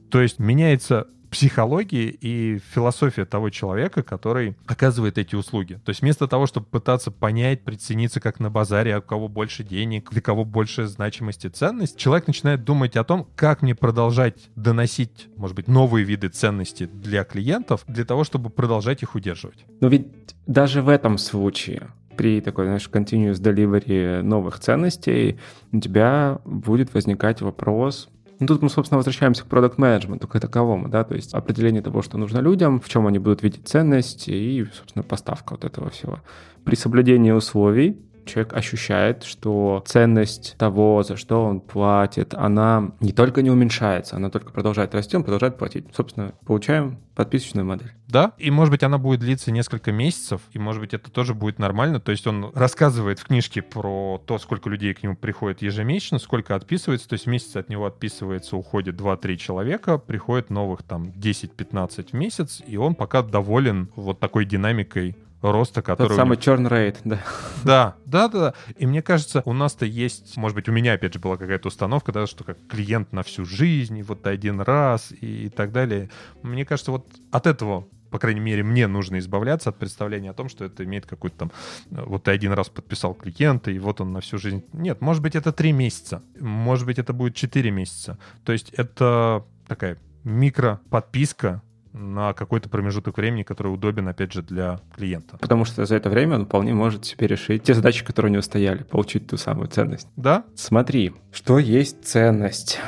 То 0.10 0.22
есть 0.22 0.40
меняется 0.40 1.08
психология 1.30 2.08
и 2.10 2.60
философия 2.74 3.26
того 3.26 3.50
человека, 3.50 4.04
который 4.04 4.56
оказывает 4.66 5.18
эти 5.18 5.36
услуги. 5.36 5.80
То 5.84 5.90
есть 5.90 6.02
вместо 6.02 6.28
того, 6.28 6.48
чтобы 6.48 6.68
пытаться 6.68 7.12
понять, 7.12 7.64
прицениться 7.64 8.20
как 8.20 8.40
на 8.40 8.50
базаре, 8.50 8.96
а 8.96 9.00
у 9.00 9.02
кого 9.02 9.28
больше 9.28 9.64
денег, 9.64 10.10
для 10.12 10.22
кого 10.22 10.46
больше 10.46 10.88
значимость 10.88 11.46
и 11.46 11.50
ценность, 11.50 11.98
человек 11.98 12.28
начинает 12.28 12.64
думать 12.64 12.96
о 12.96 13.04
том, 13.04 13.28
как 13.36 13.62
мне 13.62 13.76
продолжать 13.76 14.50
доносить, 14.56 15.28
может 15.36 15.56
быть, 15.56 15.68
новые 15.68 16.06
виды 16.06 16.30
ценности 16.30 16.86
для 16.86 17.24
клиентов, 17.24 17.84
для 17.88 18.06
того, 18.06 18.24
чтобы 18.24 18.50
продолжать 18.50 19.04
их 19.04 19.16
удерживать. 19.16 19.66
Но 19.82 19.90
ведь 19.90 20.08
даже 20.46 20.82
в 20.82 20.90
этом 20.90 21.18
случае 21.18 21.90
при 22.16 22.42
такой, 22.42 22.66
знаешь, 22.66 22.90
continuous 22.92 23.36
delivery 23.36 24.22
новых 24.24 24.60
ценностей 24.60 25.40
у 25.72 25.80
тебя 25.80 26.40
будет 26.46 26.94
возникать 26.94 27.42
вопрос, 27.42 28.10
ну, 28.40 28.48
тут 28.48 28.62
мы, 28.62 28.70
собственно, 28.70 28.98
возвращаемся 28.98 29.44
к 29.44 29.48
продукт 29.48 29.78
менеджменту 29.78 30.28
к 30.28 30.40
таковому, 30.40 30.90
да, 30.90 31.04
то 31.04 31.16
есть 31.16 31.34
определение 31.34 31.82
того, 31.82 32.02
что 32.02 32.18
нужно 32.18 32.40
людям, 32.40 32.80
в 32.80 32.88
чем 32.88 33.08
они 33.08 33.20
будут 33.20 33.42
видеть 33.44 33.68
ценность 33.68 34.28
и, 34.28 34.66
собственно, 34.74 35.04
поставка 35.04 35.54
вот 35.54 35.66
этого 35.66 35.90
всего. 35.90 36.20
При 36.64 36.76
соблюдении 36.76 37.32
условий 37.32 37.98
человек 38.28 38.54
ощущает, 38.54 39.24
что 39.24 39.84
ценность 39.86 40.56
того, 40.58 41.04
за 41.04 41.18
что 41.18 41.46
он 41.46 41.60
платит, 41.60 42.34
она 42.34 42.92
не 43.00 43.12
только 43.12 43.42
не 43.42 43.50
уменьшается, 43.50 44.16
она 44.16 44.30
только 44.30 44.52
продолжает 44.52 44.94
расти, 44.94 45.18
он 45.18 45.24
продолжает 45.24 45.58
платить. 45.58 45.86
Собственно, 45.96 46.34
получаем 46.46 47.00
подписочную 47.16 47.66
модель. 47.66 47.92
Да, 48.08 48.34
и 48.38 48.52
может 48.52 48.72
быть 48.72 48.84
она 48.84 49.00
будет 49.00 49.22
длиться 49.22 49.52
несколько 49.52 49.92
месяцев, 49.92 50.42
и 50.54 50.60
может 50.60 50.82
быть 50.82 50.94
это 50.94 51.10
тоже 51.10 51.34
будет 51.34 51.58
нормально. 51.58 52.00
То 52.00 52.12
есть 52.12 52.28
он 52.28 52.52
рассказывает 52.54 53.20
в 53.20 53.26
книжке 53.26 53.64
про 53.64 54.22
то, 54.26 54.38
сколько 54.38 54.70
людей 54.70 54.94
к 54.94 55.02
нему 55.02 55.16
приходит 55.16 55.64
ежемесячно, 55.64 56.20
сколько 56.20 56.56
отписывается. 56.56 57.10
То 57.10 57.14
есть 57.14 57.26
в 57.26 57.30
месяц 57.30 57.56
от 57.56 57.70
него 57.70 57.88
отписывается, 57.88 58.56
уходит 58.56 58.96
2-3 58.96 59.36
человека, 59.38 59.98
приходит 59.98 60.52
новых 60.52 60.84
там 60.84 61.06
10-15 61.06 62.10
в 62.12 62.14
месяц, 62.14 62.62
и 62.66 62.78
он 62.78 62.94
пока 62.94 63.24
доволен 63.24 63.90
вот 63.96 64.20
такой 64.20 64.46
динамикой 64.46 65.18
роста, 65.52 65.82
который... 65.82 66.10
Тот 66.10 66.18
самый 66.18 66.38
черный 66.38 66.70
рейд, 66.70 67.00
да. 67.04 67.20
Да, 67.64 67.96
да, 68.06 68.28
да. 68.28 68.54
И 68.78 68.86
мне 68.86 69.02
кажется, 69.02 69.42
у 69.46 69.54
нас-то 69.54 69.86
есть, 69.86 70.38
может 70.38 70.56
быть, 70.56 70.70
у 70.70 70.72
меня, 70.72 70.94
опять 70.94 71.14
же, 71.14 71.20
была 71.20 71.38
какая-то 71.38 71.68
установка, 71.68 72.12
да, 72.12 72.28
что 72.28 72.44
как 72.44 72.58
клиент 72.68 73.14
на 73.14 73.24
всю 73.24 73.46
жизнь, 73.46 73.98
и 73.98 74.04
вот 74.04 74.26
один 74.28 74.62
раз, 74.62 75.12
и 75.12 75.50
так 75.50 75.72
далее. 75.72 76.10
Мне 76.44 76.66
кажется, 76.66 76.92
вот 76.92 77.08
от 77.32 77.48
этого 77.48 77.88
по 78.10 78.20
крайней 78.20 78.40
мере, 78.40 78.64
мне 78.64 78.88
нужно 78.88 79.20
избавляться 79.20 79.70
от 79.70 79.78
представления 79.78 80.32
о 80.32 80.34
том, 80.34 80.50
что 80.50 80.66
это 80.66 80.84
имеет 80.86 81.06
какой-то 81.06 81.38
там... 81.38 81.52
Вот 81.90 82.24
ты 82.24 82.32
один 82.32 82.54
раз 82.54 82.70
подписал 82.70 83.14
клиента, 83.14 83.70
и 83.70 83.80
вот 83.80 84.02
он 84.02 84.14
на 84.14 84.22
всю 84.22 84.38
жизнь... 84.38 84.64
Нет, 84.74 85.02
может 85.02 85.22
быть, 85.22 85.36
это 85.36 85.52
три 85.52 85.72
месяца. 85.72 86.24
Может 86.40 86.86
быть, 86.86 87.00
это 87.00 87.14
будет 87.14 87.36
четыре 87.36 87.70
месяца. 87.70 88.18
То 88.46 88.54
есть 88.54 88.70
это 88.72 89.46
такая 89.68 89.98
микро 90.24 90.80
подписка 90.90 91.62
на 91.94 92.34
какой-то 92.34 92.70
промежуток 92.70 93.18
времени, 93.18 93.44
который 93.44 93.74
удобен, 93.74 94.08
опять 94.08 94.34
же, 94.34 94.42
для 94.42 94.80
клиента. 94.96 95.38
Потому 95.38 95.66
что 95.66 95.86
за 95.86 95.96
это 95.96 96.10
время 96.10 96.36
он 96.36 96.46
вполне 96.46 96.74
может 96.74 97.06
себе 97.06 97.28
решить 97.28 97.64
те 97.64 97.74
задачи, 97.74 98.04
которые 98.06 98.32
у 98.32 98.34
него 98.34 98.42
стояли, 98.42 98.84
получить 98.84 99.28
ту 99.28 99.38
самую 99.38 99.68
ценность. 99.68 100.08
Да. 100.16 100.44
Смотри, 100.56 101.14
что 101.32 101.60
есть 101.60 102.04
ценность? 102.06 102.80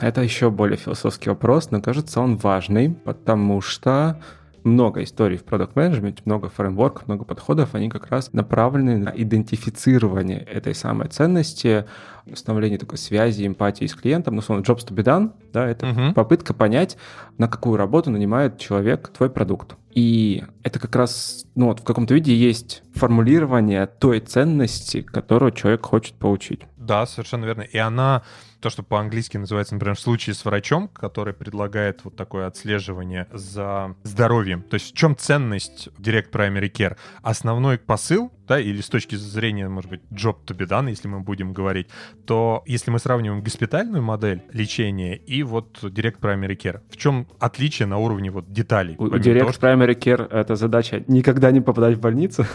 Это 0.00 0.20
еще 0.22 0.50
более 0.50 0.76
философский 0.76 1.30
вопрос, 1.30 1.70
но 1.70 1.80
кажется 1.80 2.20
он 2.20 2.36
важный, 2.36 2.90
потому 2.90 3.60
что 3.60 4.20
много 4.64 5.02
историй 5.02 5.36
в 5.36 5.44
продукт 5.44 5.76
менеджменте 5.76 6.22
много 6.24 6.48
фреймворков, 6.48 7.08
много 7.08 7.24
подходов, 7.24 7.74
они 7.74 7.88
как 7.88 8.08
раз 8.08 8.32
направлены 8.32 8.98
на 8.98 9.10
идентифицирование 9.10 10.40
этой 10.40 10.74
самой 10.74 11.08
ценности, 11.08 11.86
установление 12.26 12.78
такой 12.78 12.98
связи, 12.98 13.46
эмпатии 13.46 13.86
с 13.86 13.94
клиентом, 13.94 14.34
ну, 14.34 14.40
условно, 14.40 14.62
jobs 14.62 14.86
to 14.86 14.94
be 14.94 15.04
done, 15.04 15.32
да, 15.52 15.66
это 15.66 15.86
uh-huh. 15.86 16.14
попытка 16.14 16.54
понять, 16.54 16.96
на 17.38 17.48
какую 17.48 17.76
работу 17.76 18.10
нанимает 18.10 18.58
человек 18.58 19.08
твой 19.08 19.30
продукт. 19.30 19.76
И 19.94 20.44
это 20.62 20.78
как 20.78 20.96
раз, 20.96 21.44
ну, 21.54 21.66
вот 21.66 21.80
в 21.80 21.84
каком-то 21.84 22.14
виде 22.14 22.34
есть 22.34 22.82
формулирование 22.94 23.86
той 23.86 24.20
ценности, 24.20 25.02
которую 25.02 25.52
человек 25.52 25.84
хочет 25.84 26.14
получить. 26.14 26.62
Да, 26.86 27.06
совершенно 27.06 27.44
верно. 27.44 27.62
И 27.62 27.78
она 27.78 28.22
то, 28.60 28.70
что 28.70 28.82
по-английски 28.82 29.36
называется, 29.36 29.74
например, 29.74 29.96
в 29.96 30.00
случае 30.00 30.34
с 30.34 30.44
врачом, 30.44 30.88
который 30.88 31.34
предлагает 31.34 32.04
вот 32.04 32.16
такое 32.16 32.46
отслеживание 32.46 33.26
за 33.32 33.96
здоровьем. 34.04 34.62
То 34.62 34.74
есть 34.74 34.92
в 34.92 34.96
чем 34.96 35.16
ценность 35.16 35.88
Direct 35.98 36.30
Primary 36.30 36.72
Care? 36.72 36.96
Основной 37.22 37.78
посыл, 37.78 38.32
да, 38.46 38.60
или 38.60 38.80
с 38.80 38.88
точки 38.88 39.16
зрения, 39.16 39.68
может 39.68 39.90
быть, 39.90 40.02
job 40.10 40.36
to 40.46 40.56
be 40.56 40.68
done, 40.68 40.88
если 40.88 41.08
мы 41.08 41.20
будем 41.20 41.52
говорить, 41.52 41.88
то 42.24 42.62
если 42.66 42.90
мы 42.90 43.00
сравниваем 43.00 43.42
госпитальную 43.42 44.02
модель 44.02 44.42
лечения 44.52 45.16
и 45.16 45.42
вот 45.42 45.82
Direct 45.82 46.20
Primary 46.20 46.56
Care, 46.56 46.82
в 46.88 46.96
чем 46.96 47.26
отличие 47.40 47.86
на 47.86 47.98
уровне 47.98 48.30
вот 48.30 48.52
деталей? 48.52 48.94
У 48.98 49.06
Direct 49.06 49.38
того, 49.40 49.52
что... 49.52 49.66
Primary 49.66 49.98
Care 49.98 50.28
это 50.28 50.54
задача 50.54 51.02
никогда 51.08 51.50
не 51.50 51.60
попадать 51.60 51.96
в 51.96 52.00
больницу? 52.00 52.46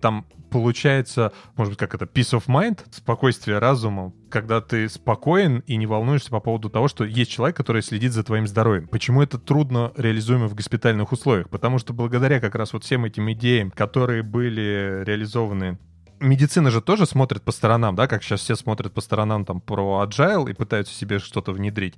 Там 0.00 0.26
получается, 0.50 1.32
может 1.56 1.72
быть, 1.72 1.78
как 1.78 1.94
это, 1.94 2.04
peace 2.04 2.38
of 2.38 2.46
mind, 2.46 2.80
спокойствие 2.90 3.58
разума, 3.58 4.12
когда 4.30 4.60
ты 4.60 4.88
спокоен 4.88 5.60
и 5.66 5.76
не 5.76 5.86
волнуешься 5.86 6.30
по 6.30 6.40
поводу 6.40 6.70
того, 6.70 6.88
что 6.88 7.04
есть 7.04 7.30
человек, 7.30 7.56
который 7.56 7.82
следит 7.82 8.12
за 8.12 8.22
твоим 8.22 8.46
здоровьем. 8.46 8.88
Почему 8.88 9.22
это 9.22 9.38
трудно 9.38 9.92
реализуемо 9.96 10.48
в 10.48 10.54
госпитальных 10.54 11.12
условиях? 11.12 11.48
Потому 11.48 11.78
что 11.78 11.92
благодаря 11.92 12.40
как 12.40 12.54
раз 12.54 12.72
вот 12.72 12.84
всем 12.84 13.04
этим 13.04 13.30
идеям, 13.32 13.70
которые 13.70 14.22
были 14.22 15.02
реализованы 15.04 15.78
медицина 16.20 16.70
же 16.70 16.80
тоже 16.80 17.06
смотрит 17.06 17.42
по 17.42 17.52
сторонам, 17.52 17.94
да, 17.94 18.06
как 18.06 18.22
сейчас 18.22 18.40
все 18.40 18.56
смотрят 18.56 18.92
по 18.92 19.00
сторонам 19.00 19.44
там 19.44 19.60
про 19.60 20.04
agile 20.04 20.50
и 20.50 20.54
пытаются 20.54 20.94
себе 20.94 21.18
что-то 21.18 21.52
внедрить. 21.52 21.94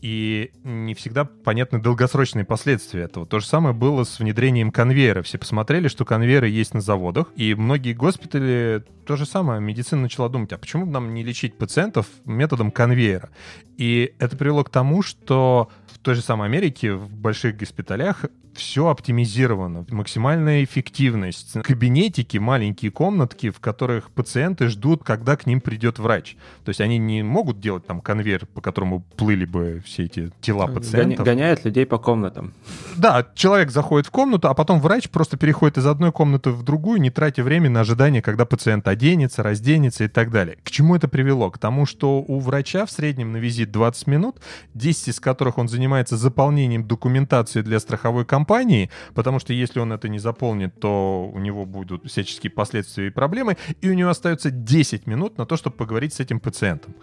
И 0.00 0.50
не 0.64 0.94
всегда 0.94 1.24
понятны 1.24 1.80
долгосрочные 1.80 2.44
последствия 2.44 3.02
этого. 3.02 3.26
То 3.26 3.38
же 3.38 3.46
самое 3.46 3.74
было 3.74 4.04
с 4.04 4.18
внедрением 4.18 4.72
конвейера. 4.72 5.22
Все 5.22 5.38
посмотрели, 5.38 5.88
что 5.88 6.04
конвейеры 6.04 6.48
есть 6.48 6.74
на 6.74 6.80
заводах, 6.80 7.28
и 7.36 7.54
многие 7.54 7.92
госпитали 7.92 8.84
то 9.06 9.16
же 9.16 9.26
самое. 9.26 9.60
Медицина 9.60 10.02
начала 10.02 10.28
думать, 10.28 10.52
а 10.52 10.58
почему 10.58 10.86
нам 10.86 11.14
не 11.14 11.22
лечить 11.22 11.56
пациентов 11.56 12.06
методом 12.24 12.70
конвейера? 12.70 13.30
И 13.76 14.14
это 14.18 14.36
привело 14.36 14.64
к 14.64 14.70
тому, 14.70 15.02
что 15.02 15.70
в 15.86 15.98
той 15.98 16.14
же 16.14 16.22
самой 16.22 16.48
Америке 16.48 16.94
в 16.94 17.12
больших 17.12 17.56
госпиталях 17.56 18.24
все 18.54 18.88
оптимизировано, 18.88 19.86
максимальная 19.90 20.64
эффективность. 20.64 21.52
Кабинетики, 21.62 22.38
маленькие 22.38 22.90
комнатки, 22.90 23.50
в 23.50 23.60
которых 23.60 24.10
пациенты 24.10 24.68
ждут, 24.68 25.04
когда 25.04 25.36
к 25.36 25.46
ним 25.46 25.60
придет 25.60 25.98
врач. 25.98 26.36
То 26.64 26.70
есть 26.70 26.80
они 26.80 26.98
не 26.98 27.22
могут 27.22 27.60
делать 27.60 27.86
там 27.86 28.00
конвейер, 28.00 28.46
по 28.46 28.60
которому 28.60 29.00
плыли 29.16 29.44
бы 29.44 29.82
все 29.84 30.04
эти 30.04 30.30
тела 30.40 30.66
пациентов. 30.66 31.24
Гоняют 31.24 31.64
людей 31.64 31.86
по 31.86 31.98
комнатам. 31.98 32.54
Да, 32.96 33.26
человек 33.34 33.70
заходит 33.70 34.06
в 34.06 34.10
комнату, 34.10 34.48
а 34.48 34.54
потом 34.54 34.80
врач 34.80 35.08
просто 35.08 35.36
переходит 35.36 35.78
из 35.78 35.86
одной 35.86 36.12
комнаты 36.12 36.50
в 36.50 36.62
другую, 36.62 37.00
не 37.00 37.10
тратя 37.10 37.42
время 37.42 37.70
на 37.70 37.80
ожидание, 37.80 38.22
когда 38.22 38.44
пациент 38.44 38.86
оденется, 38.88 39.42
разденется 39.42 40.04
и 40.04 40.08
так 40.08 40.30
далее. 40.30 40.58
К 40.62 40.70
чему 40.70 40.96
это 40.96 41.08
привело? 41.08 41.50
К 41.50 41.58
тому, 41.58 41.86
что 41.86 42.20
у 42.20 42.38
врача 42.38 42.86
в 42.86 42.90
среднем 42.90 43.32
на 43.32 43.38
визит 43.38 43.70
20 43.72 44.06
минут, 44.06 44.36
10 44.74 45.08
из 45.08 45.20
которых 45.20 45.58
он 45.58 45.68
занимается 45.68 46.16
заполнением 46.16 46.86
документации 46.86 47.62
для 47.62 47.80
страховой 47.80 48.24
компании, 48.24 48.41
компании, 48.42 48.90
потому 49.14 49.38
что 49.38 49.52
если 49.52 49.80
он 49.80 49.92
это 49.92 50.08
не 50.08 50.18
заполнит, 50.18 50.80
то 50.80 51.30
у 51.32 51.38
него 51.38 51.64
будут 51.64 52.10
всяческие 52.10 52.50
последствия 52.50 53.06
и 53.06 53.10
проблемы, 53.10 53.56
и 53.80 53.88
у 53.88 53.94
него 53.94 54.10
остается 54.10 54.50
10 54.50 55.06
минут 55.06 55.38
на 55.38 55.46
то, 55.46 55.56
чтобы 55.56 55.76
поговорить 55.76 56.12
с 56.12 56.20
этим 56.20 56.40
пациентом. 56.40 56.94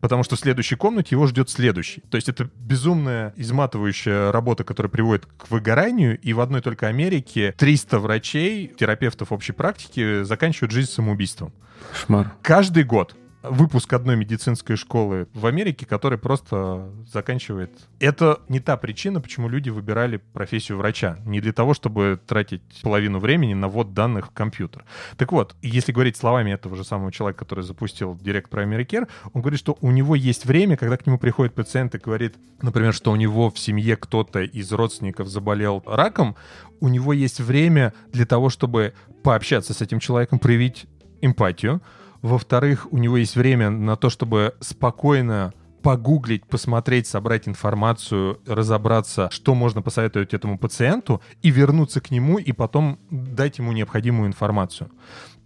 Потому 0.00 0.24
что 0.24 0.36
в 0.36 0.38
следующей 0.38 0.76
комнате 0.76 1.08
его 1.10 1.26
ждет 1.26 1.50
следующий. 1.50 2.02
То 2.10 2.16
есть 2.16 2.28
это 2.28 2.48
безумная, 2.56 3.32
изматывающая 3.36 4.32
работа, 4.32 4.64
которая 4.64 4.90
приводит 4.90 5.26
к 5.26 5.50
выгоранию, 5.50 6.18
и 6.18 6.32
в 6.32 6.40
одной 6.40 6.62
только 6.62 6.88
Америке 6.88 7.54
300 7.58 7.98
врачей, 7.98 8.68
терапевтов 8.68 9.32
общей 9.32 9.52
практики 9.52 10.22
заканчивают 10.22 10.72
жизнь 10.72 10.90
самоубийством. 10.90 11.52
Кошмар. 11.92 12.32
Каждый 12.42 12.84
год 12.84 13.16
выпуск 13.50 13.92
одной 13.92 14.16
медицинской 14.16 14.76
школы 14.76 15.28
в 15.34 15.46
Америке, 15.46 15.86
который 15.86 16.18
просто 16.18 16.90
заканчивает. 17.12 17.70
Это 18.00 18.40
не 18.48 18.60
та 18.60 18.76
причина, 18.76 19.20
почему 19.20 19.48
люди 19.48 19.70
выбирали 19.70 20.18
профессию 20.32 20.78
врача. 20.78 21.18
Не 21.24 21.40
для 21.40 21.52
того, 21.52 21.74
чтобы 21.74 22.20
тратить 22.26 22.62
половину 22.82 23.18
времени 23.18 23.54
на 23.54 23.68
ввод 23.68 23.94
данных 23.94 24.28
в 24.28 24.30
компьютер. 24.30 24.84
Так 25.16 25.32
вот, 25.32 25.54
если 25.62 25.92
говорить 25.92 26.16
словами 26.16 26.52
этого 26.52 26.76
же 26.76 26.84
самого 26.84 27.12
человека, 27.12 27.40
который 27.40 27.64
запустил 27.64 28.14
Direct 28.14 28.48
Primary 28.50 28.86
Care, 28.86 29.08
он 29.32 29.42
говорит, 29.42 29.58
что 29.58 29.76
у 29.80 29.90
него 29.90 30.14
есть 30.14 30.44
время, 30.44 30.76
когда 30.76 30.96
к 30.96 31.06
нему 31.06 31.18
приходит 31.18 31.54
пациент 31.54 31.94
и 31.94 31.98
говорит, 31.98 32.34
например, 32.62 32.92
что 32.92 33.12
у 33.12 33.16
него 33.16 33.50
в 33.50 33.58
семье 33.58 33.96
кто-то 33.96 34.40
из 34.40 34.72
родственников 34.72 35.28
заболел 35.28 35.82
раком, 35.86 36.36
у 36.80 36.88
него 36.88 37.12
есть 37.12 37.40
время 37.40 37.92
для 38.12 38.26
того, 38.26 38.50
чтобы 38.50 38.94
пообщаться 39.22 39.74
с 39.74 39.80
этим 39.80 39.98
человеком, 39.98 40.38
проявить 40.38 40.86
эмпатию, 41.20 41.80
во-вторых, 42.22 42.88
у 42.90 42.98
него 42.98 43.16
есть 43.16 43.36
время 43.36 43.70
на 43.70 43.96
то, 43.96 44.10
чтобы 44.10 44.54
спокойно 44.60 45.52
погуглить, 45.82 46.44
посмотреть, 46.46 47.06
собрать 47.06 47.46
информацию, 47.46 48.40
разобраться, 48.44 49.28
что 49.30 49.54
можно 49.54 49.82
посоветовать 49.82 50.34
этому 50.34 50.58
пациенту, 50.58 51.22
и 51.42 51.50
вернуться 51.50 52.00
к 52.00 52.10
нему, 52.10 52.38
и 52.38 52.50
потом 52.50 52.98
дать 53.08 53.58
ему 53.58 53.70
необходимую 53.70 54.26
информацию. 54.26 54.90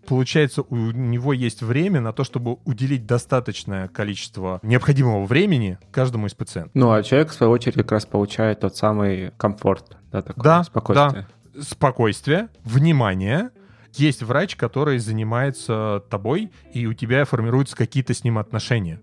Получается, 0.07 0.63
у 0.63 0.77
него 0.77 1.35
есть 1.35 1.61
время 1.63 2.01
на 2.01 2.15
то, 2.15 2.25
чтобы 2.25 2.57
уделить 2.65 3.07
достаточное 3.07 3.89
количество 3.89 4.61
необходимого 4.63 5.27
времени 5.27 5.79
каждому 5.91 6.27
из 6.27 6.33
пациентов. 6.33 6.73
Ну, 6.75 6.91
а 6.91 7.03
человек, 7.03 7.31
в 7.31 7.35
свою 7.35 7.53
очередь, 7.53 7.75
как 7.75 7.93
раз 7.93 8.07
получает 8.07 8.61
тот 8.61 8.75
самый 8.77 9.33
комфорт, 9.37 9.99
да, 10.11 10.23
такое 10.23 10.43
да, 10.43 10.65
спокойствие. 10.65 11.27
Да. 11.55 11.63
Спокойствие, 11.63 12.49
внимание, 12.65 13.51
есть 13.95 14.23
врач, 14.23 14.57
который 14.57 14.99
занимается 14.99 16.03
тобой, 16.11 16.51
и 16.73 16.87
у 16.87 16.95
тебя 16.95 17.25
формируются 17.25 17.77
какие-то 17.77 18.15
с 18.15 18.25
ним 18.25 18.39
отношения. 18.39 19.01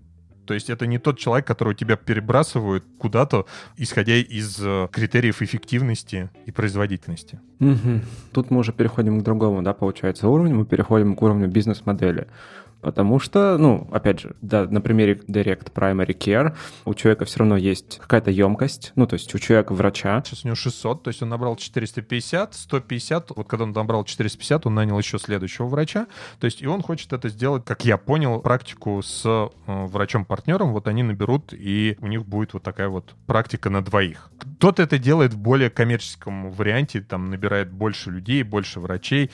То 0.48 0.54
есть 0.54 0.70
это 0.70 0.88
не 0.88 0.98
тот 0.98 1.20
человек, 1.20 1.46
которого 1.46 1.76
тебя 1.76 1.98
перебрасывают 1.98 2.86
куда-то, 2.98 3.46
исходя 3.76 4.16
из 4.16 4.58
э, 4.62 4.88
критериев 4.92 5.42
эффективности 5.42 6.30
и 6.46 6.52
производительности. 6.52 7.42
Угу. 7.60 8.02
Тут 8.32 8.50
мы 8.50 8.60
уже 8.60 8.72
переходим 8.72 9.20
к 9.20 9.24
другому, 9.24 9.62
да, 9.62 9.74
получается, 9.74 10.30
уровню. 10.30 10.56
Мы 10.56 10.66
переходим 10.66 11.16
к 11.16 11.22
уровню 11.22 11.50
бизнес-модели. 11.50 12.28
Потому 12.88 13.20
что, 13.20 13.58
ну, 13.58 13.86
опять 13.92 14.22
же, 14.22 14.38
да, 14.42 14.64
на 14.64 14.80
примере 14.80 15.16
Direct 15.28 15.74
Primary 15.74 16.18
Care 16.18 16.56
у 16.86 16.94
человека 16.94 17.26
все 17.26 17.40
равно 17.40 17.58
есть 17.58 17.98
какая-то 17.98 18.32
емкость, 18.32 18.94
ну, 18.96 19.06
то 19.06 19.16
есть 19.16 19.36
у 19.36 19.40
человека 19.40 19.74
врача. 19.74 20.24
Сейчас 20.24 20.46
у 20.46 20.48
него 20.48 20.56
600, 20.56 21.04
то 21.04 21.10
есть 21.10 21.22
он 21.22 21.28
набрал 21.28 21.58
450, 21.58 22.54
150, 22.54 23.32
вот 23.36 23.46
когда 23.46 23.66
он 23.66 23.74
набрал 23.74 24.06
450, 24.06 24.68
он 24.68 24.76
нанял 24.76 24.98
еще 24.98 25.20
следующего 25.20 25.66
врача, 25.66 26.08
то 26.40 26.46
есть 26.46 26.62
и 26.62 26.66
он 26.66 26.82
хочет 26.82 27.12
это 27.12 27.28
сделать, 27.28 27.66
как 27.66 27.84
я 27.84 27.98
понял, 27.98 28.40
практику 28.40 29.02
с 29.02 29.24
э, 29.26 29.50
врачом-партнером, 29.66 30.72
вот 30.72 30.88
они 30.88 31.04
наберут, 31.04 31.52
и 31.52 31.98
у 32.00 32.08
них 32.08 32.26
будет 32.26 32.54
вот 32.54 32.64
такая 32.64 32.88
вот 32.88 33.16
практика 33.26 33.70
на 33.70 33.84
двоих. 33.84 34.32
Кто-то 34.60 34.82
это 34.82 34.98
делает 34.98 35.34
в 35.34 35.38
более 35.38 35.70
коммерческом 35.70 36.52
варианте, 36.52 37.02
там 37.02 37.30
набирает 37.30 37.70
больше 37.70 38.12
людей, 38.12 38.44
больше 38.44 38.80
врачей, 38.80 39.30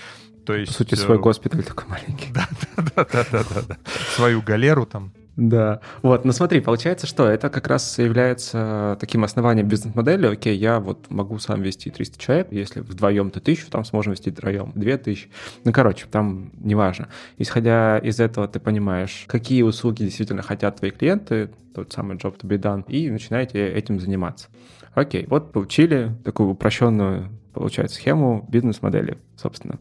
то 0.46 0.54
есть, 0.56 0.72
По 0.72 0.78
сути, 0.78 0.96
свой 0.96 1.18
э, 1.18 1.22
госпиталь 1.22 1.64
такой 1.64 1.86
маленький. 1.88 2.30
Да, 2.34 2.48
да, 2.96 3.06
да, 3.12 3.26
да, 3.32 3.44
да, 3.44 3.62
да. 3.70 3.78
Свою 4.16 4.42
галеру 4.42 4.86
там. 4.86 5.14
Да. 5.36 5.80
Вот, 6.04 6.26
ну 6.26 6.32
смотри, 6.32 6.60
получается, 6.60 7.08
что 7.08 7.28
это 7.28 7.50
как 7.50 7.68
раз 7.68 7.98
является 7.98 8.98
таким 9.00 9.24
основанием 9.24 9.68
бизнес-модели. 9.68 10.28
Окей, 10.28 10.56
я 10.56 10.80
вот 10.80 11.10
могу 11.10 11.40
сам 11.40 11.62
вести 11.62 11.90
300 11.90 12.20
человек, 12.20 12.48
если 12.52 12.82
вдвоем 12.82 13.32
то 13.32 13.40
тысячу, 13.40 13.70
там 13.72 13.84
сможем 13.84 14.14
вести 14.14 14.30
втроем, 14.30 14.72
две 14.76 14.98
тысячи. 14.98 15.30
Ну, 15.64 15.72
короче, 15.72 16.06
там 16.10 16.52
неважно. 16.60 17.08
Исходя 17.38 17.98
из 17.98 18.20
этого, 18.20 18.48
ты 18.48 18.60
понимаешь, 18.60 19.26
какие 19.28 19.64
услуги 19.64 20.04
действительно 20.04 20.44
хотят 20.44 20.78
твои 20.78 20.92
клиенты, 20.92 21.50
тот 21.74 21.92
самый 21.92 22.18
job 22.18 22.38
to 22.40 22.48
be 22.48 22.60
done, 22.60 22.86
и 22.88 23.10
начинаете 23.10 23.68
этим 23.68 24.00
заниматься. 24.00 24.50
Окей, 24.94 25.26
вот 25.28 25.52
получили 25.52 26.16
такую 26.24 26.50
упрощенную, 26.50 27.30
получается, 27.54 27.96
схему 27.96 28.46
бизнес-модели, 28.48 29.18
собственно. 29.36 29.80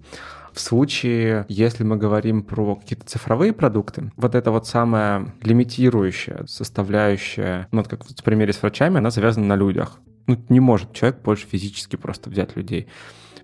В 0.52 0.60
случае, 0.60 1.46
если 1.48 1.82
мы 1.82 1.96
говорим 1.96 2.42
про 2.42 2.76
какие-то 2.76 3.06
цифровые 3.06 3.52
продукты, 3.52 4.12
вот 4.16 4.34
это 4.34 4.50
вот 4.50 4.66
самая 4.66 5.34
лимитирующая 5.42 6.44
составляющая, 6.46 7.68
ну, 7.72 7.78
вот 7.78 7.88
как 7.88 8.04
в 8.04 8.22
примере 8.22 8.52
с 8.52 8.60
врачами, 8.60 8.98
она 8.98 9.10
завязана 9.10 9.46
на 9.46 9.56
людях. 9.56 9.98
ну, 10.26 10.44
не 10.48 10.60
может 10.60 10.92
человек 10.92 11.22
больше 11.22 11.46
физически 11.46 11.96
просто 11.96 12.30
взять 12.30 12.54
людей. 12.56 12.86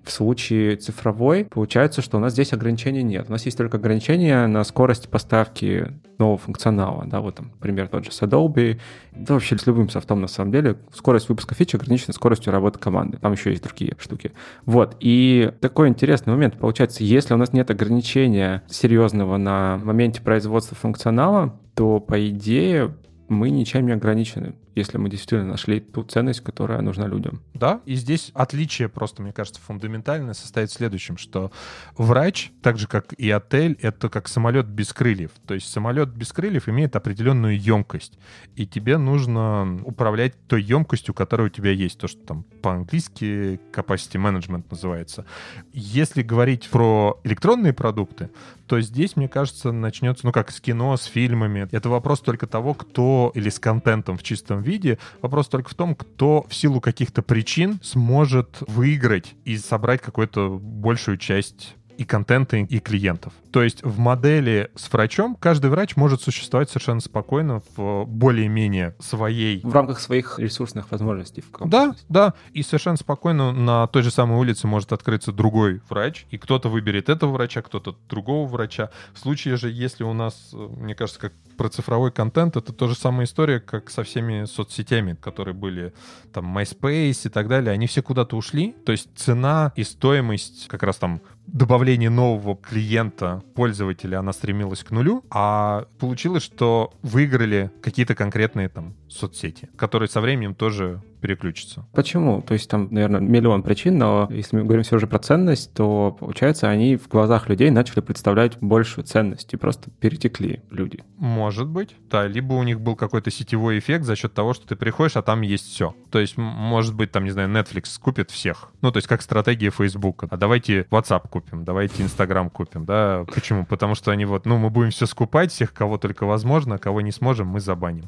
В 0.04 0.10
случае 0.10 0.76
цифровой 0.76 1.44
получается, 1.44 2.02
что 2.02 2.16
у 2.16 2.20
нас 2.20 2.32
здесь 2.32 2.52
ограничений 2.52 3.02
нет. 3.02 3.26
У 3.28 3.32
нас 3.32 3.44
есть 3.44 3.56
только 3.56 3.76
ограничения 3.76 4.46
на 4.46 4.64
скорость 4.64 5.08
поставки 5.08 5.92
нового 6.18 6.38
функционала. 6.38 7.04
Да, 7.06 7.20
вот 7.20 7.36
там 7.36 7.50
пример 7.60 7.88
тот 7.88 8.04
же 8.04 8.12
с 8.12 8.22
Adobe. 8.22 8.78
Да 9.12 9.34
вообще 9.34 9.56
с 9.56 9.66
любым 9.66 9.88
софтом 9.88 10.20
на 10.20 10.28
самом 10.28 10.52
деле 10.52 10.76
скорость 10.92 11.28
выпуска 11.28 11.54
фич 11.54 11.74
ограничена 11.74 12.12
скоростью 12.12 12.52
работы 12.52 12.78
команды. 12.78 13.18
Там 13.18 13.32
еще 13.32 13.50
есть 13.50 13.62
другие 13.62 13.94
штуки. 13.98 14.32
Вот. 14.64 14.96
И 15.00 15.52
такой 15.60 15.88
интересный 15.88 16.32
момент. 16.32 16.58
Получается, 16.58 17.04
если 17.04 17.34
у 17.34 17.36
нас 17.36 17.52
нет 17.52 17.70
ограничения 17.70 18.62
серьезного 18.68 19.36
на 19.36 19.78
моменте 19.82 20.22
производства 20.22 20.76
функционала, 20.76 21.58
то, 21.74 22.00
по 22.00 22.28
идее, 22.28 22.96
мы 23.28 23.50
ничем 23.50 23.86
не 23.86 23.92
ограничены 23.92 24.54
если 24.78 24.98
мы 24.98 25.10
действительно 25.10 25.44
нашли 25.44 25.80
ту 25.80 26.02
ценность, 26.04 26.40
которая 26.40 26.80
нужна 26.80 27.06
людям. 27.06 27.42
Да, 27.54 27.80
и 27.84 27.94
здесь 27.94 28.30
отличие 28.34 28.88
просто, 28.88 29.22
мне 29.22 29.32
кажется, 29.32 29.60
фундаментальное 29.60 30.34
состоит 30.34 30.70
в 30.70 30.74
следующем, 30.74 31.18
что 31.18 31.50
врач, 31.96 32.52
так 32.62 32.78
же 32.78 32.86
как 32.86 33.12
и 33.12 33.30
отель, 33.30 33.78
это 33.82 34.08
как 34.08 34.28
самолет 34.28 34.66
без 34.66 34.92
крыльев. 34.92 35.32
То 35.46 35.54
есть 35.54 35.70
самолет 35.70 36.08
без 36.10 36.32
крыльев 36.32 36.68
имеет 36.68 36.96
определенную 36.96 37.60
емкость, 37.60 38.18
и 38.56 38.66
тебе 38.66 38.98
нужно 38.98 39.80
управлять 39.84 40.34
той 40.46 40.62
емкостью, 40.62 41.14
которая 41.14 41.48
у 41.48 41.50
тебя 41.50 41.70
есть, 41.70 41.98
то, 41.98 42.08
что 42.08 42.20
там 42.24 42.44
по-английски 42.62 43.60
capacity 43.72 44.20
management 44.20 44.64
называется. 44.70 45.26
Если 45.72 46.22
говорить 46.22 46.68
про 46.70 47.20
электронные 47.24 47.72
продукты, 47.72 48.30
то 48.68 48.80
здесь, 48.80 49.16
мне 49.16 49.28
кажется, 49.28 49.72
начнется, 49.72 50.26
ну, 50.26 50.32
как 50.32 50.50
с 50.50 50.60
кино, 50.60 50.96
с 50.96 51.04
фильмами. 51.04 51.66
Это 51.72 51.88
вопрос 51.88 52.20
только 52.20 52.46
того, 52.46 52.74
кто 52.74 53.32
или 53.34 53.48
с 53.48 53.58
контентом 53.58 54.18
в 54.18 54.22
чистом 54.22 54.60
виде. 54.68 54.98
Вопрос 55.22 55.48
только 55.48 55.70
в 55.70 55.74
том, 55.74 55.94
кто 55.94 56.44
в 56.48 56.54
силу 56.54 56.80
каких-то 56.80 57.22
причин 57.22 57.80
сможет 57.82 58.58
выиграть 58.66 59.34
и 59.44 59.56
собрать 59.56 60.00
какую-то 60.00 60.58
большую 60.60 61.18
часть 61.18 61.74
и 61.98 62.04
контента, 62.04 62.56
и 62.56 62.78
клиентов. 62.78 63.32
То 63.50 63.60
есть 63.60 63.82
в 63.82 63.98
модели 63.98 64.70
с 64.76 64.90
врачом 64.92 65.34
каждый 65.34 65.68
врач 65.68 65.96
может 65.96 66.22
существовать 66.22 66.70
совершенно 66.70 67.00
спокойно 67.00 67.60
в 67.76 68.04
более-менее 68.04 68.94
своей... 69.00 69.60
В 69.62 69.74
рамках 69.74 69.98
своих 69.98 70.38
ресурсных 70.38 70.92
возможностей. 70.92 71.42
В 71.42 71.68
да, 71.68 71.96
да. 72.08 72.34
И 72.52 72.62
совершенно 72.62 72.96
спокойно 72.96 73.50
на 73.50 73.88
той 73.88 74.02
же 74.02 74.12
самой 74.12 74.38
улице 74.38 74.68
может 74.68 74.92
открыться 74.92 75.32
другой 75.32 75.82
врач, 75.88 76.24
и 76.30 76.38
кто-то 76.38 76.68
выберет 76.68 77.08
этого 77.08 77.32
врача, 77.32 77.62
кто-то 77.62 77.96
другого 78.08 78.46
врача. 78.46 78.90
В 79.12 79.18
случае 79.18 79.56
же, 79.56 79.68
если 79.68 80.04
у 80.04 80.12
нас, 80.12 80.50
мне 80.52 80.94
кажется, 80.94 81.20
как 81.20 81.32
про 81.58 81.68
цифровой 81.68 82.12
контент, 82.12 82.56
это 82.56 82.72
то 82.72 82.88
же 82.88 82.94
самая 82.94 83.26
история, 83.26 83.60
как 83.60 83.90
со 83.90 84.04
всеми 84.04 84.46
соцсетями, 84.46 85.14
которые 85.20 85.54
были 85.54 85.92
там 86.32 86.56
MySpace 86.56 87.26
и 87.26 87.28
так 87.28 87.48
далее. 87.48 87.72
Они 87.72 87.86
все 87.86 88.00
куда-то 88.00 88.36
ушли. 88.36 88.74
То 88.86 88.92
есть 88.92 89.10
цена 89.16 89.72
и 89.76 89.82
стоимость 89.82 90.68
как 90.68 90.84
раз 90.84 90.96
там 90.96 91.20
добавление 91.46 92.10
нового 92.10 92.56
клиента, 92.56 93.42
пользователя, 93.54 94.20
она 94.20 94.32
стремилась 94.32 94.84
к 94.84 94.90
нулю, 94.90 95.24
а 95.30 95.86
получилось, 95.98 96.42
что 96.42 96.92
выиграли 97.02 97.70
какие-то 97.82 98.14
конкретные 98.14 98.68
там 98.68 98.94
соцсети, 99.08 99.68
которые 99.76 100.08
со 100.08 100.20
временем 100.20 100.54
тоже 100.54 101.02
переключатся. 101.20 101.84
Почему? 101.92 102.42
То 102.42 102.54
есть 102.54 102.70
там, 102.70 102.88
наверное, 102.90 103.20
миллион 103.20 103.62
причин, 103.62 103.98
но 103.98 104.28
если 104.30 104.56
мы 104.56 104.64
говорим 104.64 104.82
все 104.82 104.98
же 104.98 105.06
про 105.06 105.18
ценность, 105.18 105.74
то, 105.74 106.16
получается, 106.18 106.68
они 106.68 106.96
в 106.96 107.08
глазах 107.08 107.48
людей 107.48 107.70
начали 107.70 108.00
представлять 108.00 108.58
большую 108.60 109.04
ценность 109.04 109.52
и 109.52 109.56
просто 109.56 109.90
перетекли 110.00 110.62
люди. 110.70 111.02
Может 111.16 111.68
быть, 111.68 111.96
да. 112.10 112.26
Либо 112.26 112.54
у 112.54 112.62
них 112.62 112.80
был 112.80 112.96
какой-то 112.96 113.30
сетевой 113.30 113.78
эффект 113.78 114.04
за 114.04 114.16
счет 114.16 114.32
того, 114.32 114.54
что 114.54 114.66
ты 114.68 114.76
приходишь, 114.76 115.16
а 115.16 115.22
там 115.22 115.40
есть 115.40 115.66
все. 115.66 115.94
То 116.10 116.18
есть, 116.18 116.36
может 116.36 116.94
быть, 116.94 117.10
там, 117.10 117.24
не 117.24 117.30
знаю, 117.30 117.48
Netflix 117.48 117.98
купит 118.00 118.30
всех. 118.30 118.70
Ну, 118.80 118.92
то 118.92 118.98
есть, 118.98 119.08
как 119.08 119.22
стратегия 119.22 119.70
Facebook. 119.70 120.24
А 120.30 120.36
давайте 120.36 120.82
WhatsApp 120.90 121.28
купим, 121.28 121.64
давайте 121.64 122.02
Instagram 122.02 122.50
купим, 122.50 122.84
да. 122.84 123.24
Почему? 123.34 123.66
Потому 123.66 123.94
что 123.94 124.10
они 124.12 124.24
вот, 124.24 124.46
ну, 124.46 124.58
мы 124.58 124.70
будем 124.70 124.90
все 124.90 125.06
скупать, 125.06 125.50
всех, 125.50 125.72
кого 125.72 125.98
только 125.98 126.26
возможно, 126.26 126.76
а 126.76 126.78
кого 126.78 127.00
не 127.00 127.12
сможем, 127.12 127.48
мы 127.48 127.60
забаним 127.60 128.04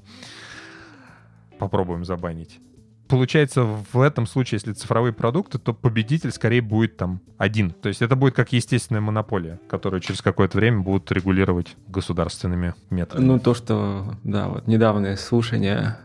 попробуем 1.61 2.04
забанить. 2.04 2.58
Получается, 3.08 3.64
в 3.64 4.00
этом 4.00 4.26
случае, 4.26 4.58
если 4.58 4.72
цифровые 4.72 5.12
продукты, 5.12 5.58
то 5.58 5.74
победитель 5.74 6.30
скорее 6.30 6.62
будет 6.62 6.96
там 6.96 7.20
один. 7.38 7.72
То 7.72 7.88
есть 7.88 8.02
это 8.02 8.14
будет 8.14 8.34
как 8.34 8.52
естественная 8.52 9.00
монополия, 9.00 9.58
которую 9.68 10.00
через 10.00 10.22
какое-то 10.22 10.58
время 10.58 10.80
будут 10.80 11.11
регулировать 11.11 11.76
государственными 11.88 12.74
методами. 12.88 13.26
Ну, 13.26 13.40
то, 13.40 13.54
что, 13.54 14.14
да, 14.22 14.48
вот 14.48 14.68
недавнее 14.68 15.16
слушание 15.16 15.96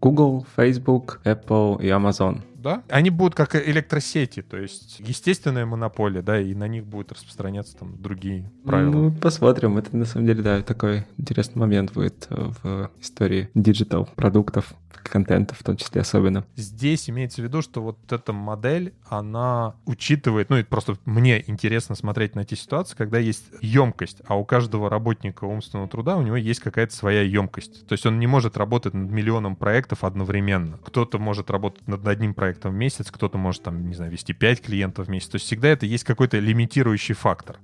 Google, 0.00 0.46
Facebook, 0.56 1.20
Apple 1.24 1.80
и 1.80 1.86
Amazon 1.86 2.42
да, 2.68 2.82
они 2.88 3.10
будут 3.10 3.34
как 3.34 3.54
электросети, 3.56 4.42
то 4.42 4.56
есть 4.56 5.00
естественная 5.00 5.66
монополия, 5.66 6.22
да, 6.22 6.40
и 6.40 6.54
на 6.54 6.68
них 6.68 6.84
будут 6.84 7.12
распространяться 7.12 7.76
там 7.76 8.00
другие 8.00 8.50
правила. 8.64 8.90
Ну, 8.90 9.12
посмотрим. 9.12 9.78
Это 9.78 9.96
на 9.96 10.04
самом 10.04 10.26
деле, 10.26 10.42
да, 10.42 10.62
такой 10.62 11.06
интересный 11.16 11.60
момент 11.60 11.92
будет 11.92 12.26
э, 12.30 12.50
в 12.62 12.90
истории 13.00 13.48
digital 13.54 14.08
продуктов, 14.16 14.74
контента 15.08 15.54
в 15.54 15.62
том 15.62 15.76
числе 15.76 16.02
особенно. 16.02 16.44
Здесь 16.56 17.10
имеется 17.10 17.40
в 17.40 17.44
виду, 17.44 17.62
что 17.62 17.82
вот 17.82 17.98
эта 18.12 18.32
модель, 18.32 18.94
она 19.08 19.74
учитывает, 19.86 20.50
ну, 20.50 20.56
это 20.56 20.68
просто 20.68 20.96
мне 21.04 21.42
интересно 21.46 21.94
смотреть 21.94 22.34
на 22.34 22.40
эти 22.40 22.54
ситуации, 22.54 22.96
когда 22.96 23.18
есть 23.18 23.44
емкость, 23.60 24.22
а 24.26 24.36
у 24.36 24.44
каждого 24.44 24.90
работника 24.90 25.44
умственного 25.44 25.88
труда 25.88 26.16
у 26.16 26.22
него 26.22 26.36
есть 26.36 26.60
какая-то 26.60 26.94
своя 26.94 27.22
емкость. 27.22 27.86
То 27.86 27.94
есть 27.94 28.06
он 28.06 28.18
не 28.18 28.26
может 28.26 28.56
работать 28.56 28.94
над 28.94 29.10
миллионом 29.10 29.56
проектов 29.56 30.04
одновременно. 30.04 30.78
Кто-то 30.84 31.18
может 31.18 31.50
работать 31.50 31.86
над 31.88 32.06
одним 32.06 32.34
проектом 32.34 32.57
проектом 32.58 32.72
в 32.72 32.76
месяц, 32.76 33.10
кто-то 33.10 33.38
может 33.38 33.62
там, 33.62 33.88
не 33.88 33.94
знаю, 33.94 34.10
вести 34.10 34.32
5 34.32 34.62
клиентов 34.62 35.06
в 35.06 35.10
месяц. 35.10 35.28
То 35.28 35.36
есть 35.36 35.46
всегда 35.46 35.68
это 35.68 35.86
есть 35.86 36.04
какой-то 36.04 36.38
лимитирующий 36.38 37.14
фактор. 37.14 37.58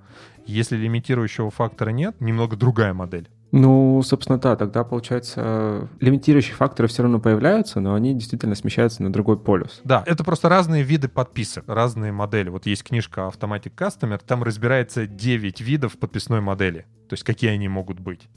Если 0.46 0.76
лимитирующего 0.76 1.50
фактора 1.50 1.90
нет, 1.90 2.20
немного 2.20 2.56
другая 2.56 2.94
модель. 2.94 3.28
Ну, 3.52 4.02
собственно, 4.02 4.38
да, 4.38 4.56
тогда, 4.56 4.82
получается, 4.82 5.88
лимитирующие 6.00 6.54
факторы 6.56 6.88
все 6.88 7.02
равно 7.02 7.20
появляются, 7.20 7.80
но 7.80 7.94
они 7.94 8.12
действительно 8.12 8.56
смещаются 8.56 9.02
на 9.02 9.12
другой 9.12 9.38
полюс. 9.38 9.80
Да, 9.84 10.02
это 10.06 10.24
просто 10.24 10.48
разные 10.48 10.82
виды 10.82 11.08
подписок, 11.08 11.64
разные 11.68 12.10
модели. 12.10 12.48
Вот 12.48 12.66
есть 12.66 12.82
книжка 12.82 13.20
Automatic 13.20 13.72
Customer, 13.76 14.20
там 14.26 14.42
разбирается 14.42 15.06
9 15.06 15.60
видов 15.60 15.98
подписной 15.98 16.40
модели, 16.40 16.86
то 17.08 17.14
есть 17.14 17.22
какие 17.22 17.50
они 17.50 17.68
могут 17.68 18.00
быть 18.00 18.28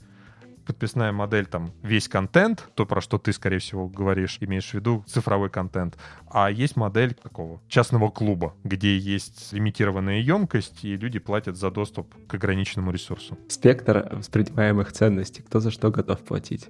подписная 0.68 1.12
модель, 1.12 1.46
там, 1.46 1.72
весь 1.82 2.08
контент, 2.08 2.68
то, 2.74 2.84
про 2.84 3.00
что 3.00 3.18
ты, 3.18 3.32
скорее 3.32 3.58
всего, 3.58 3.88
говоришь, 3.88 4.36
имеешь 4.40 4.70
в 4.70 4.74
виду 4.74 5.02
цифровой 5.06 5.48
контент. 5.48 5.96
А 6.30 6.50
есть 6.50 6.76
модель 6.76 7.14
такого 7.14 7.60
частного 7.68 8.10
клуба, 8.10 8.54
где 8.64 8.96
есть 8.96 9.52
лимитированная 9.54 10.20
емкость, 10.20 10.84
и 10.84 10.94
люди 10.96 11.18
платят 11.18 11.56
за 11.56 11.70
доступ 11.70 12.14
к 12.26 12.34
ограниченному 12.34 12.92
ресурсу. 12.92 13.38
Спектр 13.48 14.08
воспринимаемых 14.12 14.92
ценностей, 14.92 15.42
кто 15.42 15.58
за 15.58 15.70
что 15.70 15.90
готов 15.90 16.20
платить. 16.20 16.68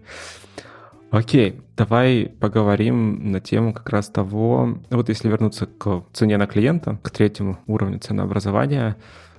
Окей, 1.10 1.60
давай 1.76 2.32
поговорим 2.38 3.32
на 3.32 3.40
тему 3.40 3.72
как 3.72 3.88
раз 3.88 4.08
того, 4.08 4.78
вот 4.90 5.08
если 5.08 5.28
вернуться 5.28 5.66
к 5.66 6.04
цене 6.12 6.36
на 6.36 6.46
клиента, 6.46 7.00
к 7.02 7.10
третьему 7.10 7.58
уровню 7.66 7.98
ценообразования, 7.98 8.96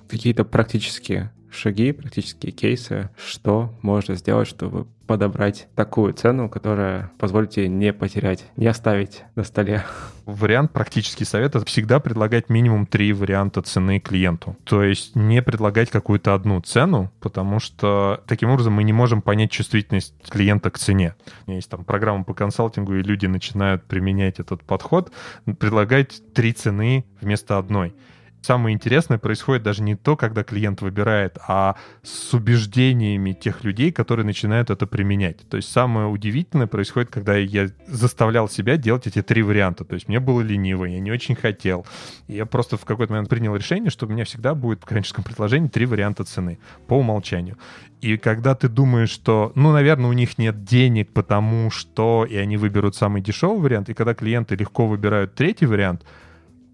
какие-то 0.10 0.44
практические 0.44 1.32
шаги, 1.52 1.92
практические 1.92 2.52
кейсы, 2.52 3.10
что 3.18 3.74
можно 3.82 4.16
сделать, 4.16 4.48
чтобы 4.48 4.88
подобрать 5.10 5.68
такую 5.76 6.14
цену, 6.14 6.50
которая 6.50 7.12
позволит 7.18 7.50
тебе 7.50 7.68
не 7.68 7.94
потерять, 7.94 8.46
не 8.56 8.68
оставить 8.68 9.24
на 9.34 9.44
столе. 9.44 9.84
Вариант, 10.26 10.72
практический 10.72 11.26
совет— 11.26 11.56
это 11.56 11.66
всегда 11.66 12.00
предлагать 12.00 12.50
минимум 12.50 12.86
три 12.86 13.12
варианта 13.12 13.64
цены 13.64 14.00
клиенту. 14.00 14.56
То 14.66 14.84
есть 14.84 15.16
не 15.16 15.42
предлагать 15.42 15.90
какую-то 15.90 16.36
одну 16.36 16.62
цену, 16.62 17.12
потому 17.22 17.60
что 17.60 18.22
таким 18.28 18.52
образом 18.52 18.74
мы 18.74 18.84
не 18.84 18.94
можем 18.94 19.24
понять 19.24 19.50
чувствительность 19.50 20.14
клиента 20.30 20.70
к 20.70 20.78
цене. 20.78 21.16
У 21.48 21.50
меня 21.50 21.56
есть 21.56 21.72
там 21.72 21.84
программа 21.84 22.24
по 22.24 22.36
консалтингу, 22.36 22.94
и 22.94 23.02
люди 23.02 23.26
начинают 23.26 23.86
применять 23.86 24.40
этот 24.40 24.64
подход, 24.64 25.12
предлагать 25.58 26.22
три 26.36 26.54
цены 26.54 27.04
вместо 27.20 27.58
одной. 27.58 27.96
Самое 28.42 28.74
интересное 28.74 29.18
происходит 29.18 29.64
даже 29.64 29.84
не 29.84 29.96
то, 29.96 30.16
когда 30.16 30.44
клиент 30.44 30.82
выбирает, 30.82 31.38
а 31.46 31.76
с 32.04 32.34
убеждениями 32.34 33.34
тех 33.34 33.66
людей, 33.66 33.92
которые 33.92 34.26
начинают 34.26 34.70
это 34.70 34.88
применять. 34.88 35.48
То 35.50 35.58
есть 35.58 35.70
самое 35.70 36.08
удивительное 36.08 36.68
происходит, 36.68 37.10
когда 37.10 37.36
я 37.36 37.68
заставлял 37.88 38.48
себя 38.48 38.78
делать 38.78 39.08
эти 39.08 39.22
три 39.22 39.44
варианта. 39.44 39.84
То 39.84 39.96
есть 39.96 40.08
мне 40.08 40.22
было 40.22 40.40
лениво, 40.40 40.86
я 40.86 41.00
не 41.00 41.12
очень 41.12 41.36
хотел. 41.36 41.86
И 42.28 42.36
я 42.36 42.46
просто 42.46 42.78
в 42.78 42.86
какой-то 42.86 43.12
момент 43.12 43.30
принял 43.30 43.56
решение, 43.56 43.90
что 43.90 44.06
у 44.06 44.10
меня 44.10 44.24
всегда 44.24 44.56
будет 44.56 44.84
в 44.84 44.86
коммерческом 44.86 45.26
предложении 45.26 45.68
три 45.68 45.86
варианта 45.86 46.24
цены 46.24 46.60
по 46.88 46.94
умолчанию. 46.94 47.58
И 48.00 48.16
когда 48.16 48.56
ты 48.56 48.70
думаешь, 48.70 49.10
что, 49.10 49.52
ну, 49.56 49.74
наверное, 49.74 50.10
у 50.10 50.14
них 50.14 50.38
нет 50.38 50.64
денег, 50.64 51.12
потому 51.12 51.70
что, 51.70 52.26
и 52.30 52.38
они 52.38 52.56
выберут 52.56 52.96
самый 52.96 53.22
дешевый 53.22 53.60
вариант, 53.60 53.90
и 53.90 53.94
когда 53.94 54.14
клиенты 54.14 54.56
легко 54.56 54.88
выбирают 54.88 55.36
третий 55.36 55.66
вариант— 55.66 56.06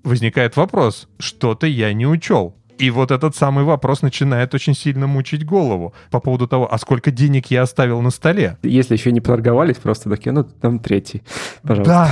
возникает 0.05 0.55
вопрос, 0.55 1.09
что-то 1.19 1.67
я 1.67 1.91
не 1.93 2.07
учел. 2.07 2.55
И 2.77 2.89
вот 2.89 3.11
этот 3.11 3.35
самый 3.35 3.63
вопрос 3.63 4.01
начинает 4.01 4.53
очень 4.53 4.73
сильно 4.73 5.07
мучить 5.07 5.45
голову 5.45 5.93
по 6.11 6.19
поводу 6.19 6.47
того, 6.47 6.71
а 6.73 6.77
сколько 6.77 7.09
денег 7.09 7.47
я 7.47 7.61
оставил 7.61 8.01
на 8.01 8.09
столе. 8.09 8.57
Если 8.63 8.95
еще 8.95 9.11
не 9.11 9.21
проторговались, 9.21 9.77
просто 9.77 10.09
такие, 10.09 10.31
ну, 10.31 10.43
там 10.43 10.79
третий, 10.79 11.23
пожалуйста. 11.61 12.09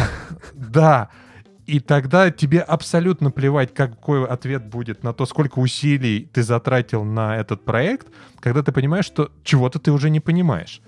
Да, 0.53 0.69
да. 0.69 1.09
И 1.65 1.79
тогда 1.79 2.29
тебе 2.29 2.59
абсолютно 2.59 3.31
плевать, 3.31 3.73
какой 3.73 4.25
ответ 4.25 4.65
будет 4.65 5.03
на 5.03 5.13
то, 5.13 5.25
сколько 5.25 5.59
усилий 5.59 6.29
ты 6.33 6.43
затратил 6.43 7.03
на 7.03 7.37
этот 7.37 7.63
проект, 7.63 8.07
когда 8.39 8.63
ты 8.63 8.71
понимаешь, 8.71 9.05
что 9.05 9.31
чего-то 9.43 9.79
ты 9.79 9.91
уже 9.91 10.09
не 10.09 10.19
понимаешь. 10.19 10.81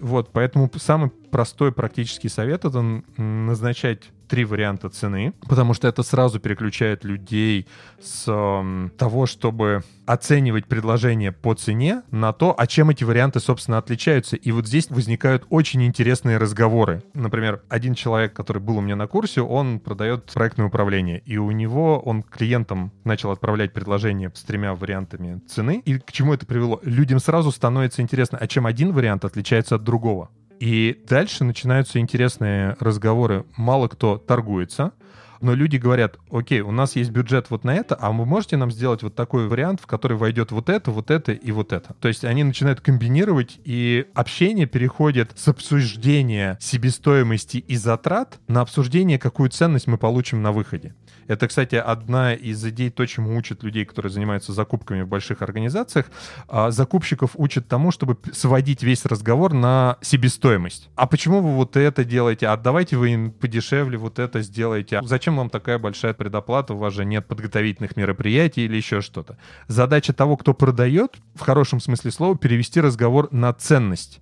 Вот, 0.00 0.30
поэтому 0.32 0.70
самый 0.76 1.10
простой 1.30 1.72
практический 1.72 2.28
совет— 2.28 2.64
это 2.64 3.02
назначать 3.16 4.10
три 4.28 4.44
варианта 4.44 4.90
цены, 4.90 5.32
потому 5.48 5.74
что 5.74 5.88
это 5.88 6.02
сразу 6.02 6.38
переключает 6.38 7.02
людей 7.02 7.66
с 8.00 8.24
э, 8.28 8.88
того, 8.96 9.26
чтобы 9.26 9.82
оценивать 10.06 10.66
предложение 10.66 11.32
по 11.32 11.54
цене, 11.54 12.02
на 12.10 12.32
то, 12.32 12.54
а 12.56 12.66
чем 12.66 12.90
эти 12.90 13.04
варианты, 13.04 13.40
собственно, 13.40 13.78
отличаются. 13.78 14.36
И 14.36 14.52
вот 14.52 14.66
здесь 14.66 14.90
возникают 14.90 15.46
очень 15.48 15.82
интересные 15.84 16.36
разговоры. 16.36 17.02
Например, 17.14 17.62
один 17.68 17.94
человек, 17.94 18.34
который 18.34 18.62
был 18.62 18.76
у 18.76 18.80
меня 18.80 18.96
на 18.96 19.06
курсе, 19.06 19.40
он 19.40 19.80
продает 19.80 20.30
проектное 20.32 20.66
управление, 20.66 21.22
и 21.24 21.38
у 21.38 21.50
него 21.50 21.98
он 21.98 22.22
клиентам 22.22 22.92
начал 23.04 23.30
отправлять 23.30 23.72
предложение 23.72 24.30
с 24.34 24.42
тремя 24.42 24.74
вариантами 24.74 25.40
цены. 25.48 25.82
И 25.84 25.98
к 25.98 26.12
чему 26.12 26.34
это 26.34 26.46
привело? 26.46 26.80
Людям 26.82 27.18
сразу 27.18 27.50
становится 27.50 28.02
интересно, 28.02 28.38
а 28.38 28.46
чем 28.46 28.66
один 28.66 28.92
вариант 28.92 29.24
отличается 29.24 29.76
от 29.76 29.84
другого. 29.84 30.30
И 30.60 31.04
дальше 31.08 31.44
начинаются 31.44 31.98
интересные 31.98 32.76
разговоры. 32.80 33.44
Мало 33.56 33.88
кто 33.88 34.18
торгуется, 34.18 34.92
но 35.40 35.54
люди 35.54 35.76
говорят, 35.76 36.18
окей, 36.30 36.60
у 36.60 36.70
нас 36.70 36.96
есть 36.96 37.10
бюджет 37.10 37.50
вот 37.50 37.64
на 37.64 37.74
это, 37.74 37.94
а 37.94 38.10
вы 38.10 38.26
можете 38.26 38.56
нам 38.56 38.70
сделать 38.70 39.02
вот 39.02 39.14
такой 39.14 39.48
вариант, 39.48 39.80
в 39.80 39.86
который 39.86 40.16
войдет 40.16 40.52
вот 40.52 40.68
это, 40.68 40.90
вот 40.90 41.10
это 41.10 41.32
и 41.32 41.50
вот 41.52 41.72
это. 41.72 41.94
То 42.00 42.08
есть 42.08 42.24
они 42.24 42.44
начинают 42.44 42.80
комбинировать, 42.80 43.60
и 43.64 44.06
общение 44.14 44.66
переходит 44.66 45.32
с 45.34 45.48
обсуждения 45.48 46.58
себестоимости 46.60 47.58
и 47.58 47.76
затрат 47.76 48.38
на 48.48 48.60
обсуждение, 48.60 49.18
какую 49.18 49.50
ценность 49.50 49.86
мы 49.86 49.98
получим 49.98 50.42
на 50.42 50.52
выходе. 50.52 50.94
Это, 51.28 51.46
кстати, 51.46 51.74
одна 51.74 52.32
из 52.32 52.64
идей, 52.64 52.90
то, 52.90 53.04
чему 53.06 53.36
учат 53.36 53.62
людей, 53.62 53.84
которые 53.84 54.10
занимаются 54.10 54.52
закупками 54.52 55.02
в 55.02 55.08
больших 55.08 55.42
организациях. 55.42 56.06
А, 56.48 56.70
закупщиков 56.70 57.32
учат 57.34 57.68
тому, 57.68 57.90
чтобы 57.90 58.16
сводить 58.32 58.82
весь 58.82 59.04
разговор 59.04 59.52
на 59.52 59.98
себестоимость. 60.00 60.88
А 60.96 61.06
почему 61.06 61.42
вы 61.42 61.54
вот 61.54 61.76
это 61.76 62.04
делаете? 62.04 62.48
А 62.48 62.56
давайте 62.56 62.96
вы 62.96 63.30
подешевле 63.38 63.98
вот 63.98 64.18
это 64.18 64.40
сделаете. 64.40 64.98
А 64.98 65.02
зачем 65.28 65.36
вам 65.36 65.50
такая 65.50 65.78
большая 65.78 66.14
предоплата? 66.14 66.72
У 66.72 66.78
вас 66.78 66.94
же 66.94 67.04
нет 67.04 67.26
подготовительных 67.26 67.96
мероприятий 67.96 68.64
или 68.64 68.76
еще 68.76 69.02
что-то. 69.02 69.36
Задача 69.66 70.14
того, 70.14 70.38
кто 70.38 70.54
продает, 70.54 71.18
в 71.34 71.40
хорошем 71.40 71.80
смысле 71.80 72.10
слова, 72.12 72.34
перевести 72.34 72.80
разговор 72.80 73.28
на 73.30 73.52
ценность 73.52 74.20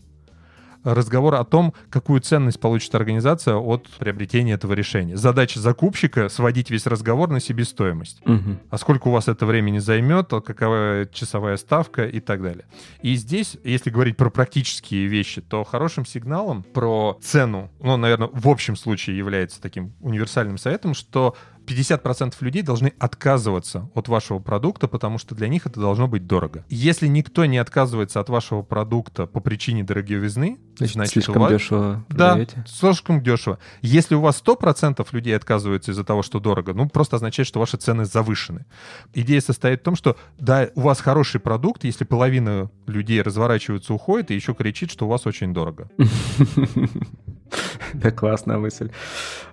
разговор 0.94 1.34
о 1.34 1.44
том, 1.44 1.74
какую 1.90 2.20
ценность 2.20 2.60
получит 2.60 2.94
организация 2.94 3.56
от 3.56 3.88
приобретения 3.98 4.52
этого 4.52 4.72
решения. 4.72 5.16
Задача 5.16 5.60
закупщика— 5.60 6.28
сводить 6.30 6.70
весь 6.70 6.86
разговор 6.86 7.28
на 7.28 7.40
себестоимость. 7.40 8.20
Угу. 8.24 8.58
А 8.70 8.78
сколько 8.78 9.08
у 9.08 9.10
вас 9.10 9.28
это 9.28 9.46
времени 9.46 9.78
займет, 9.78 10.32
а 10.32 10.40
какова 10.40 11.06
часовая 11.12 11.56
ставка 11.56 12.06
и 12.06 12.20
так 12.20 12.42
далее. 12.42 12.64
И 13.02 13.14
здесь, 13.16 13.56
если 13.64 13.90
говорить 13.90 14.16
про 14.16 14.30
практические 14.30 15.06
вещи, 15.06 15.40
то 15.40 15.64
хорошим 15.64 16.06
сигналом 16.06 16.62
про 16.62 17.18
цену, 17.22 17.70
ну, 17.80 17.96
наверное, 17.96 18.30
в 18.32 18.48
общем 18.48 18.76
случае 18.76 19.18
является 19.18 19.60
таким 19.60 19.92
универсальным 20.00 20.58
советом, 20.58 20.94
что 20.94 21.34
50% 21.66 22.34
людей 22.40 22.62
должны 22.62 22.92
отказываться 22.98 23.90
от 23.94 24.08
вашего 24.08 24.38
продукта, 24.38 24.88
потому 24.88 25.18
что 25.18 25.34
для 25.34 25.48
них 25.48 25.66
это 25.66 25.80
должно 25.80 26.08
быть 26.08 26.26
дорого. 26.26 26.64
Если 26.68 27.06
никто 27.06 27.44
не 27.44 27.58
отказывается 27.58 28.20
от 28.20 28.28
вашего 28.28 28.62
продукта 28.62 29.26
по 29.26 29.40
причине 29.40 29.82
дороговизны, 29.84 30.58
значит, 30.76 30.94
значит 30.94 31.12
слишком 31.12 31.42
вас... 31.42 31.52
дешево 31.52 32.04
продаете. 32.08 32.56
Да, 32.56 32.64
слишком 32.66 33.22
дешево. 33.22 33.58
Если 33.82 34.14
у 34.14 34.20
вас 34.20 34.42
100% 34.44 35.06
людей 35.12 35.36
отказываются 35.36 35.92
из-за 35.92 36.04
того, 36.04 36.22
что 36.22 36.40
дорого, 36.40 36.72
ну, 36.72 36.88
просто 36.88 37.16
означает, 37.16 37.46
что 37.46 37.60
ваши 37.60 37.76
цены 37.76 38.04
завышены. 38.04 38.66
Идея 39.14 39.40
состоит 39.40 39.80
в 39.80 39.82
том, 39.82 39.96
что, 39.96 40.16
да, 40.38 40.68
у 40.74 40.82
вас 40.82 41.00
хороший 41.00 41.40
продукт, 41.40 41.84
если 41.84 42.04
половина 42.04 42.70
людей 42.86 43.20
разворачиваются, 43.22 43.92
уходит, 43.94 44.30
и 44.30 44.34
еще 44.34 44.54
кричит, 44.54 44.90
что 44.90 45.06
у 45.06 45.08
вас 45.08 45.26
очень 45.26 45.52
дорого. 45.52 45.90
Да, 47.94 48.10
классная 48.10 48.58
мысль. 48.58 48.90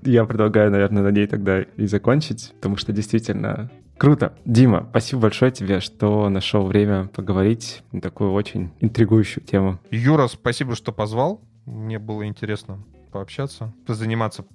Я 0.01 0.25
предлагаю, 0.25 0.71
наверное, 0.71 1.03
на 1.03 1.11
ней 1.11 1.27
тогда 1.27 1.61
и 1.61 1.85
закончить, 1.85 2.51
потому 2.55 2.77
что 2.77 2.91
действительно 2.91 3.71
Круто. 3.97 4.33
Дима, 4.43 4.87
спасибо 4.89 5.21
большое 5.21 5.51
тебе, 5.51 5.79
что 5.79 6.27
нашел 6.27 6.65
время 6.65 7.05
поговорить 7.05 7.83
на 7.91 8.01
такую 8.01 8.33
очень 8.33 8.71
интригующую 8.79 9.43
тему. 9.45 9.79
Юра, 9.91 10.27
спасибо, 10.27 10.75
что 10.75 10.91
позвал. 10.91 11.41
Мне 11.65 11.99
было 11.99 12.27
интересно 12.27 12.83
пообщаться, 13.11 13.73
позаниматься 13.85 14.45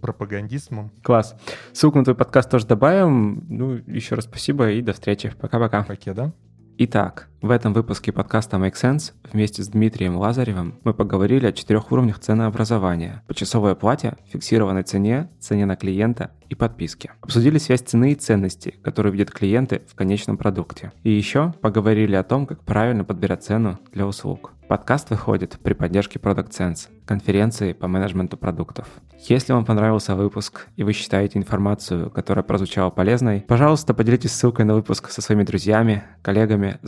пропагандизмом. 0.00 0.90
Класс. 1.02 1.36
Ссылку 1.72 1.98
на 1.98 2.04
твой 2.04 2.16
подкаст 2.16 2.50
тоже 2.50 2.66
добавим. 2.66 3.44
Ну, 3.48 3.80
еще 3.86 4.14
раз 4.14 4.24
спасибо 4.24 4.70
и 4.70 4.82
до 4.82 4.92
встречи. 4.92 5.32
Пока-пока. 5.40 5.84
Пока, 5.84 6.14
да? 6.14 6.32
Итак, 6.78 7.28
в 7.40 7.50
этом 7.50 7.72
выпуске 7.72 8.10
подкаста 8.10 8.56
Make 8.56 8.74
Sense 8.74 9.12
вместе 9.32 9.62
с 9.62 9.68
Дмитрием 9.68 10.16
Лазаревым 10.16 10.80
мы 10.82 10.92
поговорили 10.92 11.46
о 11.46 11.52
четырех 11.52 11.92
уровнях 11.92 12.18
ценообразования. 12.18 13.22
Почасовой 13.28 13.72
оплате, 13.72 14.16
фиксированной 14.32 14.82
цене, 14.82 15.30
цене 15.38 15.64
на 15.64 15.76
клиента 15.76 16.32
и 16.48 16.54
подписке. 16.54 17.12
Обсудили 17.20 17.58
связь 17.58 17.82
цены 17.82 18.12
и 18.12 18.16
ценности, 18.16 18.74
которую 18.82 19.12
видят 19.12 19.30
клиенты 19.30 19.82
в 19.86 19.94
конечном 19.94 20.36
продукте. 20.36 20.92
И 21.04 21.10
еще 21.10 21.54
поговорили 21.60 22.16
о 22.16 22.24
том, 22.24 22.46
как 22.46 22.64
правильно 22.64 23.04
подбирать 23.04 23.44
цену 23.44 23.78
для 23.92 24.06
услуг. 24.06 24.52
Подкаст 24.68 25.08
выходит 25.08 25.58
при 25.62 25.72
поддержке 25.72 26.18
Product 26.18 26.50
Sense, 26.50 26.88
конференции 27.06 27.72
по 27.72 27.88
менеджменту 27.88 28.36
продуктов. 28.36 28.86
Если 29.18 29.54
вам 29.54 29.64
понравился 29.64 30.14
выпуск 30.14 30.68
и 30.76 30.82
вы 30.84 30.92
считаете 30.92 31.38
информацию, 31.38 32.10
которая 32.10 32.42
прозвучала 32.42 32.90
полезной, 32.90 33.40
пожалуйста, 33.40 33.94
поделитесь 33.94 34.32
ссылкой 34.32 34.66
на 34.66 34.74
выпуск 34.74 35.10
со 35.10 35.22
своими 35.22 35.42
друзьями, 35.42 36.04
коллегами, 36.20 36.78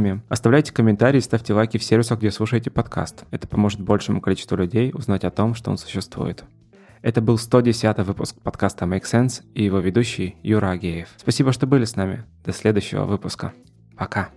знакомыми. 0.00 0.22
Оставляйте 0.28 0.72
комментарии, 0.72 1.20
ставьте 1.20 1.54
лайки 1.54 1.78
в 1.78 1.84
сервисах, 1.84 2.18
где 2.18 2.30
слушаете 2.30 2.70
подкаст. 2.70 3.24
Это 3.30 3.46
поможет 3.46 3.80
большему 3.80 4.20
количеству 4.20 4.56
людей 4.56 4.90
узнать 4.94 5.24
о 5.24 5.30
том, 5.30 5.54
что 5.54 5.70
он 5.70 5.78
существует. 5.78 6.44
Это 7.02 7.20
был 7.20 7.38
110 7.38 7.98
выпуск 7.98 8.36
подкаста 8.42 8.84
Make 8.84 9.04
Sense 9.04 9.42
и 9.54 9.64
его 9.64 9.78
ведущий 9.78 10.36
Юра 10.42 10.70
Агеев. 10.70 11.08
Спасибо, 11.16 11.52
что 11.52 11.66
были 11.66 11.84
с 11.84 11.96
нами. 11.96 12.24
До 12.44 12.52
следующего 12.52 13.04
выпуска. 13.04 13.52
Пока. 13.96 14.30